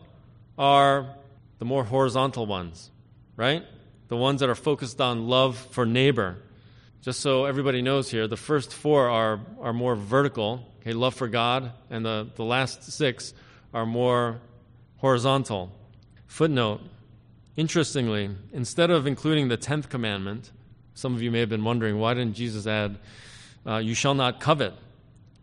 are 0.57 1.15
the 1.59 1.65
more 1.65 1.85
horizontal 1.85 2.45
ones, 2.45 2.91
right? 3.37 3.63
the 4.11 4.17
ones 4.17 4.41
that 4.41 4.49
are 4.49 4.55
focused 4.55 4.99
on 4.99 5.29
love 5.29 5.57
for 5.57 5.85
neighbor. 5.85 6.35
Just 7.01 7.21
so 7.21 7.45
everybody 7.45 7.81
knows 7.81 8.11
here, 8.11 8.27
the 8.27 8.35
first 8.35 8.73
four 8.73 9.07
are, 9.07 9.39
are 9.61 9.71
more 9.71 9.95
vertical, 9.95 10.67
okay, 10.81 10.91
love 10.91 11.15
for 11.15 11.29
God, 11.29 11.71
and 11.89 12.05
the, 12.05 12.27
the 12.35 12.43
last 12.43 12.91
six 12.91 13.33
are 13.73 13.85
more 13.85 14.41
horizontal. 14.97 15.71
Footnote 16.27 16.81
Interestingly, 17.55 18.31
instead 18.51 18.91
of 18.91 19.07
including 19.07 19.47
the 19.47 19.55
tenth 19.55 19.87
commandment, 19.87 20.51
some 20.93 21.15
of 21.15 21.21
you 21.21 21.31
may 21.31 21.39
have 21.39 21.49
been 21.49 21.63
wondering 21.63 21.97
why 21.97 22.13
didn't 22.13 22.35
Jesus 22.35 22.67
add, 22.67 22.97
uh, 23.65 23.77
You 23.77 23.93
shall 23.93 24.13
not 24.13 24.41
covet? 24.41 24.73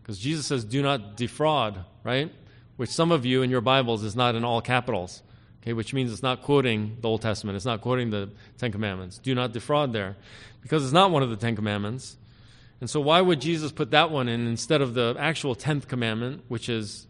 Because 0.03 0.19
Jesus 0.19 0.45
says, 0.45 0.63
Do 0.63 0.83
not 0.83 1.17
defraud, 1.17 1.87
right? 2.05 2.31
Which 2.79 2.91
some 2.91 3.11
of 3.11 3.27
you 3.27 3.43
in 3.43 3.51
your 3.51 3.61
Bibles 3.61 4.05
is 4.05 4.15
not 4.15 4.37
in 4.37 4.45
all 4.45 4.61
capitals, 4.61 5.25
okay, 5.61 5.73
which 5.73 5.93
means 5.93 6.13
it's 6.13 6.23
not 6.23 6.43
quoting 6.43 6.97
the 7.01 7.09
Old 7.09 7.23
Testament, 7.23 7.57
it's 7.57 7.65
not 7.65 7.81
quoting 7.81 8.11
the 8.11 8.31
Ten 8.57 8.71
Commandments. 8.71 9.19
Do 9.19 9.35
not 9.35 9.53
defraud 9.53 9.93
there, 9.93 10.17
because 10.63 10.85
it's 10.85 10.93
not 10.93 11.11
one 11.11 11.25
of 11.25 11.29
the 11.29 11.37
Ten 11.37 11.57
Commandments. 11.57 12.17
And 12.81 12.89
so, 12.89 13.01
why 13.01 13.21
would 13.21 13.41
Jesus 13.41 13.73
put 13.73 13.91
that 13.91 14.13
one 14.13 14.29
in 14.29 14.47
instead 14.47 14.81
of 14.81 14.95
the 14.95 15.17
actual 15.19 15.57
tenth 15.57 15.89
commandment, 15.89 16.45
which 16.47 16.69
is, 16.69 17.09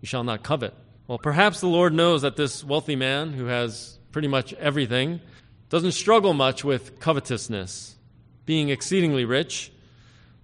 You 0.00 0.06
shall 0.06 0.24
not 0.24 0.42
covet? 0.42 0.72
Well, 1.06 1.18
perhaps 1.18 1.60
the 1.60 1.68
Lord 1.68 1.92
knows 1.92 2.22
that 2.22 2.36
this 2.36 2.64
wealthy 2.64 2.96
man 2.96 3.34
who 3.34 3.44
has 3.44 3.98
pretty 4.12 4.28
much 4.28 4.54
everything 4.54 5.20
doesn't 5.68 5.92
struggle 5.92 6.32
much 6.32 6.64
with 6.64 7.00
covetousness, 7.00 7.96
being 8.46 8.70
exceedingly 8.70 9.26
rich. 9.26 9.72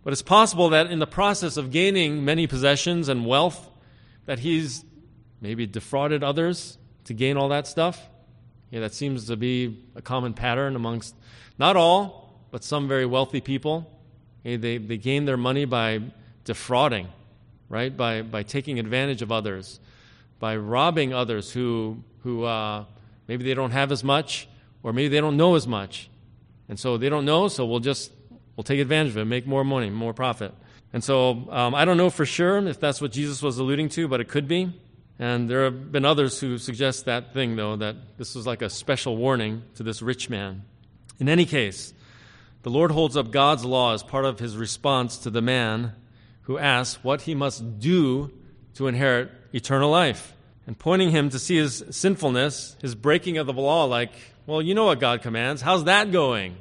But 0.04 0.12
it's 0.12 0.20
possible 0.20 0.68
that 0.68 0.90
in 0.90 0.98
the 0.98 1.06
process 1.06 1.56
of 1.56 1.70
gaining 1.70 2.22
many 2.22 2.46
possessions 2.46 3.08
and 3.08 3.24
wealth, 3.24 3.70
that 4.28 4.40
he's 4.40 4.84
maybe 5.40 5.66
defrauded 5.66 6.22
others 6.22 6.76
to 7.04 7.14
gain 7.14 7.38
all 7.38 7.48
that 7.48 7.66
stuff. 7.66 8.10
Yeah, 8.70 8.80
that 8.80 8.92
seems 8.92 9.26
to 9.28 9.38
be 9.38 9.82
a 9.96 10.02
common 10.02 10.34
pattern 10.34 10.76
amongst 10.76 11.14
not 11.58 11.76
all, 11.76 12.38
but 12.50 12.62
some 12.62 12.88
very 12.88 13.06
wealthy 13.06 13.40
people. 13.40 13.90
Okay, 14.42 14.56
they, 14.56 14.76
they 14.76 14.98
gain 14.98 15.24
their 15.24 15.38
money 15.38 15.64
by 15.64 16.02
defrauding, 16.44 17.08
right? 17.70 17.96
By, 17.96 18.20
by 18.20 18.42
taking 18.42 18.78
advantage 18.78 19.22
of 19.22 19.32
others, 19.32 19.80
by 20.38 20.58
robbing 20.58 21.14
others 21.14 21.50
who, 21.50 22.04
who 22.22 22.44
uh, 22.44 22.84
maybe 23.28 23.44
they 23.44 23.54
don't 23.54 23.70
have 23.70 23.90
as 23.90 24.04
much, 24.04 24.46
or 24.82 24.92
maybe 24.92 25.08
they 25.08 25.22
don't 25.22 25.38
know 25.38 25.54
as 25.54 25.66
much. 25.66 26.10
And 26.68 26.78
so 26.78 26.98
they 26.98 27.08
don't 27.08 27.24
know, 27.24 27.48
so 27.48 27.64
we'll 27.64 27.80
just 27.80 28.12
we'll 28.56 28.64
take 28.64 28.78
advantage 28.78 29.12
of 29.12 29.16
it, 29.16 29.24
make 29.24 29.46
more 29.46 29.64
money, 29.64 29.88
more 29.88 30.12
profit. 30.12 30.52
And 30.92 31.04
so 31.04 31.48
um, 31.50 31.74
I 31.74 31.84
don't 31.84 31.96
know 31.96 32.10
for 32.10 32.24
sure 32.24 32.58
if 32.66 32.80
that's 32.80 33.00
what 33.00 33.12
Jesus 33.12 33.42
was 33.42 33.58
alluding 33.58 33.90
to, 33.90 34.08
but 34.08 34.20
it 34.20 34.28
could 34.28 34.48
be. 34.48 34.72
And 35.18 35.50
there 35.50 35.64
have 35.64 35.90
been 35.90 36.04
others 36.04 36.38
who 36.40 36.58
suggest 36.58 37.06
that 37.06 37.34
thing, 37.34 37.56
though, 37.56 37.76
that 37.76 37.96
this 38.18 38.34
was 38.34 38.46
like 38.46 38.62
a 38.62 38.70
special 38.70 39.16
warning 39.16 39.64
to 39.74 39.82
this 39.82 40.00
rich 40.00 40.30
man. 40.30 40.62
In 41.18 41.28
any 41.28 41.44
case, 41.44 41.92
the 42.62 42.70
Lord 42.70 42.92
holds 42.92 43.16
up 43.16 43.30
God's 43.30 43.64
law 43.64 43.94
as 43.94 44.02
part 44.02 44.24
of 44.24 44.38
his 44.38 44.56
response 44.56 45.18
to 45.18 45.30
the 45.30 45.42
man 45.42 45.92
who 46.42 46.56
asks 46.56 47.02
what 47.02 47.22
he 47.22 47.34
must 47.34 47.80
do 47.80 48.32
to 48.74 48.86
inherit 48.86 49.30
eternal 49.52 49.90
life. 49.90 50.34
And 50.66 50.78
pointing 50.78 51.10
him 51.10 51.30
to 51.30 51.38
see 51.38 51.56
his 51.56 51.82
sinfulness, 51.90 52.76
his 52.80 52.94
breaking 52.94 53.38
of 53.38 53.46
the 53.46 53.52
law, 53.54 53.84
like, 53.84 54.12
well, 54.46 54.62
you 54.62 54.74
know 54.74 54.84
what 54.84 55.00
God 55.00 55.22
commands. 55.22 55.62
How's 55.62 55.84
that 55.84 56.12
going? 56.12 56.56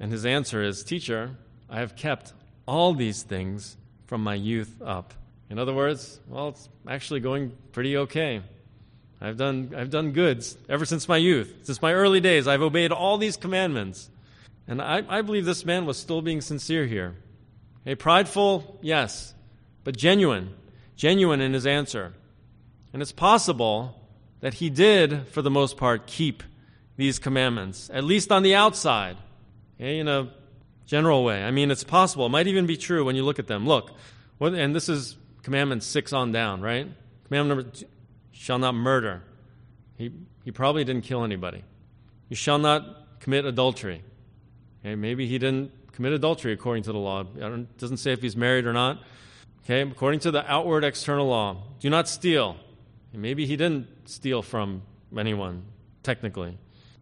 And 0.00 0.10
his 0.10 0.26
answer 0.26 0.62
is, 0.62 0.82
Teacher, 0.82 1.36
I 1.68 1.80
have 1.80 1.94
kept 1.94 2.32
all 2.70 2.94
these 2.94 3.24
things 3.24 3.76
from 4.06 4.22
my 4.22 4.36
youth 4.36 4.80
up. 4.80 5.12
In 5.50 5.58
other 5.58 5.74
words, 5.74 6.20
well, 6.28 6.50
it's 6.50 6.68
actually 6.86 7.18
going 7.18 7.50
pretty 7.72 7.96
okay. 7.96 8.42
I've 9.20 9.36
done, 9.36 9.74
I've 9.76 9.90
done 9.90 10.12
goods 10.12 10.56
ever 10.68 10.84
since 10.84 11.08
my 11.08 11.16
youth. 11.16 11.52
Since 11.62 11.82
my 11.82 11.92
early 11.92 12.20
days, 12.20 12.46
I've 12.46 12.62
obeyed 12.62 12.92
all 12.92 13.18
these 13.18 13.36
commandments. 13.36 14.08
And 14.68 14.80
I, 14.80 15.02
I 15.08 15.22
believe 15.22 15.46
this 15.46 15.64
man 15.64 15.84
was 15.84 15.98
still 15.98 16.22
being 16.22 16.40
sincere 16.40 16.86
here. 16.86 17.16
A 17.86 17.96
prideful, 17.96 18.78
yes, 18.82 19.34
but 19.82 19.96
genuine. 19.96 20.54
Genuine 20.94 21.40
in 21.40 21.54
his 21.54 21.66
answer. 21.66 22.14
And 22.92 23.02
it's 23.02 23.10
possible 23.10 24.00
that 24.38 24.54
he 24.54 24.70
did, 24.70 25.26
for 25.26 25.42
the 25.42 25.50
most 25.50 25.76
part, 25.76 26.06
keep 26.06 26.44
these 26.96 27.18
commandments, 27.18 27.90
at 27.92 28.04
least 28.04 28.30
on 28.30 28.44
the 28.44 28.54
outside, 28.54 29.16
okay, 29.74 29.98
in 29.98 30.06
a 30.06 30.30
general 30.90 31.22
way. 31.22 31.44
I 31.44 31.52
mean, 31.52 31.70
it's 31.70 31.84
possible. 31.84 32.26
It 32.26 32.30
might 32.30 32.48
even 32.48 32.66
be 32.66 32.76
true 32.76 33.04
when 33.04 33.14
you 33.14 33.24
look 33.24 33.38
at 33.38 33.46
them. 33.46 33.64
Look, 33.64 33.92
what, 34.38 34.54
and 34.54 34.74
this 34.74 34.88
is 34.88 35.16
commandment 35.44 35.84
six 35.84 36.12
on 36.12 36.32
down, 36.32 36.60
right? 36.60 36.88
Commandment 37.28 37.58
number 37.58 37.76
two, 37.76 37.86
shall 38.32 38.58
not 38.58 38.74
murder. 38.74 39.22
He, 39.96 40.10
he 40.44 40.50
probably 40.50 40.82
didn't 40.82 41.04
kill 41.04 41.22
anybody. 41.22 41.62
You 42.28 42.34
shall 42.34 42.58
not 42.58 43.20
commit 43.20 43.44
adultery. 43.44 44.02
Okay, 44.80 44.96
maybe 44.96 45.28
he 45.28 45.38
didn't 45.38 45.70
commit 45.92 46.12
adultery 46.12 46.52
according 46.52 46.82
to 46.84 46.92
the 46.92 46.98
law. 46.98 47.24
It 47.36 47.78
doesn't 47.78 47.98
say 47.98 48.10
if 48.12 48.20
he's 48.20 48.36
married 48.36 48.66
or 48.66 48.72
not. 48.72 49.00
Okay, 49.64 49.82
according 49.82 50.20
to 50.20 50.32
the 50.32 50.50
outward 50.50 50.82
external 50.82 51.28
law, 51.28 51.62
do 51.78 51.88
not 51.88 52.08
steal. 52.08 52.56
Maybe 53.12 53.46
he 53.46 53.56
didn't 53.56 53.86
steal 54.06 54.42
from 54.42 54.82
anyone, 55.16 55.62
technically. 56.02 56.58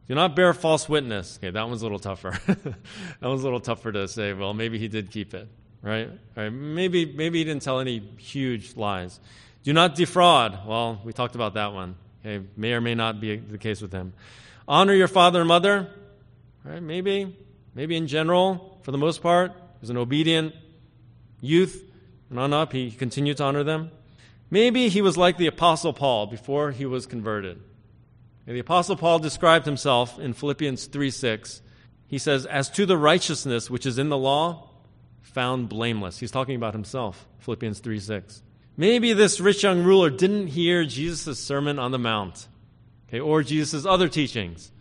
Do 0.08 0.14
not 0.14 0.34
bear 0.34 0.54
false 0.54 0.88
witness. 0.88 1.38
Okay, 1.38 1.50
that 1.50 1.68
one's 1.68 1.82
a 1.82 1.84
little 1.84 1.98
tougher. 1.98 2.38
that 2.46 2.74
one's 3.20 3.42
a 3.42 3.44
little 3.44 3.60
tougher 3.60 3.92
to 3.92 4.08
say, 4.08 4.32
well, 4.32 4.54
maybe 4.54 4.78
he 4.78 4.88
did 4.88 5.10
keep 5.10 5.34
it, 5.34 5.48
right? 5.82 6.10
right? 6.34 6.48
Maybe, 6.48 7.04
maybe 7.04 7.38
he 7.38 7.44
didn't 7.44 7.62
tell 7.62 7.78
any 7.78 8.00
huge 8.16 8.74
lies. 8.74 9.20
Do 9.64 9.74
not 9.74 9.94
defraud. 9.94 10.66
Well, 10.66 11.00
we 11.04 11.12
talked 11.12 11.34
about 11.34 11.54
that 11.54 11.74
one. 11.74 11.96
Okay, 12.24 12.44
may 12.56 12.72
or 12.72 12.80
may 12.80 12.94
not 12.94 13.20
be 13.20 13.36
the 13.36 13.58
case 13.58 13.82
with 13.82 13.92
him. 13.92 14.14
Honor 14.66 14.94
your 14.94 15.08
father 15.08 15.40
and 15.40 15.48
mother. 15.48 15.90
Right? 16.64 16.82
Maybe, 16.82 17.36
maybe 17.74 17.94
in 17.94 18.06
general, 18.06 18.78
for 18.82 18.92
the 18.92 18.98
most 18.98 19.22
part, 19.22 19.52
as 19.82 19.90
an 19.90 19.98
obedient 19.98 20.54
youth 21.40 21.84
and 22.30 22.38
on 22.38 22.52
up, 22.52 22.72
he 22.72 22.90
continued 22.90 23.36
to 23.38 23.44
honor 23.44 23.62
them. 23.62 23.90
Maybe 24.50 24.88
he 24.88 25.02
was 25.02 25.16
like 25.16 25.36
the 25.36 25.46
Apostle 25.46 25.92
Paul 25.92 26.26
before 26.26 26.70
he 26.70 26.86
was 26.86 27.06
converted. 27.06 27.60
The 28.48 28.60
Apostle 28.60 28.96
Paul 28.96 29.18
described 29.18 29.66
himself 29.66 30.18
in 30.18 30.32
Philippians 30.32 30.86
3 30.86 31.10
6. 31.10 31.60
He 32.06 32.16
says, 32.16 32.46
As 32.46 32.70
to 32.70 32.86
the 32.86 32.96
righteousness 32.96 33.68
which 33.68 33.84
is 33.84 33.98
in 33.98 34.08
the 34.08 34.16
law, 34.16 34.70
found 35.20 35.68
blameless. 35.68 36.18
He's 36.18 36.30
talking 36.30 36.56
about 36.56 36.72
himself, 36.72 37.28
Philippians 37.40 37.80
3 37.80 38.00
6. 38.00 38.42
Maybe 38.74 39.12
this 39.12 39.38
rich 39.38 39.64
young 39.64 39.84
ruler 39.84 40.08
didn't 40.08 40.46
hear 40.46 40.86
Jesus' 40.86 41.38
Sermon 41.38 41.78
on 41.78 41.90
the 41.90 41.98
Mount, 41.98 42.48
okay, 43.08 43.20
or 43.20 43.42
Jesus' 43.42 43.84
other 43.84 44.08
teachings. 44.08 44.72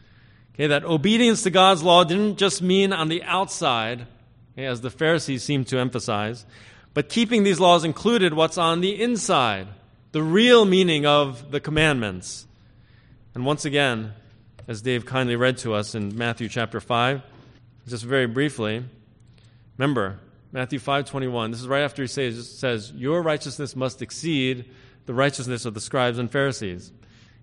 Okay, 0.54 0.68
that 0.68 0.86
obedience 0.86 1.44
to 1.44 1.50
God's 1.50 1.84
law 1.84 2.06
didn't 2.06 2.38
just 2.38 2.62
mean 2.62 2.94
on 2.94 3.10
the 3.10 3.22
outside, 3.24 4.08
okay, 4.54 4.66
as 4.66 4.80
the 4.80 4.90
Pharisees 4.90 5.44
seem 5.44 5.66
to 5.66 5.78
emphasize, 5.78 6.46
but 6.94 7.10
keeping 7.10 7.44
these 7.44 7.60
laws 7.60 7.84
included 7.84 8.34
what's 8.34 8.58
on 8.58 8.80
the 8.80 9.02
inside, 9.02 9.68
the 10.14 10.24
real 10.24 10.64
meaning 10.64 11.06
of 11.06 11.52
the 11.52 11.60
commandments. 11.60 12.47
And 13.38 13.46
once 13.46 13.66
again, 13.66 14.14
as 14.68 14.82
Dave 14.82 15.06
kindly 15.06 15.36
read 15.36 15.60
to 15.60 15.76
us 15.76 15.94
in 15.94 16.18
Matthew 16.18 16.50
chapter 16.50 16.80
5, 16.80 17.22
just 17.88 18.04
very 18.04 18.26
briefly, 18.26 18.84
remember, 19.78 20.18
Matthew 20.52 20.80
5:21, 20.80 21.52
this 21.52 21.62
is 21.62 21.68
right 21.68 21.84
after 21.84 22.02
he 22.02 22.08
says, 22.08 22.50
says, 22.50 22.92
"Your 22.96 23.22
righteousness 23.22 23.76
must 23.76 24.02
exceed 24.02 24.66
the 25.06 25.14
righteousness 25.14 25.66
of 25.66 25.76
the 25.76 25.80
scribes 25.80 26.18
and 26.18 26.32
Pharisees." 26.32 26.92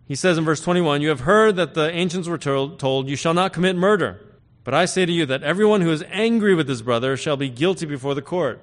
He 0.05 0.17
says 0.17 0.37
in 0.37 0.45
verse 0.45 0.61
21, 0.61 1.01
"You 1.01 1.11
have 1.11 1.21
heard 1.21 1.55
that 1.55 1.75
the 1.75 1.89
ancients 1.93 2.27
were 2.27 2.39
told, 2.39 2.81
told, 2.81 3.09
you 3.09 3.15
shall 3.15 3.33
not 3.33 3.53
commit 3.53 3.77
murder. 3.77 4.21
But 4.65 4.75
I 4.75 4.87
say 4.87 5.07
to 5.07 5.13
you 5.13 5.25
that 5.27 5.45
everyone 5.45 5.83
who 5.83 5.93
is 5.93 6.03
angry 6.11 6.57
with 6.57 6.69
his 6.69 6.83
brother 6.83 7.17
shall 7.17 7.37
be 7.37 7.49
guilty 7.49 7.87
before 7.87 8.17
the 8.17 8.21
court." 8.21 8.61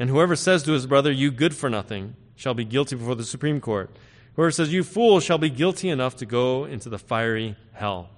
And 0.00 0.10
whoever 0.10 0.34
says 0.34 0.64
to 0.64 0.72
his 0.72 0.86
brother, 0.86 1.12
You 1.12 1.30
good 1.30 1.54
for 1.54 1.70
nothing, 1.70 2.16
shall 2.34 2.54
be 2.54 2.64
guilty 2.64 2.96
before 2.96 3.14
the 3.14 3.22
Supreme 3.22 3.60
Court. 3.60 3.88
Whoever 4.36 4.50
says, 4.50 4.72
You 4.72 4.84
fool, 4.84 5.20
shall 5.20 5.38
be 5.38 5.50
guilty 5.50 5.88
enough 5.88 6.16
to 6.16 6.26
go 6.26 6.64
into 6.64 6.88
the 6.88 6.98
fiery 6.98 7.56
hell. 7.72 8.10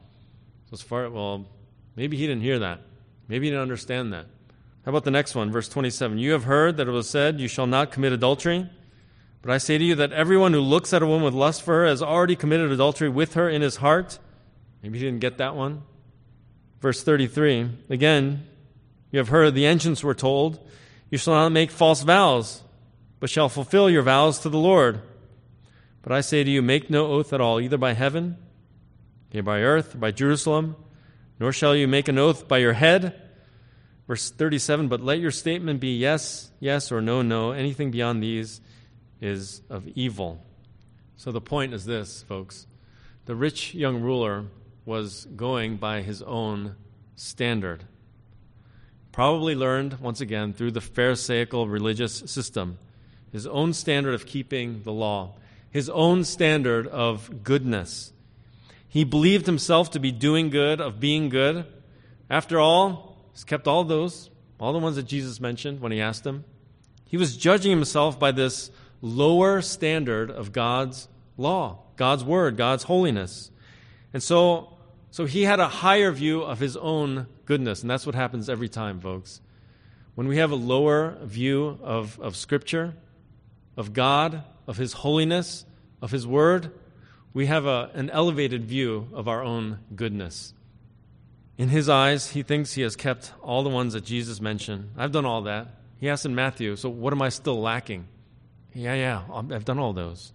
So, 0.66 0.74
as 0.74 0.82
far, 0.82 1.08
well, 1.08 1.46
maybe 1.96 2.16
he 2.16 2.26
didn't 2.26 2.42
hear 2.42 2.58
that. 2.58 2.80
Maybe 3.28 3.46
he 3.46 3.50
didn't 3.50 3.62
understand 3.62 4.12
that. 4.12 4.26
How 4.84 4.90
about 4.90 5.04
the 5.04 5.10
next 5.10 5.34
one, 5.34 5.50
verse 5.50 5.68
27? 5.68 6.18
You 6.18 6.32
have 6.32 6.44
heard 6.44 6.76
that 6.76 6.88
it 6.88 6.92
was 6.92 7.08
said, 7.08 7.40
You 7.40 7.48
shall 7.48 7.66
not 7.66 7.92
commit 7.92 8.12
adultery. 8.12 8.68
But 9.42 9.52
I 9.52 9.58
say 9.58 9.78
to 9.78 9.84
you 9.84 9.94
that 9.94 10.12
everyone 10.12 10.52
who 10.52 10.60
looks 10.60 10.92
at 10.92 11.02
a 11.02 11.06
woman 11.06 11.24
with 11.24 11.34
lust 11.34 11.62
for 11.62 11.74
her 11.74 11.86
has 11.86 12.02
already 12.02 12.34
committed 12.34 12.72
adultery 12.72 13.08
with 13.08 13.34
her 13.34 13.48
in 13.48 13.62
his 13.62 13.76
heart. 13.76 14.18
Maybe 14.82 14.98
he 14.98 15.04
didn't 15.04 15.20
get 15.20 15.38
that 15.38 15.54
one. 15.54 15.82
Verse 16.80 17.02
33 17.02 17.70
Again, 17.88 18.46
you 19.10 19.18
have 19.18 19.28
heard 19.28 19.54
the 19.54 19.66
ancients 19.66 20.02
were 20.02 20.14
told, 20.14 20.58
you 21.10 21.18
shall 21.18 21.34
not 21.34 21.52
make 21.52 21.70
false 21.70 22.02
vows, 22.02 22.62
but 23.20 23.30
shall 23.30 23.48
fulfill 23.48 23.88
your 23.88 24.02
vows 24.02 24.40
to 24.40 24.48
the 24.48 24.58
Lord. 24.58 25.00
But 26.02 26.12
I 26.12 26.20
say 26.20 26.44
to 26.44 26.50
you, 26.50 26.62
make 26.62 26.90
no 26.90 27.06
oath 27.06 27.32
at 27.32 27.40
all, 27.40 27.60
either 27.60 27.78
by 27.78 27.92
heaven, 27.92 28.36
or 29.34 29.42
by 29.42 29.60
earth, 29.60 29.94
or 29.94 29.98
by 29.98 30.10
Jerusalem, 30.10 30.76
nor 31.40 31.52
shall 31.52 31.74
you 31.74 31.86
make 31.88 32.08
an 32.08 32.18
oath 32.18 32.48
by 32.48 32.58
your 32.58 32.72
head. 32.72 33.20
Verse 34.06 34.30
37 34.30 34.88
But 34.88 35.02
let 35.02 35.20
your 35.20 35.30
statement 35.30 35.80
be 35.80 35.96
yes, 35.96 36.50
yes, 36.60 36.90
or 36.90 37.00
no, 37.00 37.22
no. 37.22 37.52
Anything 37.52 37.90
beyond 37.90 38.22
these 38.22 38.60
is 39.20 39.62
of 39.68 39.86
evil. 39.88 40.44
So 41.16 41.32
the 41.32 41.40
point 41.40 41.74
is 41.74 41.84
this, 41.84 42.22
folks. 42.22 42.66
The 43.26 43.34
rich 43.34 43.74
young 43.74 44.00
ruler 44.00 44.46
was 44.86 45.26
going 45.36 45.76
by 45.76 46.00
his 46.00 46.22
own 46.22 46.76
standard. 47.14 47.84
Probably 49.12 49.54
learned, 49.54 49.98
once 50.00 50.20
again, 50.20 50.52
through 50.52 50.70
the 50.70 50.80
Pharisaical 50.80 51.68
religious 51.68 52.14
system, 52.26 52.78
his 53.32 53.46
own 53.46 53.72
standard 53.72 54.14
of 54.14 54.26
keeping 54.26 54.82
the 54.84 54.92
law, 54.92 55.34
his 55.70 55.88
own 55.90 56.24
standard 56.24 56.86
of 56.86 57.42
goodness. 57.42 58.12
He 58.88 59.04
believed 59.04 59.46
himself 59.46 59.90
to 59.92 60.00
be 60.00 60.12
doing 60.12 60.50
good, 60.50 60.80
of 60.80 60.98
being 60.98 61.28
good. 61.28 61.66
After 62.30 62.58
all, 62.58 63.16
he's 63.32 63.44
kept 63.44 63.68
all 63.68 63.84
those, 63.84 64.30
all 64.58 64.72
the 64.72 64.78
ones 64.78 64.96
that 64.96 65.04
Jesus 65.04 65.40
mentioned 65.40 65.80
when 65.80 65.92
he 65.92 66.00
asked 66.00 66.26
him. 66.26 66.44
He 67.06 67.16
was 67.16 67.36
judging 67.36 67.70
himself 67.70 68.18
by 68.18 68.32
this 68.32 68.70
lower 69.00 69.62
standard 69.62 70.30
of 70.30 70.52
God's 70.52 71.08
law, 71.36 71.78
God's 71.96 72.24
word, 72.24 72.56
God's 72.56 72.84
holiness. 72.84 73.50
And 74.12 74.22
so, 74.22 74.76
so 75.10 75.26
he 75.26 75.44
had 75.44 75.60
a 75.60 75.68
higher 75.68 76.10
view 76.10 76.42
of 76.42 76.58
his 76.58 76.76
own 76.76 77.26
goodness. 77.44 77.82
And 77.82 77.90
that's 77.90 78.06
what 78.06 78.14
happens 78.14 78.48
every 78.48 78.68
time, 78.68 79.00
folks. 79.00 79.40
When 80.14 80.28
we 80.28 80.38
have 80.38 80.50
a 80.50 80.56
lower 80.56 81.16
view 81.22 81.78
of, 81.82 82.18
of 82.20 82.36
Scripture, 82.36 82.94
of 83.78 83.94
God, 83.94 84.44
of 84.66 84.76
His 84.76 84.92
holiness, 84.92 85.64
of 86.02 86.10
His 86.10 86.26
Word, 86.26 86.72
we 87.32 87.46
have 87.46 87.66
a, 87.66 87.90
an 87.94 88.10
elevated 88.10 88.64
view 88.64 89.08
of 89.12 89.28
our 89.28 89.42
own 89.42 89.78
goodness. 89.94 90.52
In 91.56 91.68
his 91.68 91.88
eyes, 91.88 92.30
he 92.30 92.42
thinks 92.42 92.72
he 92.72 92.82
has 92.82 92.96
kept 92.96 93.32
all 93.42 93.62
the 93.62 93.68
ones 93.68 93.92
that 93.92 94.04
Jesus 94.04 94.40
mentioned. 94.40 94.90
I've 94.96 95.12
done 95.12 95.24
all 95.24 95.42
that. 95.42 95.68
He 95.98 96.08
asks 96.08 96.24
in 96.24 96.34
Matthew, 96.34 96.76
So 96.76 96.88
what 96.88 97.12
am 97.12 97.22
I 97.22 97.28
still 97.28 97.60
lacking? 97.60 98.06
Yeah, 98.74 98.94
yeah, 98.94 99.22
I've 99.32 99.64
done 99.64 99.78
all 99.78 99.92
those. 99.92 100.32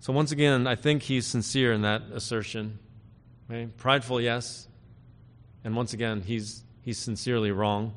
So 0.00 0.12
once 0.12 0.32
again, 0.32 0.66
I 0.66 0.74
think 0.74 1.02
he's 1.02 1.26
sincere 1.26 1.72
in 1.72 1.82
that 1.82 2.02
assertion. 2.12 2.78
Okay? 3.50 3.68
Prideful, 3.76 4.20
yes. 4.20 4.68
And 5.64 5.76
once 5.76 5.92
again, 5.92 6.22
he's, 6.22 6.64
he's 6.80 6.98
sincerely 6.98 7.50
wrong. 7.50 7.94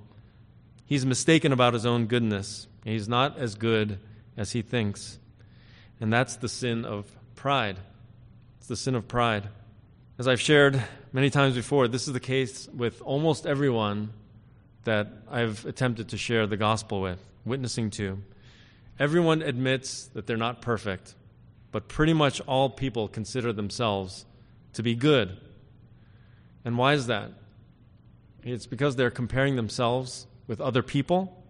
He's 0.86 1.06
mistaken 1.06 1.52
about 1.52 1.74
his 1.74 1.86
own 1.86 2.06
goodness. 2.06 2.67
He's 2.84 3.10
not 3.10 3.38
as 3.38 3.56
good 3.56 4.00
as 4.38 4.52
he 4.52 4.62
thinks. 4.62 5.19
And 6.00 6.12
that's 6.12 6.38
the 6.38 6.50
sin 6.50 6.86
of 6.86 7.06
pride. 7.36 7.78
It's 8.58 8.67
the 8.67 8.76
sin 8.76 8.95
of 8.95 9.08
pride. 9.08 9.48
As 10.17 10.28
I've 10.28 10.41
shared 10.41 10.82
many 11.12 11.30
times 11.30 11.56
before, 11.56 11.88
this 11.88 12.08
is 12.08 12.13
the 12.13 12.19
case 12.19 12.67
with 12.69 13.02
almost 13.02 13.45
everyone 13.45 14.13
that 14.84 15.08
I've 15.30 15.65
attempted 15.65 16.10
to 16.10 16.17
share 16.17 16.48
the 16.48 16.58
gospel 16.58 17.02
with, 17.02 17.19
witnessing 17.43 17.89
to. 17.91 18.19
Everyone 19.00 19.41
admits 19.41 20.08
that 20.08 20.26
they're 20.26 20.38
not 20.38 20.62
perfect, 20.62 21.15
but 21.71 21.88
pretty 21.88 22.13
much 22.13 22.39
all 22.41 22.69
people 22.69 23.08
consider 23.08 23.52
themselves 23.52 24.26
to 24.74 24.84
be 24.84 24.95
good. 24.95 25.38
And 26.63 26.78
why 26.78 26.93
is 26.93 27.08
that? 27.08 27.32
It's 28.43 28.67
because 28.67 28.95
they're 28.95 29.12
comparing 29.12 29.56
themselves 29.56 30.28
with 30.48 30.62
other 30.62 30.84
people 30.84 31.45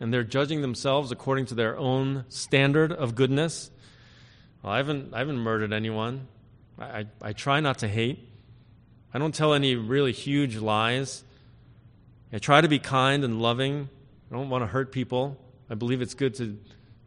and 0.00 0.12
they're 0.12 0.24
judging 0.24 0.62
themselves 0.62 1.10
according 1.10 1.46
to 1.46 1.54
their 1.54 1.76
own 1.76 2.24
standard 2.28 2.92
of 2.92 3.14
goodness. 3.14 3.70
Well, 4.62 4.72
I 4.72 4.76
haven't, 4.78 5.14
I 5.14 5.18
haven't 5.18 5.38
murdered 5.38 5.72
anyone. 5.72 6.28
I, 6.78 6.84
I, 6.84 7.06
I 7.22 7.32
try 7.32 7.60
not 7.60 7.78
to 7.78 7.88
hate. 7.88 8.28
I 9.12 9.18
don't 9.18 9.34
tell 9.34 9.54
any 9.54 9.74
really 9.74 10.12
huge 10.12 10.56
lies. 10.56 11.24
I 12.32 12.38
try 12.38 12.60
to 12.60 12.68
be 12.68 12.78
kind 12.78 13.24
and 13.24 13.40
loving. 13.40 13.88
I 14.30 14.34
don't 14.34 14.50
want 14.50 14.62
to 14.62 14.66
hurt 14.66 14.92
people. 14.92 15.38
I 15.70 15.74
believe 15.74 16.02
it's 16.02 16.14
good 16.14 16.34
to 16.34 16.58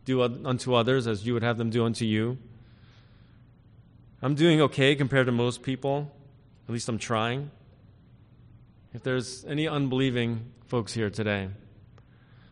do 0.06 0.22
unto 0.24 0.74
others 0.74 1.08
as 1.08 1.26
you 1.26 1.34
would 1.34 1.44
have 1.44 1.58
them 1.58 1.70
do 1.70 1.86
unto 1.86 2.06
you. 2.06 2.38
I'm 4.22 4.36
doing 4.36 4.62
okay 4.62 4.96
compared 4.96 5.28
to 5.28 5.32
most 5.32 5.64
people. 5.64 6.12
At 6.68 6.74
least 6.74 6.90
I'm 6.90 6.98
trying. 6.98 7.52
If 8.94 9.04
there's 9.04 9.46
any 9.46 9.68
unbelieving 9.68 10.52
folks 10.68 10.94
here 10.94 11.10
today, 11.10 11.50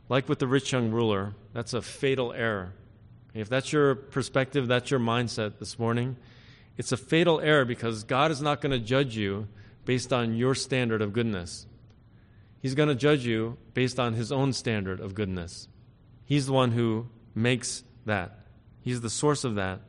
like 0.09 0.27
with 0.27 0.39
the 0.39 0.47
rich 0.47 0.71
young 0.71 0.91
ruler, 0.91 1.35
that's 1.53 1.73
a 1.73 1.81
fatal 1.81 2.33
error. 2.33 2.73
If 3.33 3.47
that's 3.47 3.71
your 3.71 3.95
perspective, 3.95 4.67
that's 4.67 4.89
your 4.89 4.99
mindset 4.99 5.59
this 5.59 5.77
morning, 5.77 6.17
it's 6.77 6.91
a 6.91 6.97
fatal 6.97 7.39
error 7.39 7.63
because 7.63 8.03
God 8.03 8.31
is 8.31 8.41
not 8.41 8.59
going 8.59 8.71
to 8.71 8.79
judge 8.79 9.15
you 9.15 9.47
based 9.85 10.11
on 10.11 10.35
your 10.35 10.55
standard 10.55 11.01
of 11.01 11.13
goodness. 11.13 11.67
He's 12.61 12.75
going 12.75 12.89
to 12.89 12.95
judge 12.95 13.25
you 13.25 13.57
based 13.73 13.99
on 13.99 14.13
his 14.13 14.31
own 14.31 14.51
standard 14.53 14.99
of 14.99 15.13
goodness. 15.15 15.67
He's 16.25 16.47
the 16.47 16.53
one 16.53 16.71
who 16.71 17.07
makes 17.35 17.83
that, 18.05 18.39
he's 18.81 19.01
the 19.01 19.09
source 19.09 19.43
of 19.43 19.55
that. 19.55 19.81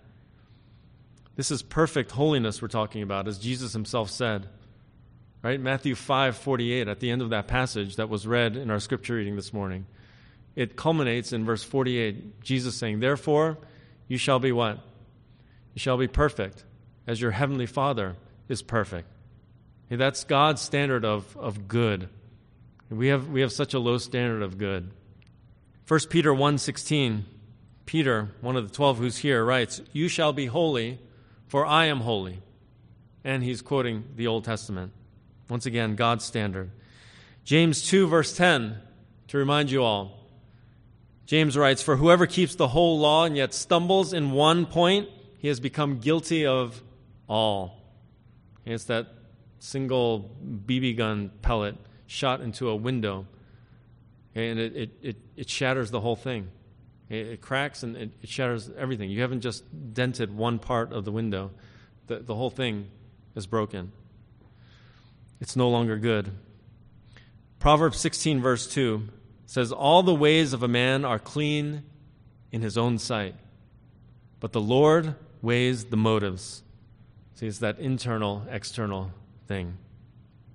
This 1.37 1.50
is 1.50 1.62
perfect 1.62 2.11
holiness 2.11 2.61
we're 2.61 2.68
talking 2.68 3.02
about, 3.02 3.26
as 3.26 3.38
Jesus 3.38 3.72
himself 3.72 4.11
said. 4.11 4.46
Right? 5.42 5.59
Matthew 5.59 5.94
5 5.94 6.37
48, 6.37 6.87
at 6.87 7.00
the 7.00 7.11
end 7.11 7.22
of 7.22 7.30
that 7.30 7.46
passage 7.46 7.96
that 7.96 8.11
was 8.11 8.26
read 8.26 8.56
in 8.56 8.70
our 8.70 8.78
scripture 8.78 9.14
reading 9.14 9.37
this 9.37 9.52
morning, 9.52 9.87
it 10.61 10.77
culminates 10.77 11.33
in 11.33 11.46
verse 11.46 11.64
48, 11.64 12.42
Jesus 12.42 12.77
saying, 12.77 13.01
Therefore, 13.01 13.57
you 14.09 14.18
shall 14.18 14.38
be 14.38 14.53
what? 14.53 14.79
You 15.73 15.81
shall 15.81 15.96
be 15.96 16.07
perfect, 16.07 16.64
as 17.07 17.18
your 17.18 17.31
heavenly 17.31 17.64
Father 17.64 18.16
is 18.46 18.61
perfect. 18.61 19.09
Hey, 19.88 19.96
that's 19.96 20.23
God's 20.23 20.61
standard 20.61 21.03
of, 21.03 21.35
of 21.38 21.66
good. 21.66 22.11
We 22.90 23.09
have, 23.09 23.29
we 23.29 23.40
have 23.40 23.53
such 23.53 23.73
a 23.73 23.79
low 23.79 23.96
standard 23.96 24.42
of 24.42 24.59
good. 24.59 24.90
1 25.88 26.01
Peter 26.11 26.31
1.16, 26.31 27.23
Peter, 27.87 28.29
one 28.42 28.57
of 28.57 28.68
the 28.68 28.75
twelve 28.75 28.99
who's 28.99 29.16
here, 29.16 29.42
writes, 29.42 29.81
You 29.94 30.09
shall 30.09 30.35
be 30.35 30.44
holy, 30.44 30.99
for 31.49 31.64
I 31.64 31.87
am 31.87 32.01
holy. 32.01 32.42
And 33.25 33.42
he's 33.42 33.62
quoting 33.62 34.05
the 34.14 34.27
Old 34.27 34.44
Testament. 34.44 34.92
Once 35.49 35.64
again, 35.64 35.96
God's 35.96 36.27
standard. 36.27 36.70
James 37.44 37.81
2, 37.88 38.07
verse 38.09 38.37
10, 38.37 38.77
to 39.29 39.38
remind 39.38 39.70
you 39.70 39.83
all. 39.83 40.19
James 41.31 41.57
writes, 41.57 41.81
For 41.81 41.95
whoever 41.95 42.27
keeps 42.27 42.57
the 42.57 42.66
whole 42.66 42.99
law 42.99 43.25
and 43.25 43.37
yet 43.37 43.55
stumbles 43.55 44.12
in 44.12 44.33
one 44.33 44.66
point, 44.66 45.09
he 45.38 45.47
has 45.47 45.61
become 45.61 46.01
guilty 46.01 46.45
of 46.45 46.83
all. 47.29 47.85
And 48.66 48.75
it's 48.75 48.87
that 48.87 49.07
single 49.61 50.37
BB 50.45 50.97
gun 50.97 51.31
pellet 51.40 51.77
shot 52.09 52.40
into 52.40 52.69
a 52.69 52.75
window, 52.75 53.29
and 54.35 54.59
it, 54.59 54.75
it, 54.75 54.90
it, 55.03 55.16
it 55.37 55.49
shatters 55.49 55.93
the 55.93 56.01
whole 56.01 56.16
thing. 56.16 56.49
It, 57.09 57.29
it 57.29 57.40
cracks 57.40 57.85
and 57.85 57.97
it, 57.97 58.11
it, 58.21 58.29
shatters 58.29 58.69
everything. 58.77 59.09
You 59.09 59.21
haven't 59.21 59.43
just 59.43 59.62
dented 59.95 60.37
one 60.37 60.59
part 60.59 60.93
of 60.93 61.05
the 61.05 61.12
window, 61.12 61.53
the, 62.09 62.19
the 62.19 62.35
whole 62.35 62.51
thing 62.51 62.88
is 63.37 63.47
broken 63.47 63.93
it's 65.40 65.55
no 65.55 65.69
longer 65.69 65.97
good. 65.97 66.33
Proverbs 67.61 68.01
16, 68.01 68.40
verse 68.40 68.66
2 68.66 69.09
says, 69.51 69.73
All 69.73 70.05
the 70.05 70.15
ways 70.15 70.53
of 70.53 70.63
a 70.63 70.69
man 70.69 71.05
are 71.05 71.19
clean 71.19 71.83
in 72.53 72.63
his 72.63 72.79
own 72.79 72.99
sight, 72.99 73.35
but 74.39 74.53
the 74.53 74.61
Lord 74.61 75.17
weighs 75.43 75.87
the 75.87 75.97
motives. 75.97 76.63
See, 77.35 77.49
it's 77.49 77.59
that 77.59 77.81
internal, 77.81 78.45
external 78.49 79.11
thing. 79.49 79.77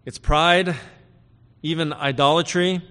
It's 0.05 0.17
pride, 0.17 0.77
even 1.61 1.91
idolatry, 1.91 2.81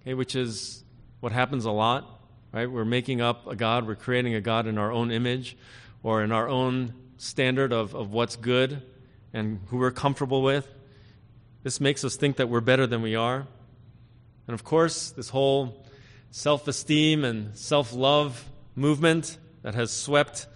okay, 0.00 0.14
which 0.14 0.34
is 0.34 0.82
what 1.20 1.32
happens 1.32 1.66
a 1.66 1.72
lot, 1.72 2.08
right? 2.50 2.70
We're 2.70 2.86
making 2.86 3.20
up 3.20 3.46
a 3.46 3.54
God, 3.54 3.86
we're 3.86 3.96
creating 3.96 4.34
a 4.34 4.40
God 4.40 4.66
in 4.66 4.78
our 4.78 4.90
own 4.90 5.10
image 5.10 5.58
or 6.02 6.22
in 6.22 6.32
our 6.32 6.48
own 6.48 6.94
standard 7.18 7.70
of, 7.70 7.94
of 7.94 8.12
what's 8.14 8.36
good 8.36 8.80
and 9.34 9.60
who 9.66 9.76
we're 9.76 9.90
comfortable 9.90 10.40
with. 10.40 10.66
This 11.64 11.82
makes 11.82 12.02
us 12.02 12.16
think 12.16 12.36
that 12.36 12.48
we're 12.48 12.62
better 12.62 12.86
than 12.86 13.02
we 13.02 13.14
are. 13.14 13.46
And 14.48 14.54
of 14.54 14.64
course, 14.64 15.10
this 15.10 15.28
whole 15.28 15.84
self 16.30 16.66
esteem 16.66 17.22
and 17.22 17.56
self 17.56 17.92
love 17.92 18.44
movement 18.74 19.36
that 19.62 19.74
has 19.74 19.92
swept 19.92 20.46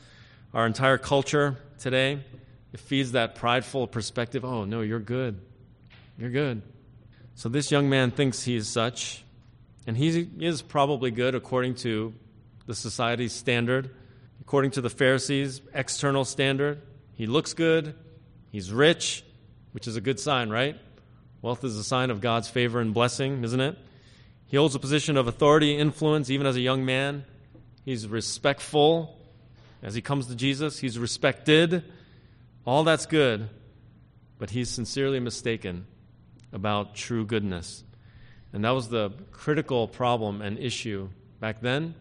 our 0.55 0.66
entire 0.66 0.98
culture 0.98 1.59
today, 1.78 2.24
it 2.72 2.81
feeds 2.81 3.12
that 3.12 3.35
prideful 3.35 3.87
perspective 3.87 4.44
oh, 4.44 4.64
no, 4.64 4.81
you're 4.81 4.98
good. 4.98 5.40
You're 6.18 6.31
good. 6.31 6.62
So 7.35 7.48
this 7.48 7.70
young 7.70 7.90
man 7.90 8.11
thinks 8.11 8.42
he 8.42 8.57
is 8.57 8.68
such, 8.68 9.24
and 9.87 9.96
he 9.96 10.28
is 10.40 10.62
probably 10.62 11.11
good 11.11 11.35
according 11.35 11.74
to 11.76 12.14
the 12.66 12.74
society's 12.74 13.33
standard, 13.33 13.90
according 14.40 14.70
to 14.72 14.81
the 14.81 14.90
Pharisees' 14.90 15.61
external 15.74 16.24
standard. 16.24 16.81
He 17.14 17.26
looks 17.26 17.52
good, 17.52 17.94
he's 18.50 18.72
rich, 18.72 19.24
which 19.72 19.87
is 19.87 19.96
a 19.96 20.00
good 20.00 20.18
sign, 20.18 20.48
right? 20.50 20.78
Wealth 21.42 21.64
is 21.64 21.76
a 21.76 21.83
sign 21.83 22.11
of 22.11 22.20
God's 22.20 22.48
favor 22.48 22.81
and 22.81 22.94
blessing, 22.94 23.42
isn't 23.42 23.61
it? 23.61 23.76
He 24.46 24.57
holds 24.57 24.76
a 24.76 24.78
position 24.78 25.16
of 25.16 25.26
authority, 25.26 25.76
influence, 25.76 26.31
even 26.31 26.46
as 26.46 26.55
a 26.55 26.61
young 26.61 26.85
man. 26.85 27.24
He's 27.85 28.07
respectful 28.07 29.18
as 29.83 29.94
he 29.94 30.00
comes 30.00 30.28
to 30.28 30.37
Jesus. 30.37 30.78
He's 30.78 31.00
respected. 31.00 31.83
All 32.64 32.85
that's 32.85 33.07
good, 33.07 33.48
but 34.38 34.50
he's 34.50 34.70
sincerely 34.70 35.18
mistaken 35.18 35.87
about 36.52 36.94
true 36.94 37.26
goodness. 37.26 37.83
And 38.52 38.64
that 38.64 38.70
was 38.70 38.88
the 38.88 39.11
critical 39.33 39.88
problem 39.88 40.42
and 40.42 40.61
issue 40.61 41.09
back 41.40 41.61
then, 41.61 41.96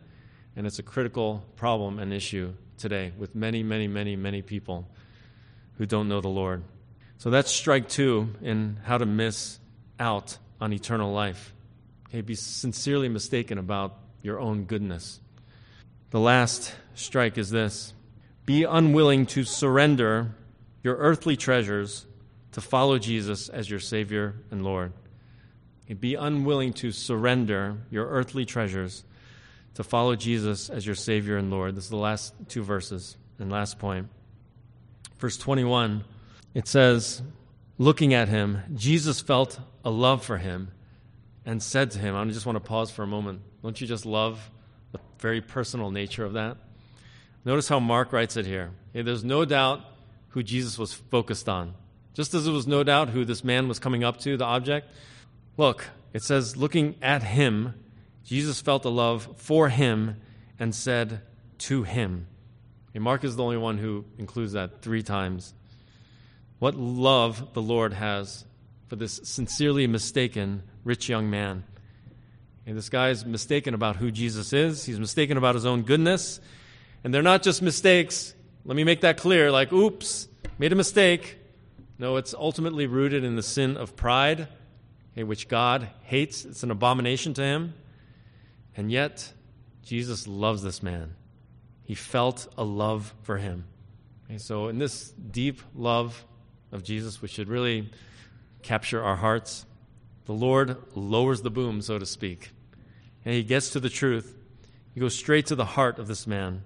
and 0.55 0.67
it's 0.67 0.77
a 0.77 0.83
critical 0.83 1.43
problem 1.55 1.97
and 1.97 2.13
issue 2.13 2.53
today 2.77 3.11
with 3.17 3.33
many, 3.33 3.63
many, 3.63 3.87
many, 3.87 4.15
many 4.15 4.43
people 4.43 4.87
who 5.77 5.87
don't 5.87 6.07
know 6.07 6.21
the 6.21 6.27
Lord. 6.27 6.63
So 7.21 7.29
that's 7.29 7.51
strike 7.51 7.87
two 7.87 8.33
in 8.41 8.79
how 8.83 8.97
to 8.97 9.05
miss 9.05 9.59
out 9.99 10.39
on 10.59 10.73
eternal 10.73 11.13
life. 11.13 11.53
Okay, 12.07 12.21
be 12.21 12.33
sincerely 12.33 13.09
mistaken 13.09 13.59
about 13.59 13.95
your 14.23 14.39
own 14.39 14.63
goodness. 14.63 15.19
The 16.09 16.19
last 16.19 16.73
strike 16.95 17.37
is 17.37 17.51
this 17.51 17.93
be 18.47 18.63
unwilling 18.63 19.27
to 19.27 19.43
surrender 19.43 20.31
your 20.81 20.95
earthly 20.95 21.37
treasures 21.37 22.07
to 22.53 22.61
follow 22.61 22.97
Jesus 22.97 23.49
as 23.49 23.69
your 23.69 23.79
Savior 23.79 24.33
and 24.49 24.63
Lord. 24.63 24.91
Be 25.99 26.15
unwilling 26.15 26.73
to 26.73 26.91
surrender 26.91 27.77
your 27.91 28.07
earthly 28.07 28.45
treasures 28.45 29.03
to 29.75 29.83
follow 29.83 30.15
Jesus 30.15 30.71
as 30.71 30.87
your 30.87 30.95
Savior 30.95 31.37
and 31.37 31.51
Lord. 31.51 31.75
This 31.75 31.83
is 31.83 31.91
the 31.91 31.97
last 31.97 32.33
two 32.47 32.63
verses 32.63 33.15
and 33.37 33.51
last 33.51 33.77
point. 33.77 34.07
Verse 35.19 35.37
21, 35.37 36.03
it 36.53 36.67
says, 36.67 37.21
Looking 37.77 38.13
at 38.13 38.29
him, 38.29 38.59
Jesus 38.75 39.21
felt 39.21 39.59
a 39.83 39.89
love 39.89 40.23
for 40.23 40.37
him 40.37 40.69
and 41.45 41.63
said 41.63 41.91
to 41.91 41.99
him, 41.99 42.15
I 42.15 42.23
just 42.25 42.45
want 42.45 42.57
to 42.57 42.59
pause 42.59 42.91
for 42.91 43.03
a 43.03 43.07
moment. 43.07 43.41
Don't 43.63 43.79
you 43.79 43.87
just 43.87 44.05
love 44.05 44.51
the 44.91 44.99
very 45.19 45.41
personal 45.41 45.89
nature 45.89 46.23
of 46.23 46.33
that? 46.33 46.57
Notice 47.43 47.67
how 47.67 47.79
Mark 47.79 48.13
writes 48.13 48.37
it 48.37 48.45
here. 48.45 48.71
there's 48.93 49.23
no 49.23 49.45
doubt 49.45 49.81
who 50.29 50.43
Jesus 50.43 50.77
was 50.77 50.93
focused 50.93 51.49
on. 51.49 51.73
Just 52.13 52.33
as 52.33 52.45
there 52.45 52.53
was 52.53 52.67
no 52.67 52.83
doubt 52.83 53.09
who 53.09 53.25
this 53.25 53.43
man 53.43 53.67
was 53.67 53.79
coming 53.79 54.03
up 54.03 54.19
to, 54.19 54.37
the 54.37 54.45
object. 54.45 54.87
Look, 55.57 55.87
it 56.13 56.23
says, 56.23 56.55
looking 56.55 56.95
at 57.01 57.23
him, 57.23 57.73
Jesus 58.23 58.61
felt 58.61 58.85
a 58.85 58.89
love 58.89 59.27
for 59.37 59.69
him 59.69 60.17
and 60.59 60.75
said 60.75 61.21
to 61.59 61.83
him. 61.83 62.27
And 62.93 63.03
Mark 63.03 63.23
is 63.23 63.35
the 63.35 63.43
only 63.43 63.57
one 63.57 63.77
who 63.77 64.05
includes 64.17 64.51
that 64.53 64.81
three 64.81 65.01
times. 65.01 65.53
What 66.61 66.75
love 66.75 67.55
the 67.55 67.61
Lord 67.61 67.91
has 67.93 68.45
for 68.87 68.95
this 68.95 69.19
sincerely 69.23 69.87
mistaken 69.87 70.61
rich 70.83 71.09
young 71.09 71.27
man. 71.27 71.63
And 72.67 72.77
this 72.77 72.87
guy 72.87 73.09
is 73.09 73.25
mistaken 73.25 73.73
about 73.73 73.95
who 73.95 74.11
Jesus 74.11 74.53
is, 74.53 74.85
he's 74.85 74.99
mistaken 74.99 75.37
about 75.37 75.55
his 75.55 75.65
own 75.65 75.81
goodness. 75.81 76.39
And 77.03 77.11
they're 77.11 77.23
not 77.23 77.41
just 77.41 77.63
mistakes. 77.63 78.35
Let 78.63 78.75
me 78.75 78.83
make 78.83 79.01
that 79.01 79.17
clear 79.17 79.51
like, 79.51 79.73
oops, 79.73 80.27
made 80.59 80.71
a 80.71 80.75
mistake. 80.75 81.39
No, 81.97 82.17
it's 82.17 82.35
ultimately 82.35 82.85
rooted 82.85 83.23
in 83.23 83.35
the 83.35 83.41
sin 83.41 83.75
of 83.75 83.95
pride, 83.95 84.47
okay, 85.13 85.23
which 85.23 85.47
God 85.47 85.89
hates. 86.03 86.45
It's 86.45 86.61
an 86.61 86.69
abomination 86.69 87.33
to 87.33 87.41
him. 87.41 87.73
And 88.77 88.91
yet, 88.91 89.33
Jesus 89.81 90.27
loves 90.27 90.61
this 90.61 90.83
man. 90.83 91.15
He 91.81 91.95
felt 91.95 92.53
a 92.55 92.63
love 92.63 93.15
for 93.23 93.37
him. 93.37 93.65
Okay, 94.25 94.37
so, 94.37 94.67
in 94.67 94.77
this 94.77 95.09
deep 95.09 95.59
love 95.73 96.23
of 96.71 96.83
Jesus, 96.83 97.21
we 97.21 97.27
should 97.27 97.49
really 97.49 97.89
capture 98.61 99.03
our 99.03 99.15
hearts. 99.15 99.65
The 100.25 100.33
Lord 100.33 100.77
lowers 100.95 101.41
the 101.41 101.49
boom, 101.49 101.81
so 101.81 101.99
to 101.99 102.05
speak. 102.05 102.51
And 103.25 103.33
he 103.33 103.43
gets 103.43 103.71
to 103.71 103.79
the 103.79 103.89
truth. 103.89 104.37
He 104.93 104.99
goes 104.99 105.15
straight 105.15 105.47
to 105.47 105.55
the 105.55 105.65
heart 105.65 105.99
of 105.99 106.07
this 106.07 106.27
man. 106.27 106.63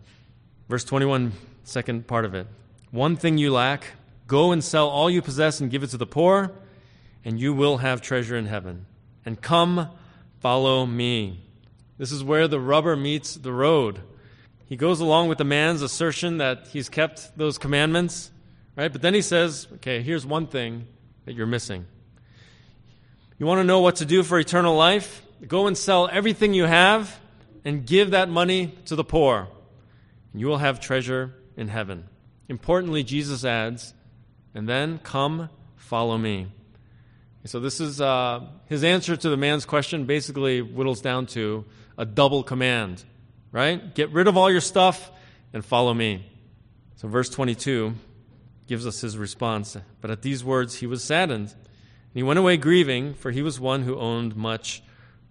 Verse 0.70 0.84
21, 0.84 1.32
second 1.64 2.08
part 2.08 2.26
of 2.26 2.34
it. 2.34 2.48
One 2.92 3.16
thing 3.16 3.38
you 3.38 3.52
lack 3.52 3.88
go 4.28 4.52
and 4.52 4.64
sell 4.64 4.90
all 4.90 5.10
you 5.10 5.22
possess 5.22 5.60
and 5.60 5.70
give 5.70 5.84
it 5.84 5.92
to 5.92 5.98
the 5.98 6.06
poor, 6.06 6.52
and 7.24 7.40
you 7.40 7.54
will 7.54 7.78
have 7.78 8.02
treasure 8.02 8.36
in 8.36 8.46
heaven. 8.46 8.86
And 9.26 9.42
come, 9.42 9.90
follow 10.40 10.86
me. 10.86 11.42
This 11.98 12.12
is 12.12 12.24
where 12.24 12.48
the 12.48 12.60
rubber 12.60 12.96
meets 12.96 13.36
the 13.36 13.54
road. 13.54 14.02
He 14.66 14.76
goes 14.76 15.00
along 15.00 15.30
with 15.30 15.38
the 15.38 15.44
man's 15.44 15.82
assertion 15.82 16.38
that 16.38 16.68
he's 16.68 16.90
kept 16.90 17.38
those 17.38 17.58
commandments, 17.58 18.32
right? 18.76 18.92
But 18.92 19.02
then 19.02 19.14
he 19.14 19.22
says, 19.22 19.68
okay, 19.76 20.02
here's 20.02 20.26
one 20.26 20.48
thing 20.48 20.88
that 21.26 21.34
you're 21.34 21.48
missing. 21.48 21.86
You 23.38 23.46
want 23.46 23.60
to 23.60 23.64
know 23.64 23.82
what 23.82 23.98
to 23.98 24.06
do 24.06 24.24
for 24.24 24.40
eternal 24.40 24.76
life? 24.76 25.22
Go 25.48 25.68
and 25.68 25.78
sell 25.78 26.08
everything 26.12 26.54
you 26.54 26.66
have 26.66 27.20
and 27.66 27.86
give 27.86 28.12
that 28.12 28.30
money 28.30 28.74
to 28.86 28.96
the 28.96 29.04
poor, 29.04 29.48
and 30.32 30.40
you 30.40 30.48
will 30.48 30.60
have 30.60 30.80
treasure 30.80 31.34
in 31.58 31.68
heaven. 31.68 32.06
Importantly, 32.48 33.04
Jesus 33.04 33.44
adds, 33.44 33.94
and 34.54 34.70
then 34.70 35.00
come, 35.00 35.50
follow 35.76 36.18
me. 36.18 36.48
So, 37.46 37.60
this 37.60 37.80
is 37.80 38.02
uh, 38.02 38.42
his 38.68 38.84
answer 38.84 39.16
to 39.16 39.30
the 39.30 39.38
man's 39.38 39.66
question, 39.66 40.06
basically 40.06 40.62
whittles 40.62 41.02
down 41.02 41.28
to 41.28 41.66
a 41.96 42.06
double 42.06 42.42
command, 42.42 43.04
right? 43.52 43.94
Get 43.94 44.10
rid 44.12 44.28
of 44.28 44.36
all 44.36 44.50
your 44.50 44.62
stuff 44.62 45.12
and 45.54 45.64
follow 45.64 45.94
me. 45.94 46.26
So, 46.96 47.08
verse 47.08 47.30
22 47.30 47.94
gives 48.68 48.88
us 48.88 49.02
his 49.02 49.18
response. 49.18 49.78
But 50.02 50.12
at 50.12 50.22
these 50.22 50.44
words, 50.44 50.76
he 50.76 50.88
was 50.88 51.04
saddened. 51.04 51.52
And 51.52 52.14
he 52.14 52.24
went 52.24 52.40
away 52.40 52.58
grieving, 52.58 53.14
for 53.14 53.32
he 53.32 53.42
was 53.42 53.60
one 53.60 53.84
who 53.84 53.98
owned 53.98 54.36
much 54.36 54.82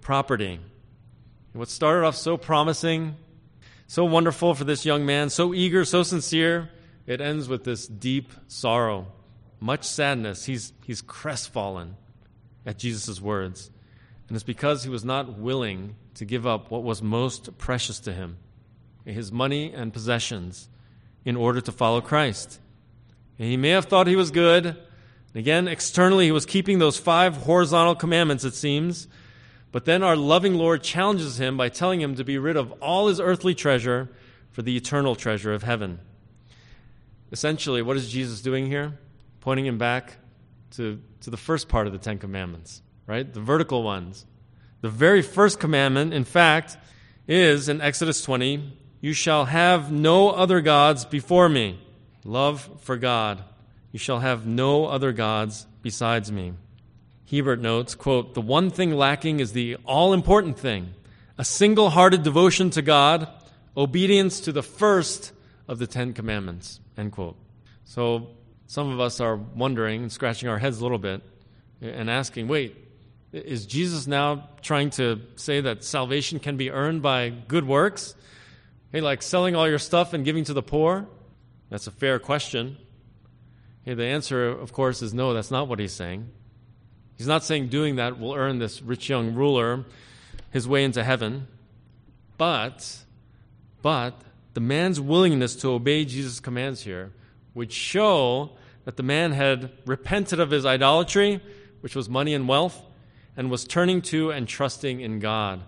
property. 0.01 0.55
And 0.55 1.61
what 1.61 1.68
started 1.68 2.07
off 2.07 2.16
so 2.16 2.37
promising, 2.37 3.16
so 3.87 4.05
wonderful 4.05 4.55
for 4.55 4.64
this 4.64 4.85
young 4.85 5.07
man, 5.07 5.31
so 5.31 5.55
eager, 5.55 5.85
so 5.85 6.03
sincere, 6.03 6.70
it 7.07 7.20
ends 7.20 7.49
with 7.49 7.64
this 7.64 7.87
deep 7.87 8.33
sorrow, 8.49 9.07
much 9.61 9.85
sadness. 9.85 10.44
He's, 10.44 10.73
he's 10.85 11.03
crestfallen 11.03 11.97
at 12.66 12.79
Jesus' 12.79 13.20
words. 13.20 13.70
And 14.29 14.37
it's 14.37 14.44
because 14.44 14.85
he 14.85 14.90
was 14.90 15.05
not 15.05 15.38
willing 15.38 15.97
to 16.14 16.25
give 16.25 16.47
up 16.47 16.70
what 16.70 16.83
was 16.83 17.03
most 17.03 17.59
precious 17.59 18.01
to 18.01 18.12
him 18.12 18.38
his 19.05 19.31
money 19.31 19.70
and 19.70 19.92
possessions 19.92 20.68
in 21.27 21.37
order 21.37 21.61
to 21.61 21.70
follow 21.70 22.01
Christ. 22.01 22.59
And 23.38 23.49
he 23.49 23.57
may 23.57 23.70
have 23.70 23.87
thought 23.87 24.07
he 24.07 24.16
was 24.16 24.31
good. 24.31 24.77
Again, 25.35 25.66
externally, 25.66 26.27
he 26.27 26.33
was 26.33 26.47
keeping 26.47 26.79
those 26.79 26.99
five 26.99 27.38
horizontal 27.38 27.94
commandments, 27.94 28.44
it 28.44 28.55
seems. 28.55 29.09
But 29.73 29.85
then 29.85 30.05
our 30.05 30.14
loving 30.14 30.55
Lord 30.55 30.85
challenges 30.85 31.40
him 31.40 31.57
by 31.57 31.68
telling 31.68 32.01
him 32.01 32.14
to 32.14 32.25
be 32.25 32.38
rid 32.38 32.57
of 32.57 32.70
all 32.81 33.09
his 33.09 33.18
earthly 33.18 33.55
treasure 33.55 34.09
for 34.53 34.62
the 34.62 34.77
eternal 34.77 35.16
treasure 35.16 35.53
of 35.53 35.64
heaven. 35.64 35.99
Essentially, 37.33 37.83
what 37.83 37.97
is 37.97 38.12
Jesus 38.12 38.40
doing 38.40 38.66
here? 38.66 38.97
Pointing 39.40 39.66
him 39.66 39.79
back 39.79 40.18
to, 40.77 41.01
to 41.23 41.31
the 41.31 41.37
first 41.37 41.68
part 41.68 41.88
of 41.88 41.92
the 41.92 41.99
Ten 41.99 42.18
Commandments, 42.18 42.83
right? 43.09 43.33
The 43.33 43.40
vertical 43.40 43.83
ones. 43.83 44.27
The 44.81 44.88
very 44.88 45.23
first 45.23 45.59
commandment, 45.59 46.14
in 46.14 46.23
fact, 46.23 46.79
is 47.27 47.68
in 47.68 47.81
Exodus 47.81 48.23
20 48.23 48.79
You 49.01 49.12
shall 49.12 49.47
have 49.47 49.90
no 49.90 50.31
other 50.31 50.61
gods 50.61 51.05
before 51.05 51.49
me 51.49 51.81
love 52.25 52.69
for 52.81 52.97
God. 52.97 53.45
You 53.93 53.99
shall 53.99 54.21
have 54.21 54.47
no 54.47 54.87
other 54.87 55.13
gods 55.13 55.67
besides 55.83 56.33
me. 56.33 56.55
Hiebert 57.31 57.61
notes, 57.61 57.95
quote, 57.95 58.35
the 58.35 58.41
one 58.41 58.71
thing 58.71 58.93
lacking 58.93 59.41
is 59.41 59.53
the 59.53 59.77
all 59.85 60.13
important 60.13 60.59
thing, 60.59 60.95
a 61.39 61.45
single 61.45 61.91
hearted 61.91 62.23
devotion 62.23 62.71
to 62.71 62.83
God, 62.83 63.29
obedience 63.77 64.41
to 64.41 64.53
the 64.53 64.63
first 64.63 65.33
of 65.69 65.79
the 65.79 65.87
Ten 65.87 66.13
Commandments, 66.13 66.81
end 66.97 67.13
quote. 67.13 67.37
So 67.85 68.29
some 68.67 68.91
of 68.91 69.01
us 69.01 69.21
are 69.21 69.37
wondering 69.37 70.03
and 70.03 70.13
scratching 70.13 70.49
our 70.49 70.59
heads 70.59 70.81
a 70.81 70.83
little 70.83 70.99
bit 70.99 71.23
and 71.81 72.11
asking, 72.11 72.49
wait, 72.49 72.77
is 73.33 73.67
Jesus 73.67 74.07
now 74.07 74.49
trying 74.63 74.91
to 74.91 75.21
say 75.37 75.61
that 75.61 75.83
salvation 75.83 76.39
can 76.39 76.57
be 76.57 76.71
earned 76.71 77.03
by 77.03 77.31
good 77.31 77.67
works? 77.67 78.15
Hey, 78.93 79.01
like 79.01 79.23
selling 79.23 79.57
all 79.57 79.69
your 79.69 79.79
stuff 79.79 80.13
and 80.13 80.25
giving 80.25 80.45
to 80.45 80.53
the 80.53 80.63
poor? 80.63 81.07
That's 81.75 81.89
a 81.89 81.91
fair 81.91 82.21
question. 82.21 82.77
Okay, 83.83 83.95
the 83.95 84.05
answer, 84.05 84.47
of 84.47 84.73
course, 84.73 85.03
is 85.03 85.13
no, 85.13 85.35
that's 85.35 85.51
not 85.51 85.67
what 85.67 85.81
he's 85.81 85.93
saying. 85.93 86.31
He's 87.17 87.27
not 87.27 87.43
saying 87.43 87.67
doing 87.67 87.97
that 87.97 88.17
will 88.17 88.33
earn 88.33 88.61
this 88.61 88.81
rich 88.81 89.09
young 89.09 89.35
ruler 89.35 89.85
his 90.53 90.69
way 90.69 90.85
into 90.85 91.03
heaven. 91.03 91.49
But, 92.39 92.99
but, 93.83 94.21
the 94.53 94.61
man's 94.61 95.01
willingness 95.01 95.57
to 95.57 95.73
obey 95.73 96.05
Jesus' 96.05 96.39
commands 96.39 96.83
here 96.83 97.11
would 97.55 97.73
show 97.73 98.53
that 98.85 98.97
the 98.97 99.03
man 99.03 99.33
had 99.33 99.73
repented 99.85 100.39
of 100.39 100.53
his 100.53 100.64
idolatry, 100.64 101.41
which 101.81 101.97
was 101.97 102.09
money 102.09 102.35
and 102.35 102.47
wealth, 102.47 102.81
and 103.37 103.51
was 103.51 103.64
turning 103.64 104.01
to 104.03 104.31
and 104.31 104.47
trusting 104.47 105.01
in 105.01 105.18
God. 105.18 105.61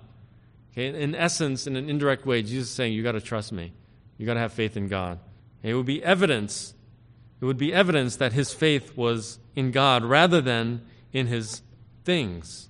Okay, 0.70 0.86
in 0.86 1.16
essence, 1.16 1.66
in 1.66 1.74
an 1.74 1.90
indirect 1.90 2.24
way, 2.24 2.42
Jesus 2.42 2.68
is 2.68 2.74
saying, 2.76 2.92
You 2.92 3.02
got 3.02 3.12
to 3.12 3.20
trust 3.20 3.50
me. 3.50 3.72
You 4.18 4.24
got 4.24 4.34
to 4.34 4.40
have 4.40 4.52
faith 4.52 4.76
in 4.76 4.86
God. 4.86 5.18
It 5.66 5.74
would 5.74 5.86
be 5.86 6.02
evidence. 6.04 6.74
It 7.40 7.44
would 7.44 7.58
be 7.58 7.74
evidence 7.74 8.14
that 8.16 8.32
his 8.32 8.52
faith 8.52 8.96
was 8.96 9.40
in 9.56 9.72
God 9.72 10.04
rather 10.04 10.40
than 10.40 10.82
in 11.12 11.26
his 11.26 11.60
things. 12.04 12.68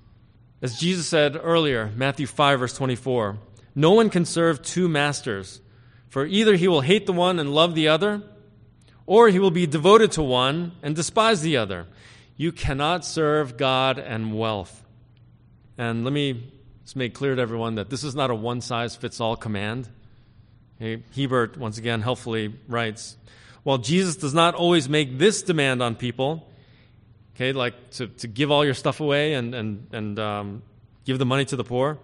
As 0.62 0.78
Jesus 0.78 1.06
said 1.06 1.38
earlier, 1.40 1.92
Matthew 1.94 2.26
5, 2.26 2.58
verse 2.58 2.74
24, 2.74 3.36
no 3.74 3.90
one 3.90 4.08
can 4.08 4.24
serve 4.24 4.62
two 4.62 4.88
masters, 4.88 5.60
for 6.08 6.24
either 6.24 6.56
he 6.56 6.68
will 6.68 6.80
hate 6.80 7.04
the 7.04 7.12
one 7.12 7.38
and 7.38 7.54
love 7.54 7.74
the 7.74 7.88
other, 7.88 8.22
or 9.04 9.28
he 9.28 9.38
will 9.38 9.50
be 9.50 9.66
devoted 9.66 10.12
to 10.12 10.22
one 10.22 10.72
and 10.82 10.96
despise 10.96 11.42
the 11.42 11.58
other. 11.58 11.86
You 12.38 12.50
cannot 12.50 13.04
serve 13.04 13.58
God 13.58 13.98
and 13.98 14.36
wealth. 14.36 14.86
And 15.76 16.02
let 16.02 16.14
me 16.14 16.50
just 16.84 16.96
make 16.96 17.12
clear 17.12 17.34
to 17.34 17.42
everyone 17.42 17.74
that 17.74 17.90
this 17.90 18.04
is 18.04 18.14
not 18.14 18.30
a 18.30 18.34
one 18.34 18.62
size 18.62 18.96
fits 18.96 19.20
all 19.20 19.36
command. 19.36 19.86
Hiebert, 20.80 21.56
once 21.56 21.78
again, 21.78 22.02
helpfully 22.02 22.54
writes 22.68 23.16
While 23.62 23.78
Jesus 23.78 24.16
does 24.16 24.34
not 24.34 24.54
always 24.54 24.88
make 24.88 25.18
this 25.18 25.42
demand 25.42 25.82
on 25.82 25.94
people, 25.94 26.48
okay, 27.34 27.52
like 27.52 27.90
to, 27.92 28.08
to 28.08 28.28
give 28.28 28.50
all 28.50 28.64
your 28.64 28.74
stuff 28.74 29.00
away 29.00 29.34
and, 29.34 29.54
and, 29.54 29.86
and 29.92 30.18
um, 30.18 30.62
give 31.04 31.18
the 31.18 31.26
money 31.26 31.44
to 31.46 31.56
the 31.56 31.64
poor. 31.64 31.98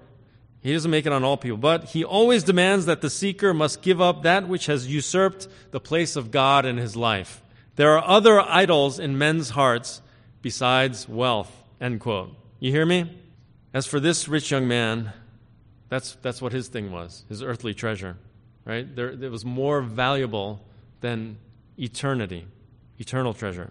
He 0.63 0.73
doesn't 0.73 0.91
make 0.91 1.07
it 1.07 1.13
on 1.13 1.25
all 1.25 1.37
people, 1.37 1.59
but 1.59 1.85
he 1.85 2.05
always 2.05 2.45
demands 2.45 2.87
that 2.87 3.01
the 3.01 3.11
seeker 3.11 3.53
must 3.53 3.83
give 3.83 4.01
up 4.01 4.23
that 4.23 4.47
which 4.47 4.67
has 4.67 4.87
usurped 4.87 5.49
the 5.73 5.81
place 5.81 6.15
of 6.15 6.31
God 6.31 6.65
in 6.65 6.77
his 6.77 6.95
life. 6.95 7.43
There 7.75 7.99
are 7.99 8.05
other 8.07 8.41
idols 8.41 9.01
in 9.01 9.19
men's 9.19 9.51
hearts 9.51 10.03
besides 10.41 11.09
wealth. 11.09 11.51
End 11.81 11.99
quote. 11.99 12.37
You 12.61 12.71
hear 12.71 12.87
me? 12.87 13.19
As 13.75 13.87
for 13.87 13.99
this 13.99 14.29
rich 14.29 14.53
young 14.53 14.69
man, 14.69 15.13
that's, 15.89 16.17
that's 16.23 16.41
what 16.41 16.53
his 16.53 16.69
thing 16.69 16.93
was, 16.93 17.25
his 17.29 17.43
earthly 17.43 17.75
treasure, 17.75 18.17
right? 18.65 18.95
There, 18.95 19.11
it 19.11 19.31
was 19.31 19.45
more 19.45 19.83
valuable 19.83 20.61
than 21.01 21.39
eternity, 21.79 22.47
eternal 22.99 23.35
treasure. 23.35 23.71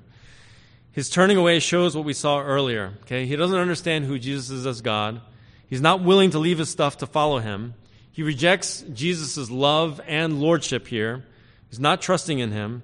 His 0.92 1.10
turning 1.10 1.38
away 1.38 1.60
shows 1.60 1.96
what 1.96 2.06
we 2.06 2.14
saw 2.14 2.42
earlier. 2.42 2.94
Okay, 3.04 3.26
he 3.26 3.36
doesn't 3.36 3.58
understand 3.58 4.06
who 4.06 4.20
Jesus 4.20 4.50
is 4.50 4.66
as 4.66 4.82
God. 4.82 5.22
He's 5.68 5.82
not 5.82 6.04
willing 6.04 6.32
to 6.32 6.40
leave 6.40 6.58
his 6.58 6.70
stuff 6.70 6.98
to 6.98 7.08
follow 7.08 7.40
him. 7.40 7.76
He 8.12 8.24
rejects 8.24 8.84
Jesus' 8.94 9.50
love 9.50 10.02
and 10.06 10.42
lordship 10.42 10.88
here. 10.88 11.24
He's 11.70 11.80
not 11.80 12.02
trusting 12.02 12.40
in 12.40 12.52
him. 12.52 12.84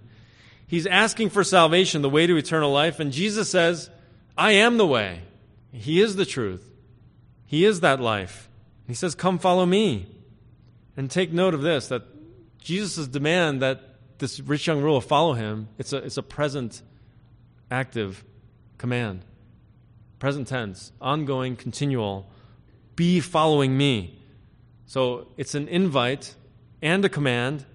He's 0.68 0.88
asking 0.88 1.30
for 1.32 1.44
salvation, 1.44 2.02
the 2.02 2.10
way 2.10 2.28
to 2.28 2.38
eternal 2.38 2.72
life, 2.72 3.00
and 3.00 3.12
Jesus 3.12 3.50
says, 3.50 3.90
I 4.38 4.52
am 4.52 4.78
the 4.78 4.88
way. 4.88 5.22
He 5.72 6.02
is 6.02 6.16
the 6.16 6.26
truth. 6.26 6.70
He 7.46 7.66
is 7.66 7.82
that 7.82 8.00
life. 8.00 8.50
He 8.88 8.94
says, 8.94 9.16
Come 9.16 9.40
follow 9.40 9.66
me. 9.66 10.08
And 10.98 11.12
take 11.12 11.32
note 11.32 11.54
of 11.54 11.62
this 11.62 11.88
that 11.90 12.02
Jesus' 12.60 13.08
demand 13.08 13.62
that 13.62 13.82
this 14.18 14.40
rich 14.40 14.66
young 14.66 14.82
ruler 14.82 15.00
follow 15.00 15.34
him, 15.34 15.70
it's 15.78 15.94
a, 15.94 15.98
it's 15.98 16.18
a 16.18 16.24
present 16.24 16.82
active 17.70 18.26
command. 18.80 19.24
Present 20.18 20.48
tense, 20.48 20.92
ongoing, 21.00 21.56
continual. 21.56 22.28
Be 22.96 23.20
following 23.20 23.78
me. 23.78 24.20
So 24.88 25.28
it's 25.38 25.54
an 25.54 25.68
invite 25.68 26.34
and 26.82 27.06
a 27.06 27.10
command. 27.10 27.66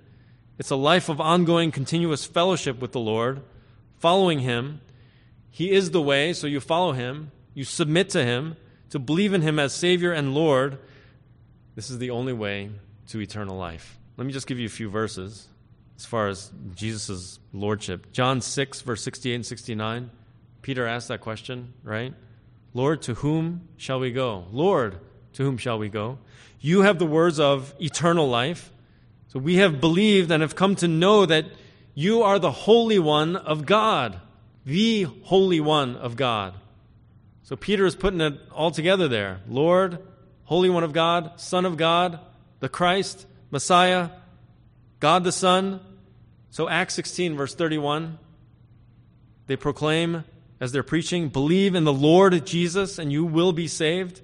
It's 0.59 0.71
a 0.71 0.77
life 0.77 1.09
of 1.09 1.21
ongoing, 1.21 1.71
continuous 1.71 2.25
fellowship 2.25 2.81
with 2.81 2.91
the 2.91 3.01
Lord, 3.01 3.43
following 3.99 4.41
Him. 4.41 4.81
He 5.51 5.71
is 5.71 5.93
the 5.93 6.03
way, 6.03 6.33
so 6.33 6.49
you 6.49 6.59
follow 6.59 6.93
Him. 6.93 7.31
You 7.55 7.63
submit 7.63 8.11
to 8.11 8.25
Him, 8.25 8.57
to 8.91 8.99
believe 8.99 9.33
in 9.33 9.43
Him 9.43 9.61
as 9.61 9.73
Savior 9.73 10.11
and 10.11 10.35
Lord. 10.35 10.79
This 11.77 11.89
is 11.89 11.99
the 11.99 12.11
only 12.11 12.33
way 12.33 12.71
to 13.09 13.21
eternal 13.21 13.57
life. 13.57 13.99
Let 14.17 14.27
me 14.27 14.33
just 14.33 14.47
give 14.47 14.59
you 14.59 14.67
a 14.67 14.71
few 14.71 14.89
verses 14.91 15.49
as 15.97 16.07
far 16.07 16.29
as 16.29 16.51
Jesus' 16.75 17.39
lordship. 17.53 18.13
John 18.13 18.41
6, 18.41 18.83
verse 18.83 19.03
68 19.03 19.35
and 19.35 19.47
69. 19.47 20.11
Peter 20.63 20.87
asked 20.87 21.09
that 21.09 21.21
question, 21.21 21.73
right? 21.83 22.15
Lord, 22.75 23.03
to 23.03 23.15
whom 23.15 23.69
shall 23.77 24.01
we 24.01 24.13
go? 24.13 24.47
Lord, 24.51 24.99
to 25.35 25.45
whom 25.45 25.59
shall 25.59 25.79
we 25.79 25.89
go? 25.89 26.19
You 26.61 26.83
have 26.83 26.99
the 26.99 27.07
words 27.07 27.41
of 27.41 27.75
eternal 27.81 28.29
life. 28.29 28.71
So 29.29 29.39
we 29.39 29.57
have 29.57 29.81
believed 29.81 30.31
and 30.31 30.43
have 30.43 30.55
come 30.55 30.77
to 30.77 30.89
know 30.89 31.27
that 31.27 31.47
you 31.95 32.23
are 32.23 32.39
the 32.39 32.51
Holy 32.51 32.99
One 32.99 33.37
of 33.37 33.67
God, 33.67 34.21
the 34.65 35.05
Holy 35.25 35.61
One 35.61 35.97
of 35.97 36.17
God. 36.17 36.55
So 37.43 37.57
Peter 37.57 37.85
is 37.85 37.97
putting 37.97 38.21
it 38.21 38.39
all 38.51 38.71
together 38.71 39.09
there 39.09 39.41
Lord, 39.49 39.99
Holy 40.45 40.71
One 40.71 40.85
of 40.85 40.93
God, 40.93 41.41
Son 41.41 41.67
of 41.67 41.77
God, 41.77 42.21
the 42.63 42.69
Christ, 42.69 43.27
Messiah, 43.51 44.11
God 45.01 45.25
the 45.25 45.33
Son. 45.33 45.81
So, 46.51 46.69
Acts 46.69 46.95
16, 46.95 47.37
verse 47.37 47.57
31, 47.57 48.21
they 49.49 49.57
proclaim 49.57 50.23
as 50.61 50.71
they're 50.71 50.85
preaching, 50.85 51.29
believe 51.29 51.75
in 51.75 51.83
the 51.83 51.93
Lord 51.93 52.47
Jesus 52.47 53.01
and 53.01 53.11
you 53.11 53.25
will 53.25 53.53
be 53.53 53.67
saved. 53.67 54.21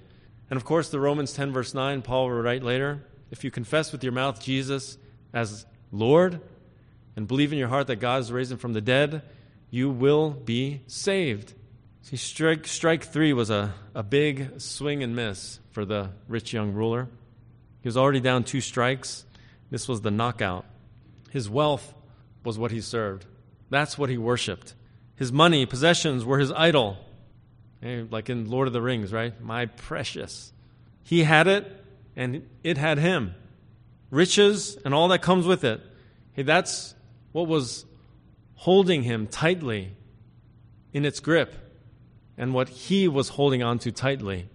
And 0.50 0.56
of 0.56 0.64
course, 0.64 0.88
the 0.88 1.00
Romans 1.00 1.32
10, 1.32 1.52
verse 1.52 1.74
9, 1.74 2.00
Paul 2.02 2.28
will 2.28 2.40
write 2.40 2.62
later 2.62 3.04
if 3.32 3.42
you 3.42 3.50
confess 3.50 3.90
with 3.90 4.04
your 4.04 4.12
mouth 4.12 4.40
Jesus 4.40 4.98
as 5.34 5.66
Lord 5.90 6.40
and 7.16 7.26
believe 7.26 7.52
in 7.52 7.58
your 7.58 7.66
heart 7.66 7.88
that 7.88 7.96
God 7.96 8.18
has 8.18 8.30
raised 8.30 8.52
him 8.52 8.58
from 8.58 8.72
the 8.72 8.80
dead, 8.80 9.22
you 9.68 9.90
will 9.90 10.30
be 10.30 10.82
saved. 10.86 11.54
See, 12.02 12.16
strike, 12.16 12.68
strike 12.68 13.02
three 13.02 13.32
was 13.32 13.50
a, 13.50 13.74
a 13.96 14.04
big 14.04 14.60
swing 14.60 15.02
and 15.02 15.16
miss 15.16 15.58
for 15.72 15.84
the 15.84 16.10
rich 16.28 16.52
young 16.52 16.72
ruler. 16.72 17.08
He 17.80 17.88
was 17.88 17.96
already 17.96 18.20
down 18.20 18.44
two 18.44 18.60
strikes. 18.60 19.24
This 19.70 19.88
was 19.88 20.00
the 20.00 20.10
knockout. 20.10 20.64
His 21.30 21.48
wealth 21.48 21.94
was 22.44 22.58
what 22.58 22.70
he 22.70 22.80
served, 22.80 23.26
that's 23.70 23.98
what 23.98 24.08
he 24.08 24.16
worshiped. 24.16 24.74
His 25.16 25.32
money, 25.32 25.66
possessions 25.66 26.24
were 26.24 26.38
his 26.38 26.52
idol. 26.52 26.96
Eh, 27.82 28.04
like 28.10 28.30
in 28.30 28.50
Lord 28.50 28.66
of 28.66 28.72
the 28.72 28.80
Rings, 28.82 29.12
right? 29.12 29.38
My 29.40 29.66
precious. 29.66 30.52
He 31.02 31.24
had 31.24 31.46
it, 31.46 31.66
and 32.16 32.48
it 32.62 32.78
had 32.78 32.98
him. 32.98 33.34
Riches 34.10 34.76
and 34.84 34.94
all 34.94 35.08
that 35.08 35.22
comes 35.22 35.46
with 35.46 35.64
it. 35.64 35.80
Hey, 36.32 36.42
that's 36.42 36.94
what 37.32 37.46
was 37.46 37.84
holding 38.54 39.02
him 39.02 39.26
tightly 39.26 39.92
in 40.92 41.04
its 41.04 41.20
grip, 41.20 41.54
and 42.36 42.54
what 42.54 42.68
he 42.68 43.06
was 43.06 43.28
holding 43.30 43.62
on 43.62 43.78
to 43.80 43.92
tightly 43.92 44.48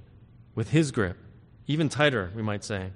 with 0.56 0.72
his 0.72 0.92
grip, 0.92 1.18
even 1.68 1.88
tighter, 1.88 2.32
we 2.36 2.42
might 2.42 2.64
say. 2.64 2.92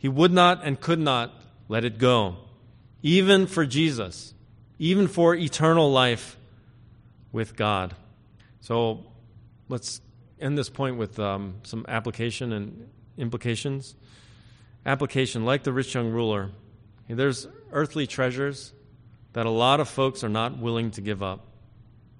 He 0.00 0.08
would 0.08 0.32
not 0.32 0.62
and 0.64 0.80
could 0.80 0.98
not 0.98 1.30
let 1.68 1.84
it 1.84 1.98
go, 1.98 2.36
even 3.02 3.46
for 3.46 3.66
Jesus, 3.66 4.32
even 4.78 5.06
for 5.06 5.34
eternal 5.34 5.92
life 5.92 6.38
with 7.32 7.54
God. 7.54 7.94
So 8.62 9.04
let's 9.68 10.00
end 10.40 10.56
this 10.56 10.70
point 10.70 10.96
with 10.96 11.20
um, 11.20 11.56
some 11.64 11.84
application 11.86 12.52
and 12.54 12.88
implications. 13.18 13.94
Application, 14.86 15.44
like 15.44 15.64
the 15.64 15.72
rich 15.72 15.94
young 15.94 16.10
ruler, 16.10 16.50
there's 17.06 17.46
earthly 17.70 18.06
treasures 18.06 18.72
that 19.34 19.44
a 19.44 19.50
lot 19.50 19.80
of 19.80 19.88
folks 19.88 20.24
are 20.24 20.30
not 20.30 20.56
willing 20.58 20.92
to 20.92 21.02
give 21.02 21.22
up. 21.22 21.46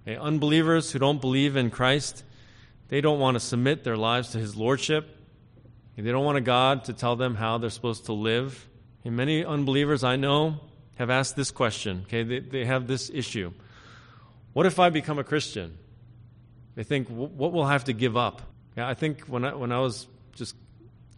Unbelievers 0.07 0.93
who 0.93 0.99
don't 0.99 1.21
believe 1.21 1.57
in 1.57 1.71
Christ, 1.71 2.25
they 2.89 3.01
don't 3.01 3.21
want 3.21 3.37
to 3.37 3.41
submit 3.41 3.85
their 3.85 3.97
lives 3.97 4.33
to 4.33 4.39
His 4.39 4.55
Lordship. 4.55 5.17
They 5.97 6.11
don't 6.11 6.25
want 6.25 6.39
a 6.39 6.43
God 6.43 6.85
to 6.85 6.95
tell 6.95 7.17
them 7.17 7.35
how 7.35 7.59
they're 7.59 7.69
supposed 7.69 8.07
to 8.07 8.15
live. 8.15 8.69
And 9.05 9.17
many 9.17 9.45
unbelievers 9.45 10.03
I 10.03 10.17
know 10.17 10.61
have 10.97 11.11
asked 11.11 11.37
this 11.37 11.51
question. 11.51 12.05
Okay, 12.07 12.23
they, 12.23 12.39
they 12.41 12.65
have 12.65 12.87
this 12.87 13.11
issue. 13.13 13.53
What 14.53 14.67
if 14.67 14.79
I 14.79 14.91
become 14.91 15.19
a 15.19 15.25
Christian? 15.25 15.77
They 16.75 16.85
think, 16.85 17.09
what 17.09 17.53
will 17.53 17.63
I 17.63 17.73
have 17.73 17.85
to 17.85 17.93
give 17.93 18.17
up? 18.17 18.43
Yeah, 18.77 18.89
I 18.89 18.95
think 18.95 19.23
when 19.23 19.45
I, 19.45 19.55
when 19.55 19.73
I 19.73 19.81
was 19.81 20.07
just 20.35 20.55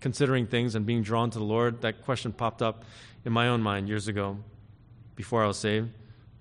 considering 0.01 0.47
things 0.47 0.75
and 0.75 0.85
being 0.85 1.03
drawn 1.03 1.31
to 1.31 1.39
the 1.39 1.45
Lord, 1.45 1.83
that 1.83 2.05
question 2.05 2.33
popped 2.33 2.63
up 2.63 2.85
in 3.25 3.33
my 3.33 3.49
own 3.49 3.63
mind 3.63 3.89
years 3.89 4.09
ago 4.09 4.39
before 5.15 5.45
I 5.45 5.47
was 5.47 5.59
saved. 5.59 5.91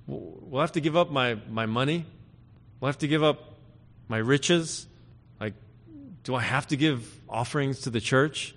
Will 0.07 0.57
I 0.57 0.61
have 0.61 0.71
to 0.73 0.81
give 0.81 0.97
up 0.97 1.11
my, 1.11 1.35
my 1.49 1.65
money? 1.65 2.05
Will 2.79 2.87
I 2.87 2.89
have 2.89 2.97
to 2.99 3.07
give 3.07 3.23
up 3.23 3.57
my 4.07 4.17
riches? 4.17 4.87
Do 6.23 6.35
I 6.35 6.41
have 6.41 6.67
to 6.67 6.77
give 6.77 7.19
offerings 7.27 7.81
to 7.81 7.89
the 7.89 8.01
church? 8.01 8.53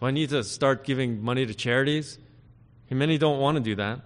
Do 0.00 0.06
I 0.06 0.10
need 0.10 0.30
to 0.30 0.42
start 0.42 0.84
giving 0.84 1.22
money 1.22 1.46
to 1.46 1.54
charities? 1.54 2.18
And 2.90 2.98
many 2.98 3.18
don't 3.18 3.38
want 3.38 3.56
to 3.56 3.62
do 3.62 3.76
that. 3.76 4.00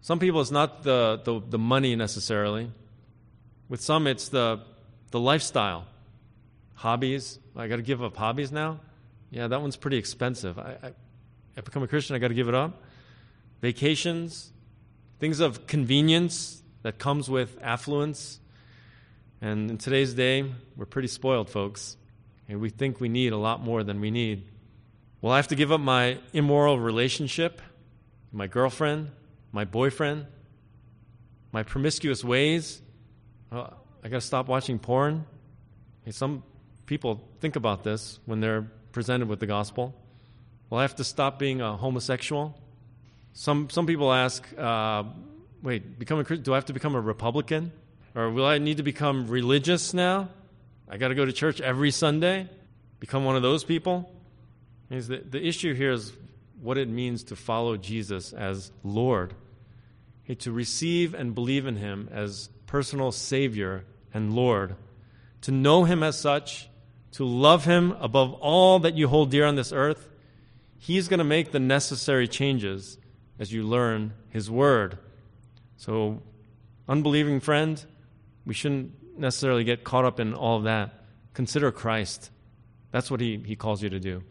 Some 0.00 0.18
people, 0.18 0.40
it's 0.40 0.50
not 0.50 0.82
the, 0.82 1.20
the, 1.24 1.40
the 1.40 1.58
money 1.58 1.94
necessarily. 1.96 2.70
With 3.68 3.80
some, 3.80 4.06
it's 4.06 4.28
the, 4.28 4.60
the 5.10 5.20
lifestyle. 5.20 5.86
Hobbies. 6.74 7.38
I 7.56 7.68
got 7.68 7.76
to 7.76 7.82
give 7.82 8.02
up 8.02 8.16
hobbies 8.16 8.52
now? 8.52 8.80
Yeah, 9.30 9.48
that 9.48 9.60
one's 9.60 9.76
pretty 9.76 9.96
expensive. 9.96 10.58
I, 10.58 10.76
I, 10.82 10.92
I 11.56 11.60
become 11.60 11.82
a 11.82 11.88
Christian, 11.88 12.16
I 12.16 12.18
got 12.18 12.28
to 12.28 12.34
give 12.34 12.48
it 12.48 12.54
up. 12.54 12.82
Vacations, 13.60 14.52
things 15.18 15.40
of 15.40 15.66
convenience 15.66 16.62
that 16.82 16.98
comes 16.98 17.28
with 17.28 17.58
affluence. 17.62 18.40
And 19.40 19.70
in 19.70 19.78
today's 19.78 20.14
day, 20.14 20.44
we're 20.76 20.86
pretty 20.86 21.08
spoiled, 21.08 21.50
folks. 21.50 21.96
And 22.48 22.60
we 22.60 22.70
think 22.70 23.00
we 23.00 23.08
need 23.08 23.32
a 23.32 23.36
lot 23.36 23.62
more 23.62 23.82
than 23.82 24.00
we 24.00 24.10
need. 24.10 24.46
Well, 25.20 25.32
I 25.32 25.36
have 25.36 25.48
to 25.48 25.56
give 25.56 25.72
up 25.72 25.80
my 25.80 26.18
immoral 26.32 26.78
relationship, 26.78 27.60
my 28.32 28.46
girlfriend, 28.46 29.10
my 29.50 29.64
boyfriend, 29.64 30.26
my 31.52 31.62
promiscuous 31.62 32.22
ways. 32.22 32.80
I 33.50 33.68
got 34.02 34.10
to 34.10 34.20
stop 34.20 34.46
watching 34.46 34.78
porn. 34.78 35.24
Hey, 36.04 36.12
some 36.12 36.42
people 36.86 37.20
think 37.40 37.56
about 37.56 37.82
this 37.82 38.20
when 38.26 38.40
they're 38.40 38.70
presented 38.92 39.28
with 39.28 39.40
the 39.40 39.46
gospel. 39.46 39.94
Well, 40.70 40.78
I 40.78 40.82
have 40.82 40.96
to 40.96 41.04
stop 41.04 41.38
being 41.38 41.60
a 41.60 41.76
homosexual. 41.76 42.56
Some, 43.32 43.68
some 43.70 43.86
people 43.86 44.12
ask, 44.12 44.46
uh, 44.58 45.04
wait, 45.62 45.98
become 45.98 46.20
a, 46.20 46.24
do 46.24 46.52
I 46.52 46.56
have 46.56 46.66
to 46.66 46.72
become 46.72 46.94
a 46.94 47.00
Republican? 47.00 47.72
Or 48.14 48.30
will 48.30 48.46
I 48.46 48.58
need 48.58 48.78
to 48.78 48.82
become 48.82 49.28
religious 49.28 49.92
now? 49.92 50.28
I 50.88 50.96
got 50.96 51.08
to 51.08 51.14
go 51.14 51.24
to 51.24 51.32
church 51.32 51.60
every 51.60 51.90
Sunday? 51.90 52.48
Become 53.00 53.24
one 53.24 53.36
of 53.36 53.42
those 53.42 53.64
people? 53.64 54.12
The, 54.88 55.22
the 55.28 55.44
issue 55.44 55.74
here 55.74 55.92
is 55.92 56.12
what 56.60 56.78
it 56.78 56.88
means 56.88 57.24
to 57.24 57.36
follow 57.36 57.76
Jesus 57.76 58.32
as 58.32 58.70
Lord 58.82 59.34
to 60.38 60.50
receive 60.50 61.14
and 61.14 61.34
believe 61.34 61.66
in 61.66 61.76
him 61.76 62.08
as 62.10 62.48
personal 62.66 63.12
Savior 63.12 63.84
and 64.12 64.34
Lord 64.34 64.74
to 65.46 65.52
know 65.52 65.84
Him 65.84 66.02
as 66.02 66.18
such, 66.18 66.68
to 67.12 67.24
love 67.24 67.64
Him 67.64 67.92
above 68.00 68.32
all 68.34 68.80
that 68.80 68.96
you 68.96 69.06
hold 69.06 69.30
dear 69.30 69.46
on 69.46 69.54
this 69.54 69.72
earth, 69.72 70.08
He's 70.76 71.06
going 71.06 71.18
to 71.18 71.24
make 71.24 71.52
the 71.52 71.60
necessary 71.60 72.26
changes 72.26 72.98
as 73.38 73.52
you 73.52 73.62
learn 73.62 74.12
His 74.30 74.50
Word. 74.50 74.98
So, 75.76 76.20
unbelieving 76.88 77.38
friend, 77.38 77.80
we 78.44 78.54
shouldn't 78.54 79.05
necessarily 79.18 79.64
get 79.64 79.84
caught 79.84 80.04
up 80.04 80.20
in 80.20 80.34
all 80.34 80.58
of 80.58 80.64
that. 80.64 81.04
Consider 81.34 81.70
Christ. 81.70 82.30
That's 82.90 83.10
what 83.10 83.20
He, 83.20 83.38
he 83.44 83.56
calls 83.56 83.82
you 83.82 83.90
to 83.90 84.00
do. 84.00 84.22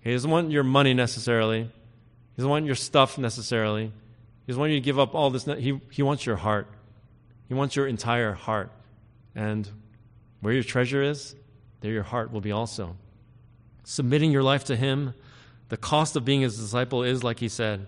He 0.00 0.12
doesn't 0.12 0.30
want 0.30 0.50
your 0.50 0.64
money 0.64 0.94
necessarily, 0.94 1.62
He 1.62 2.36
doesn't 2.36 2.50
want 2.50 2.66
your 2.66 2.74
stuff 2.74 3.18
necessarily. 3.18 3.86
He 3.86 4.52
doesn't 4.52 4.60
want 4.60 4.72
you 4.72 4.78
to 4.78 4.84
give 4.84 4.98
up 4.98 5.14
all 5.14 5.28
this. 5.28 5.44
He, 5.44 5.78
he 5.90 6.02
wants 6.02 6.24
your 6.24 6.36
heart. 6.36 6.68
He 7.48 7.54
wants 7.54 7.76
your 7.76 7.86
entire 7.86 8.32
heart. 8.32 8.72
And 9.34 9.68
where 10.40 10.54
your 10.54 10.62
treasure 10.62 11.02
is, 11.02 11.36
there 11.80 11.92
your 11.92 12.02
heart 12.02 12.32
will 12.32 12.40
be 12.40 12.52
also. 12.52 12.96
Submitting 13.84 14.32
your 14.32 14.42
life 14.42 14.64
to 14.64 14.76
Him, 14.76 15.12
the 15.68 15.76
cost 15.76 16.16
of 16.16 16.24
being 16.24 16.40
His 16.40 16.58
disciple 16.58 17.02
is, 17.02 17.22
like 17.22 17.38
He 17.40 17.48
said, 17.48 17.86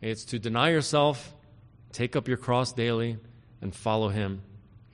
it's 0.00 0.24
to 0.26 0.38
deny 0.38 0.70
yourself, 0.70 1.34
take 1.92 2.14
up 2.14 2.28
your 2.28 2.36
cross 2.36 2.72
daily, 2.72 3.18
and 3.60 3.74
follow 3.74 4.08
Him. 4.08 4.42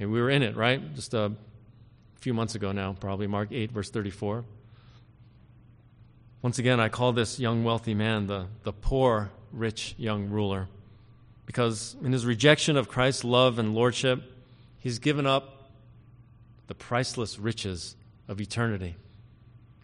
And 0.02 0.10
we 0.10 0.20
were 0.20 0.30
in 0.30 0.42
it, 0.42 0.56
right? 0.56 0.94
Just 0.96 1.14
uh, 1.14 1.30
a 1.30 2.18
few 2.18 2.34
months 2.34 2.56
ago 2.56 2.72
now, 2.72 2.96
probably, 2.98 3.28
Mark 3.28 3.50
8, 3.52 3.70
verse 3.70 3.88
34. 3.88 4.44
Once 6.42 6.58
again, 6.58 6.80
I 6.80 6.88
call 6.88 7.12
this 7.12 7.38
young 7.38 7.62
wealthy 7.62 7.94
man 7.94 8.26
the, 8.26 8.46
the 8.64 8.72
poor, 8.72 9.30
rich 9.52 9.94
young 9.96 10.28
ruler. 10.28 10.66
Because 11.46 11.94
in 12.02 12.10
his 12.10 12.26
rejection 12.26 12.76
of 12.76 12.88
Christ's 12.88 13.22
love 13.22 13.60
and 13.60 13.76
lordship, 13.76 14.24
he's 14.80 14.98
given 14.98 15.24
up 15.24 15.70
the 16.66 16.74
priceless 16.74 17.38
riches 17.38 17.94
of 18.26 18.40
eternity. 18.40 18.96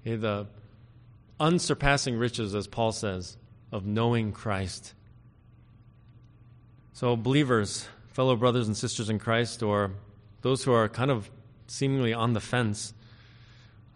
Okay, 0.01 0.17
the 0.17 0.49
unsurpassing 1.39 2.17
riches, 2.17 2.57
as 2.57 2.67
Paul 2.67 2.91
says, 2.91 3.37
of 3.71 3.87
knowing 3.87 4.33
Christ. 4.33 4.95
So, 6.93 7.15
believers, 7.15 7.87
fellow 8.15 8.35
brothers 8.35 8.67
and 8.67 8.77
sisters 8.77 9.11
in 9.11 9.21
Christ, 9.21 9.63
or 9.63 9.93
those 10.43 10.65
who 10.65 10.73
are 10.73 10.89
kind 10.89 11.11
of 11.11 11.31
seemingly 11.67 12.13
on 12.13 12.33
the 12.33 12.41
fence, 12.41 12.95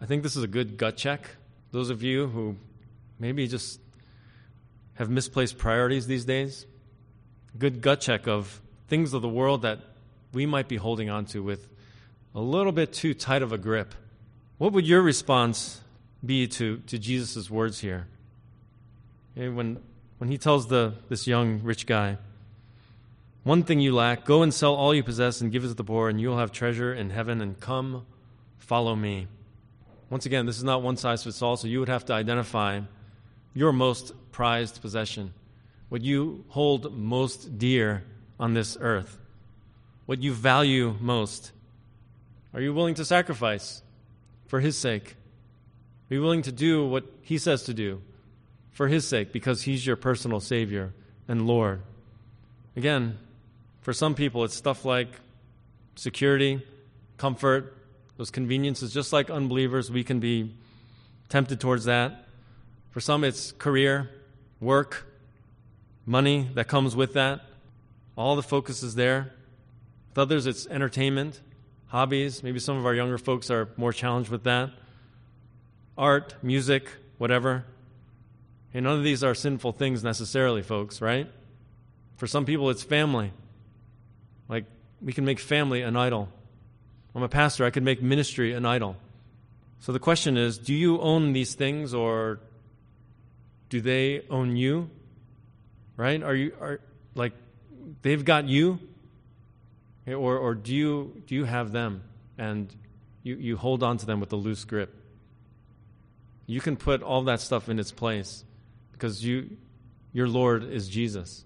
I 0.01 0.05
think 0.05 0.23
this 0.23 0.35
is 0.35 0.43
a 0.43 0.47
good 0.47 0.77
gut 0.77 0.97
check. 0.97 1.29
Those 1.71 1.89
of 1.89 2.03
you 2.03 2.27
who 2.27 2.55
maybe 3.19 3.47
just 3.47 3.79
have 4.95 5.09
misplaced 5.09 5.57
priorities 5.57 6.07
these 6.07 6.25
days, 6.25 6.65
good 7.57 7.81
gut 7.81 8.01
check 8.01 8.27
of 8.27 8.61
things 8.87 9.13
of 9.13 9.21
the 9.21 9.29
world 9.29 9.61
that 9.61 9.79
we 10.33 10.45
might 10.45 10.67
be 10.67 10.75
holding 10.75 11.09
on 11.09 11.25
to 11.25 11.41
with 11.41 11.67
a 12.35 12.41
little 12.41 12.71
bit 12.71 12.93
too 12.93 13.13
tight 13.13 13.41
of 13.41 13.51
a 13.51 13.57
grip. 13.57 13.93
What 14.57 14.73
would 14.73 14.87
your 14.87 15.01
response 15.01 15.81
be 16.25 16.47
to, 16.47 16.77
to 16.87 16.97
Jesus' 16.97 17.49
words 17.49 17.79
here? 17.79 18.07
when, 19.35 19.79
when 20.17 20.29
he 20.29 20.37
tells 20.37 20.67
the, 20.67 20.93
this 21.09 21.27
young 21.27 21.61
rich 21.63 21.85
guy, 21.85 22.17
One 23.43 23.63
thing 23.63 23.81
you 23.81 23.93
lack, 23.93 24.23
go 24.23 24.41
and 24.41 24.53
sell 24.53 24.73
all 24.73 24.95
you 24.95 25.03
possess 25.03 25.41
and 25.41 25.51
give 25.51 25.65
it 25.65 25.67
to 25.67 25.73
the 25.73 25.83
poor, 25.83 26.07
and 26.07 26.19
you'll 26.19 26.37
have 26.37 26.51
treasure 26.51 26.93
in 26.93 27.09
heaven, 27.09 27.41
and 27.41 27.59
come, 27.59 28.05
follow 28.57 28.95
me. 28.95 29.27
Once 30.09 30.25
again, 30.25 30.45
this 30.45 30.57
is 30.57 30.63
not 30.63 30.81
one 30.81 30.95
size 30.95 31.23
fits 31.23 31.41
all, 31.41 31.57
so 31.57 31.67
you 31.67 31.79
would 31.79 31.89
have 31.89 32.05
to 32.05 32.13
identify 32.13 32.79
your 33.53 33.73
most 33.73 34.13
prized 34.31 34.81
possession 34.81 35.33
what 35.93 36.01
you 36.01 36.43
hold 36.47 36.97
most 36.97 37.59
dear 37.59 38.03
on 38.39 38.55
this 38.55 38.75
earth, 38.81 39.19
what 40.07 40.23
you 40.23 40.33
value 40.33 40.95
most. 40.99 41.51
Are 42.51 42.61
you 42.61 42.73
willing 42.73 42.95
to 42.95 43.05
sacrifice 43.05 43.83
for 44.47 44.59
His 44.59 44.75
sake? 44.75 45.15
Are 46.09 46.15
you 46.15 46.21
willing 46.23 46.41
to 46.41 46.51
do 46.51 46.83
what 46.87 47.05
He 47.21 47.37
says 47.37 47.61
to 47.65 47.75
do 47.75 48.01
for 48.71 48.87
His 48.87 49.07
sake 49.07 49.31
because 49.31 49.61
He's 49.61 49.85
your 49.85 49.95
personal 49.95 50.39
Savior 50.39 50.93
and 51.27 51.45
Lord? 51.45 51.83
Again, 52.75 53.19
for 53.83 53.93
some 53.93 54.15
people, 54.15 54.45
it's 54.45 54.55
stuff 54.55 54.85
like 54.85 55.09
security, 55.95 56.65
comfort, 57.17 57.75
those 58.17 58.31
conveniences. 58.31 58.93
Just 58.93 59.11
like 59.11 59.29
unbelievers, 59.29 59.91
we 59.91 60.05
can 60.05 60.19
be 60.19 60.55
tempted 61.29 61.59
towards 61.59 61.85
that. 61.85 62.25
For 62.91 63.01
some, 63.01 63.25
it's 63.25 63.51
career, 63.51 64.09
work, 64.61 65.05
money 66.05 66.47
that 66.53 66.69
comes 66.69 66.95
with 66.95 67.13
that. 67.13 67.41
All 68.15 68.37
the 68.37 68.43
focus 68.43 68.83
is 68.83 68.95
there. 68.95 69.33
With 70.11 70.17
others, 70.17 70.47
it's 70.47 70.65
entertainment, 70.67 71.41
hobbies. 71.87 72.41
Maybe 72.41 72.59
some 72.59 72.77
of 72.77 72.85
our 72.85 72.93
younger 72.93 73.17
folks 73.17 73.51
are 73.51 73.67
more 73.75 73.91
challenged 73.91 74.29
with 74.29 74.45
that. 74.45 74.69
Art, 75.97 76.35
music, 76.41 76.87
whatever. 77.17 77.65
And 78.73 78.85
none 78.85 78.97
of 78.97 79.03
these 79.03 79.25
are 79.25 79.35
sinful 79.35 79.73
things 79.73 80.05
necessarily, 80.05 80.61
folks, 80.61 81.01
right? 81.01 81.29
For 82.15 82.27
some 82.27 82.45
people, 82.45 82.69
it's 82.69 82.83
family. 82.83 83.33
We 85.03 85.13
can 85.13 85.25
make 85.25 85.39
family 85.39 85.81
an 85.81 85.95
idol. 85.95 86.29
I'm 87.15 87.23
a 87.23 87.29
pastor, 87.29 87.65
I 87.65 87.69
could 87.69 87.83
make 87.83 88.01
ministry 88.01 88.53
an 88.53 88.65
idol. 88.65 88.95
So 89.79 89.91
the 89.91 89.99
question 89.99 90.37
is 90.37 90.57
do 90.57 90.73
you 90.73 90.99
own 90.99 91.33
these 91.33 91.53
things 91.53 91.93
or 91.93 92.39
do 93.69 93.81
they 93.81 94.23
own 94.29 94.55
you? 94.55 94.89
right? 95.97 96.21
Are 96.23 96.35
you 96.35 96.53
are 96.59 96.79
like 97.15 97.33
they've 98.01 98.23
got 98.23 98.47
you, 98.47 98.79
or 100.07 100.37
or 100.37 100.55
do 100.55 100.73
you 100.73 101.23
do 101.27 101.35
you 101.35 101.45
have 101.45 101.71
them 101.71 102.03
and 102.37 102.73
you 103.23 103.35
you 103.35 103.57
hold 103.57 103.83
on 103.83 103.97
to 103.97 104.05
them 104.05 104.19
with 104.19 104.31
a 104.33 104.35
loose 104.35 104.65
grip? 104.65 104.93
You 106.45 106.59
can 106.59 106.75
put 106.75 107.01
all 107.01 107.23
that 107.23 107.39
stuff 107.39 107.69
in 107.69 107.79
its 107.79 107.91
place 107.91 108.43
because 108.91 109.23
you 109.23 109.57
your 110.11 110.27
Lord 110.27 110.63
is 110.63 110.87
Jesus. 110.87 111.45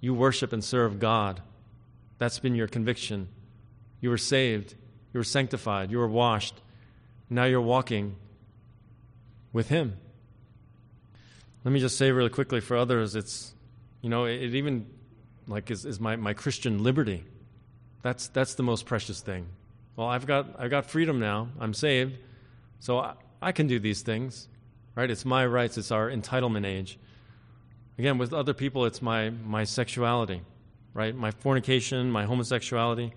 You 0.00 0.14
worship 0.14 0.52
and 0.52 0.64
serve 0.64 0.98
God. 0.98 1.42
That's 2.20 2.38
been 2.38 2.54
your 2.54 2.68
conviction. 2.68 3.28
You 4.02 4.10
were 4.10 4.18
saved. 4.18 4.74
You 5.14 5.18
were 5.20 5.24
sanctified. 5.24 5.90
You 5.90 5.96
were 5.96 6.06
washed. 6.06 6.60
Now 7.30 7.44
you're 7.44 7.62
walking 7.62 8.14
with 9.54 9.70
Him. 9.70 9.96
Let 11.64 11.72
me 11.72 11.80
just 11.80 11.96
say 11.96 12.12
really 12.12 12.28
quickly 12.28 12.60
for 12.60 12.76
others, 12.76 13.16
it's, 13.16 13.54
you 14.02 14.10
know, 14.10 14.26
it, 14.26 14.42
it 14.42 14.54
even 14.54 14.86
like 15.48 15.70
is, 15.70 15.86
is 15.86 15.98
my, 15.98 16.16
my 16.16 16.34
Christian 16.34 16.82
liberty. 16.82 17.24
That's, 18.02 18.28
that's 18.28 18.54
the 18.54 18.62
most 18.62 18.84
precious 18.84 19.22
thing. 19.22 19.46
Well, 19.96 20.06
I've 20.06 20.26
got, 20.26 20.46
I've 20.58 20.70
got 20.70 20.84
freedom 20.84 21.20
now. 21.20 21.48
I'm 21.58 21.72
saved. 21.72 22.18
So 22.80 22.98
I, 22.98 23.14
I 23.40 23.52
can 23.52 23.66
do 23.66 23.78
these 23.78 24.02
things, 24.02 24.46
right? 24.94 25.10
It's 25.10 25.24
my 25.24 25.46
rights. 25.46 25.78
It's 25.78 25.90
our 25.90 26.10
entitlement 26.10 26.66
age. 26.66 26.98
Again, 27.98 28.18
with 28.18 28.34
other 28.34 28.52
people, 28.52 28.84
it's 28.84 29.00
my, 29.00 29.30
my 29.30 29.64
sexuality, 29.64 30.42
right? 30.94 31.14
My 31.14 31.30
fornication, 31.30 32.10
my 32.10 32.24
homosexuality, 32.24 33.12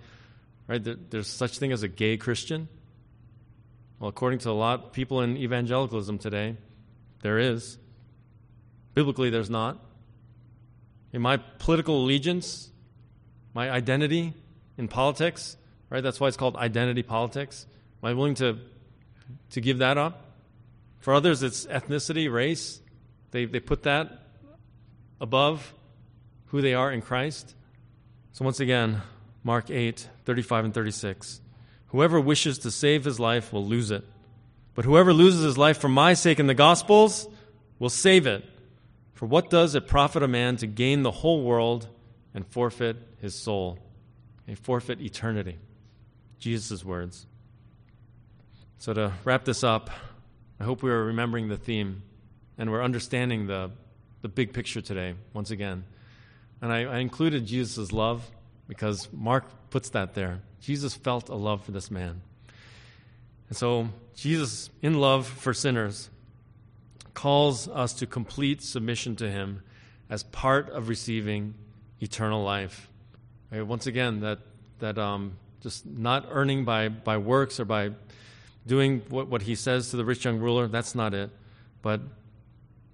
right? 0.67 0.84
There, 0.84 0.95
there's 1.09 1.28
such 1.28 1.57
thing 1.57 1.71
as 1.71 1.84
a 1.84 1.88
gay 1.88 2.17
Christian. 2.17 2.67
Well, 3.99 4.09
according 4.09 4.39
to 4.39 4.49
a 4.49 4.51
lot 4.51 4.86
of 4.86 4.91
people 4.93 5.21
in 5.21 5.38
evangelicalism 5.38 6.17
today, 6.17 6.57
there 7.21 7.39
is. 7.39 7.78
Biblically, 8.93 9.30
there's 9.30 9.49
not. 9.49 9.80
In 11.13 11.21
my 11.21 11.38
political 11.38 12.03
allegiance, 12.03 12.69
my 13.53 13.69
identity 13.69 14.34
in 14.78 14.88
politics, 14.88 15.57
right? 15.89 16.01
That's 16.01 16.19
why 16.19 16.28
it's 16.28 16.38
called 16.38 16.55
identity 16.55 17.03
politics. 17.03 17.65
Am 18.01 18.09
I 18.09 18.13
willing 18.13 18.36
to, 18.36 18.57
to 19.51 19.61
give 19.61 19.78
that 19.80 19.97
up? 19.97 20.26
For 20.99 21.13
others, 21.13 21.43
it's 21.43 21.65
ethnicity, 21.65 22.32
race. 22.32 22.82
They, 23.32 23.45
they 23.45 23.59
put 23.59 23.84
that 23.84 24.09
above 25.19 25.74
who 26.47 26.61
they 26.61 26.74
are 26.74 26.91
in 26.91 27.01
Christ. 27.01 27.55
So, 28.34 28.44
once 28.44 28.60
again, 28.60 29.04
Mark 29.44 29.70
8, 29.70 30.10
35 30.26 30.66
and 30.66 30.74
36. 30.74 31.40
Whoever 31.90 32.20
wishes 32.20 32.58
to 32.60 32.72
save 32.72 33.06
his 33.06 33.20
life 33.20 33.54
will 33.54 33.64
lose 33.64 33.92
it. 33.92 34.04
But 34.74 34.86
whoever 34.86 35.14
loses 35.14 35.44
his 35.44 35.56
life 35.56 35.78
for 35.78 35.88
my 35.88 36.16
sake 36.16 36.40
in 36.40 36.48
the 36.48 36.56
Gospels 36.56 37.28
will 37.78 37.92
save 37.92 38.26
it. 38.26 38.44
For 39.14 39.28
what 39.28 39.52
does 39.52 39.76
it 39.76 39.88
profit 39.88 40.24
a 40.24 40.28
man 40.28 40.58
to 40.58 40.68
gain 40.68 41.04
the 41.04 41.12
whole 41.12 41.44
world 41.44 41.88
and 42.34 42.48
forfeit 42.48 42.98
his 43.22 43.36
soul? 43.36 43.78
A 44.48 44.56
forfeit 44.56 45.00
eternity. 45.00 45.60
Jesus' 46.40 46.84
words. 46.84 47.28
So, 48.80 48.94
to 48.94 49.14
wrap 49.24 49.46
this 49.46 49.64
up, 49.64 49.92
I 50.60 50.64
hope 50.64 50.82
we 50.82 50.90
are 50.90 51.04
remembering 51.04 51.50
the 51.50 51.58
theme 51.58 52.02
and 52.58 52.72
we're 52.72 52.84
understanding 52.84 53.46
the, 53.46 53.70
the 54.24 54.28
big 54.28 54.54
picture 54.54 54.82
today, 54.82 55.14
once 55.34 55.52
again. 55.52 55.84
And 56.64 56.72
I, 56.72 56.84
I 56.86 56.99
included 56.99 57.45
Jesus' 57.45 57.91
love 57.91 58.32
because 58.70 59.09
Mark 59.11 59.43
puts 59.70 59.89
that 59.89 60.14
there. 60.14 60.39
Jesus 60.61 60.95
felt 60.95 61.28
a 61.28 61.36
love 61.36 61.66
for 61.66 61.74
this 61.74 61.91
man. 61.91 62.22
And 63.49 63.57
so, 63.57 63.89
Jesus, 64.16 64.70
in 64.82 64.93
love 64.93 65.28
for 65.28 65.53
sinners, 65.53 66.09
calls 67.14 67.68
us 67.68 67.91
to 67.95 68.07
complete 68.07 68.61
submission 68.61 69.18
to 69.18 69.30
Him 69.30 69.61
as 70.09 70.24
part 70.24 70.70
of 70.70 70.88
receiving 70.88 71.53
eternal 71.99 72.45
life. 72.45 72.88
Right, 73.51 73.68
once 73.68 73.86
again, 73.86 74.22
that, 74.22 74.39
that 74.80 74.97
um, 74.97 75.34
just 75.59 75.86
not 75.86 76.28
earning 76.30 76.64
by, 76.64 76.88
by 76.88 77.18
works 77.18 77.59
or 77.59 77.66
by 77.66 77.91
doing 78.66 79.01
what, 79.09 79.28
what 79.28 79.41
he 79.41 79.55
says 79.55 79.89
to 79.89 79.97
the 79.97 80.05
rich 80.05 80.24
young 80.24 80.39
ruler. 80.39 80.70
That's 80.70 80.95
not 80.95 81.14
it. 81.14 81.30
But 81.82 81.99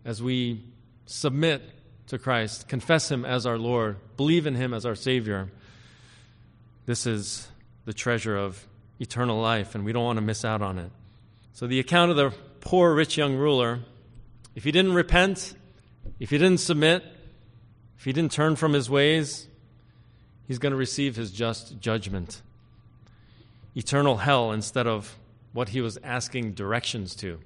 as 0.03 0.23
we 0.23 0.63
submit 1.05 1.61
to 2.09 2.17
Christ, 2.17 2.67
confess 2.67 3.09
him 3.09 3.23
as 3.23 3.45
our 3.45 3.57
Lord, 3.57 3.97
believe 4.17 4.45
in 4.45 4.55
him 4.55 4.73
as 4.73 4.85
our 4.85 4.95
Savior, 4.95 5.49
this 6.85 7.05
is 7.05 7.47
the 7.85 7.93
treasure 7.93 8.35
of 8.35 8.67
eternal 8.99 9.39
life, 9.39 9.75
and 9.75 9.85
we 9.85 9.93
don't 9.93 10.03
want 10.03 10.17
to 10.17 10.21
miss 10.21 10.43
out 10.43 10.61
on 10.61 10.79
it. 10.79 10.91
So, 11.53 11.67
the 11.67 11.79
account 11.79 12.11
of 12.11 12.17
the 12.17 12.33
poor 12.61 12.93
rich 12.93 13.17
young 13.17 13.35
ruler, 13.35 13.79
if 14.55 14.63
he 14.63 14.71
didn't 14.71 14.93
repent, 14.93 15.53
if 16.19 16.31
he 16.31 16.37
didn't 16.37 16.59
submit, 16.59 17.03
if 17.97 18.05
he 18.05 18.13
didn't 18.13 18.31
turn 18.31 18.55
from 18.55 18.73
his 18.73 18.89
ways, 18.89 19.47
he's 20.47 20.57
going 20.57 20.71
to 20.71 20.77
receive 20.77 21.15
his 21.15 21.31
just 21.31 21.79
judgment. 21.79 22.41
Eternal 23.75 24.17
hell 24.17 24.51
instead 24.51 24.87
of 24.87 25.15
what 25.53 25.69
he 25.69 25.81
was 25.81 25.99
asking 26.03 26.53
directions 26.53 27.15
to 27.17 27.39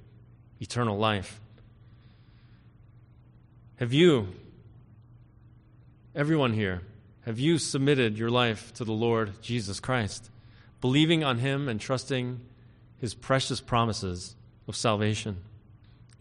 eternal 0.61 0.97
life. 0.97 1.41
Have 3.77 3.91
you, 3.91 4.29
everyone 6.15 6.53
here, 6.53 6.81
have 7.21 7.39
you 7.39 7.57
submitted 7.57 8.17
your 8.17 8.29
life 8.29 8.73
to 8.75 8.83
the 8.83 8.91
Lord 8.91 9.41
Jesus 9.41 9.79
Christ, 9.79 10.29
believing 10.81 11.23
on 11.23 11.39
him 11.39 11.67
and 11.67 11.79
trusting 11.79 12.39
his 12.97 13.13
precious 13.13 13.59
promises 13.59 14.35
of 14.67 14.75
salvation? 14.75 15.37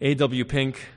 A.W. 0.01 0.45
Pink, 0.45 0.87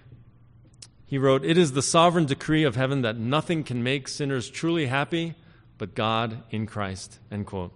he 1.06 1.18
wrote, 1.18 1.44
It 1.44 1.58
is 1.58 1.72
the 1.72 1.82
sovereign 1.82 2.26
decree 2.26 2.64
of 2.64 2.76
heaven 2.76 3.02
that 3.02 3.16
nothing 3.16 3.64
can 3.64 3.82
make 3.82 4.08
sinners 4.08 4.48
truly 4.48 4.86
happy 4.86 5.34
but 5.78 5.94
God 5.94 6.42
in 6.50 6.66
Christ. 6.66 7.18
End 7.30 7.46
quote. 7.46 7.72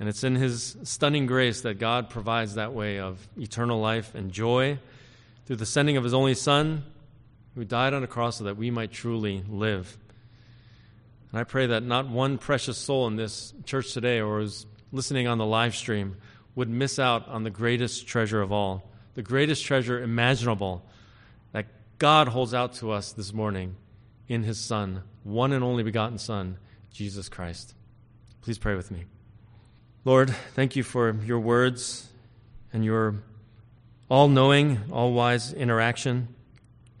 And 0.00 0.08
it's 0.08 0.24
in 0.24 0.34
His 0.34 0.76
stunning 0.82 1.26
grace 1.26 1.60
that 1.62 1.78
God 1.78 2.10
provides 2.10 2.54
that 2.54 2.72
way 2.72 2.98
of 2.98 3.26
eternal 3.36 3.80
life 3.80 4.14
and 4.14 4.32
joy 4.32 4.78
through 5.46 5.56
the 5.56 5.66
sending 5.66 5.96
of 5.96 6.04
His 6.04 6.14
only 6.14 6.34
Son, 6.34 6.84
who 7.58 7.64
died 7.64 7.92
on 7.92 8.04
a 8.04 8.06
cross 8.06 8.36
so 8.36 8.44
that 8.44 8.56
we 8.56 8.70
might 8.70 8.92
truly 8.92 9.42
live. 9.48 9.98
And 11.32 11.40
I 11.40 11.42
pray 11.42 11.66
that 11.66 11.82
not 11.82 12.08
one 12.08 12.38
precious 12.38 12.78
soul 12.78 13.08
in 13.08 13.16
this 13.16 13.52
church 13.64 13.92
today 13.92 14.20
or 14.20 14.38
is 14.38 14.64
listening 14.92 15.26
on 15.26 15.38
the 15.38 15.44
live 15.44 15.74
stream 15.74 16.18
would 16.54 16.68
miss 16.68 17.00
out 17.00 17.26
on 17.26 17.42
the 17.42 17.50
greatest 17.50 18.06
treasure 18.06 18.40
of 18.40 18.52
all, 18.52 18.88
the 19.14 19.22
greatest 19.22 19.64
treasure 19.64 20.00
imaginable 20.00 20.84
that 21.50 21.66
God 21.98 22.28
holds 22.28 22.54
out 22.54 22.74
to 22.74 22.92
us 22.92 23.10
this 23.10 23.32
morning 23.32 23.74
in 24.28 24.44
His 24.44 24.60
Son, 24.60 25.02
one 25.24 25.52
and 25.52 25.64
only 25.64 25.82
begotten 25.82 26.18
Son, 26.18 26.58
Jesus 26.92 27.28
Christ. 27.28 27.74
Please 28.40 28.58
pray 28.58 28.76
with 28.76 28.92
me. 28.92 29.06
Lord, 30.04 30.30
thank 30.54 30.76
you 30.76 30.84
for 30.84 31.16
your 31.24 31.40
words 31.40 32.08
and 32.72 32.84
your 32.84 33.16
all 34.08 34.28
knowing, 34.28 34.78
all 34.92 35.12
wise 35.12 35.52
interaction 35.52 36.36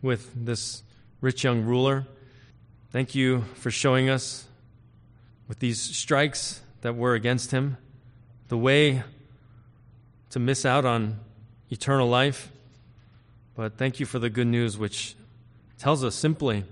with 0.02 0.32
this 0.34 0.82
rich 1.20 1.44
young 1.44 1.62
ruler. 1.62 2.06
Thank 2.90 3.14
you 3.14 3.44
for 3.54 3.70
showing 3.70 4.08
us 4.08 4.46
with 5.46 5.58
these 5.58 5.80
strikes 5.80 6.60
that 6.82 6.96
were 6.96 7.14
against 7.14 7.50
him 7.50 7.76
the 8.48 8.56
way 8.56 9.02
to 10.30 10.38
miss 10.38 10.64
out 10.64 10.84
on 10.84 11.18
eternal 11.70 12.08
life. 12.08 12.50
But 13.54 13.76
thank 13.76 14.00
you 14.00 14.06
for 14.06 14.18
the 14.18 14.30
good 14.30 14.46
news, 14.46 14.78
which 14.78 15.16
tells 15.78 16.04
us 16.04 16.14
simply 16.14 16.64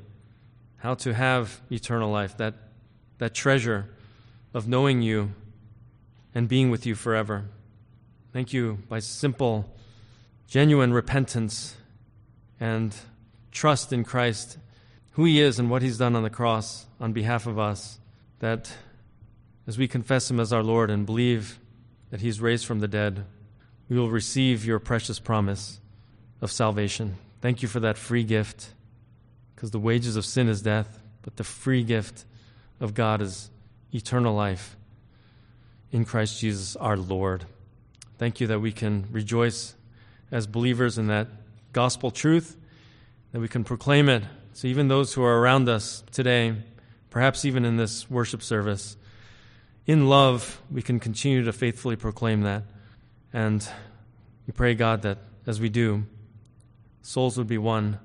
how 0.78 0.94
to 0.94 1.14
have 1.14 1.60
eternal 1.70 2.10
life, 2.10 2.36
that, 2.36 2.54
that 3.18 3.34
treasure 3.34 3.88
of 4.54 4.68
knowing 4.68 5.02
you 5.02 5.32
and 6.34 6.48
being 6.48 6.70
with 6.70 6.86
you 6.86 6.94
forever. 6.94 7.44
Thank 8.32 8.52
you 8.52 8.78
by 8.88 9.00
simple, 9.00 9.74
genuine 10.46 10.92
repentance 10.92 11.76
and 12.60 12.94
trust 13.51 13.92
in 13.92 14.05
Christ, 14.05 14.59
who 15.12 15.24
He 15.24 15.40
is 15.40 15.59
and 15.59 15.70
what 15.70 15.82
He's 15.82 15.99
done 15.99 16.16
on 16.16 16.22
the 16.22 16.30
cross 16.30 16.86
on 17.01 17.12
behalf 17.12 17.47
of 17.47 17.59
us, 17.59 17.99
that 18.40 18.72
as 19.66 19.78
we 19.78 19.88
confess 19.88 20.30
Him 20.30 20.38
as 20.38 20.53
our 20.53 20.62
Lord 20.62 20.90
and 20.90 21.07
believe 21.07 21.59
that 22.11 22.20
He's 22.20 22.40
raised 22.40 22.66
from 22.66 22.80
the 22.80 22.88
dead, 22.88 23.24
we 23.88 23.99
will 23.99 24.11
receive 24.11 24.64
your 24.64 24.78
precious 24.78 25.18
promise 25.18 25.80
of 26.40 26.53
salvation. 26.53 27.16
Thank 27.40 27.62
you 27.62 27.68
for 27.68 27.80
that 27.80 27.99
free 27.99 28.24
gift, 28.24 28.72
because 29.55 29.70
the 29.70 29.78
wages 29.78 30.16
of 30.16 30.24
sin 30.24 30.49
is 30.49 30.62
death, 30.62 31.01
but 31.22 31.36
the 31.36 31.44
free 31.44 31.82
gift 31.82 32.24
of 32.80 32.94
God 32.94 33.22
is 33.22 33.51
eternal 33.92 34.34
life 34.34 34.76
in 35.92 36.05
Christ 36.05 36.40
Jesus 36.40 36.76
our 36.76 36.97
Lord. 36.97 37.47
Thank 38.18 38.40
you 38.40 38.47
that 38.49 38.61
we 38.61 38.72
can 38.72 39.07
rejoice 39.11 39.74
as 40.30 40.47
believers 40.47 40.99
in 40.99 41.07
that 41.07 41.28
gospel 41.72 42.11
truth, 42.11 42.57
that 43.37 43.41
we 43.41 43.49
can 43.49 43.64
proclaim 43.64 44.09
it 44.09 44.22
so 44.55 44.66
even 44.66 44.89
those 44.89 45.12
who 45.12 45.22
are 45.22 45.39
around 45.39 45.68
us 45.68 46.03
today, 46.11 46.55
perhaps 47.11 47.45
even 47.45 47.66
in 47.66 47.76
this 47.76 48.09
worship 48.09 48.43
service, 48.43 48.97
in 49.84 50.09
love, 50.09 50.62
we 50.70 50.80
can 50.80 50.99
continue 50.99 51.45
to 51.45 51.53
faithfully 51.53 51.97
proclaim 51.97 52.41
that. 52.45 52.62
And 53.34 53.68
we 54.47 54.53
pray, 54.55 54.74
God, 54.74 55.03
that 55.03 55.18
as 55.47 55.61
we 55.61 55.68
do, 55.68 56.07
souls 57.03 57.37
would 57.37 57.47
be 57.47 57.59
won 57.59 57.99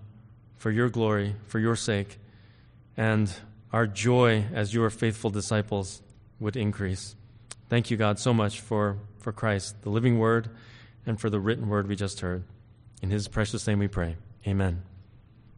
for 0.58 0.70
your 0.70 0.90
glory, 0.90 1.38
for 1.48 1.60
your 1.60 1.78
sake, 1.78 2.20
and 2.98 3.32
our 3.72 3.88
joy 3.88 4.44
as 4.54 4.74
your 4.74 4.90
faithful 4.90 5.30
disciples 5.30 6.02
would 6.42 6.58
increase. 6.58 7.16
Thank 7.70 7.90
you, 7.90 7.96
God, 7.96 8.20
so 8.20 8.34
much 8.34 8.60
for, 8.60 8.98
for 9.20 9.32
Christ, 9.32 9.82
the 9.84 9.92
living 9.92 10.20
word, 10.20 10.50
and 11.06 11.18
for 11.18 11.30
the 11.30 11.40
written 11.40 11.70
word 11.70 11.88
we 11.88 11.96
just 11.96 12.20
heard. 12.20 12.44
In 13.02 13.12
his 13.12 13.30
precious 13.30 13.66
name 13.66 13.80
we 13.80 13.88
pray. 13.88 14.18
Amen. 14.46 14.91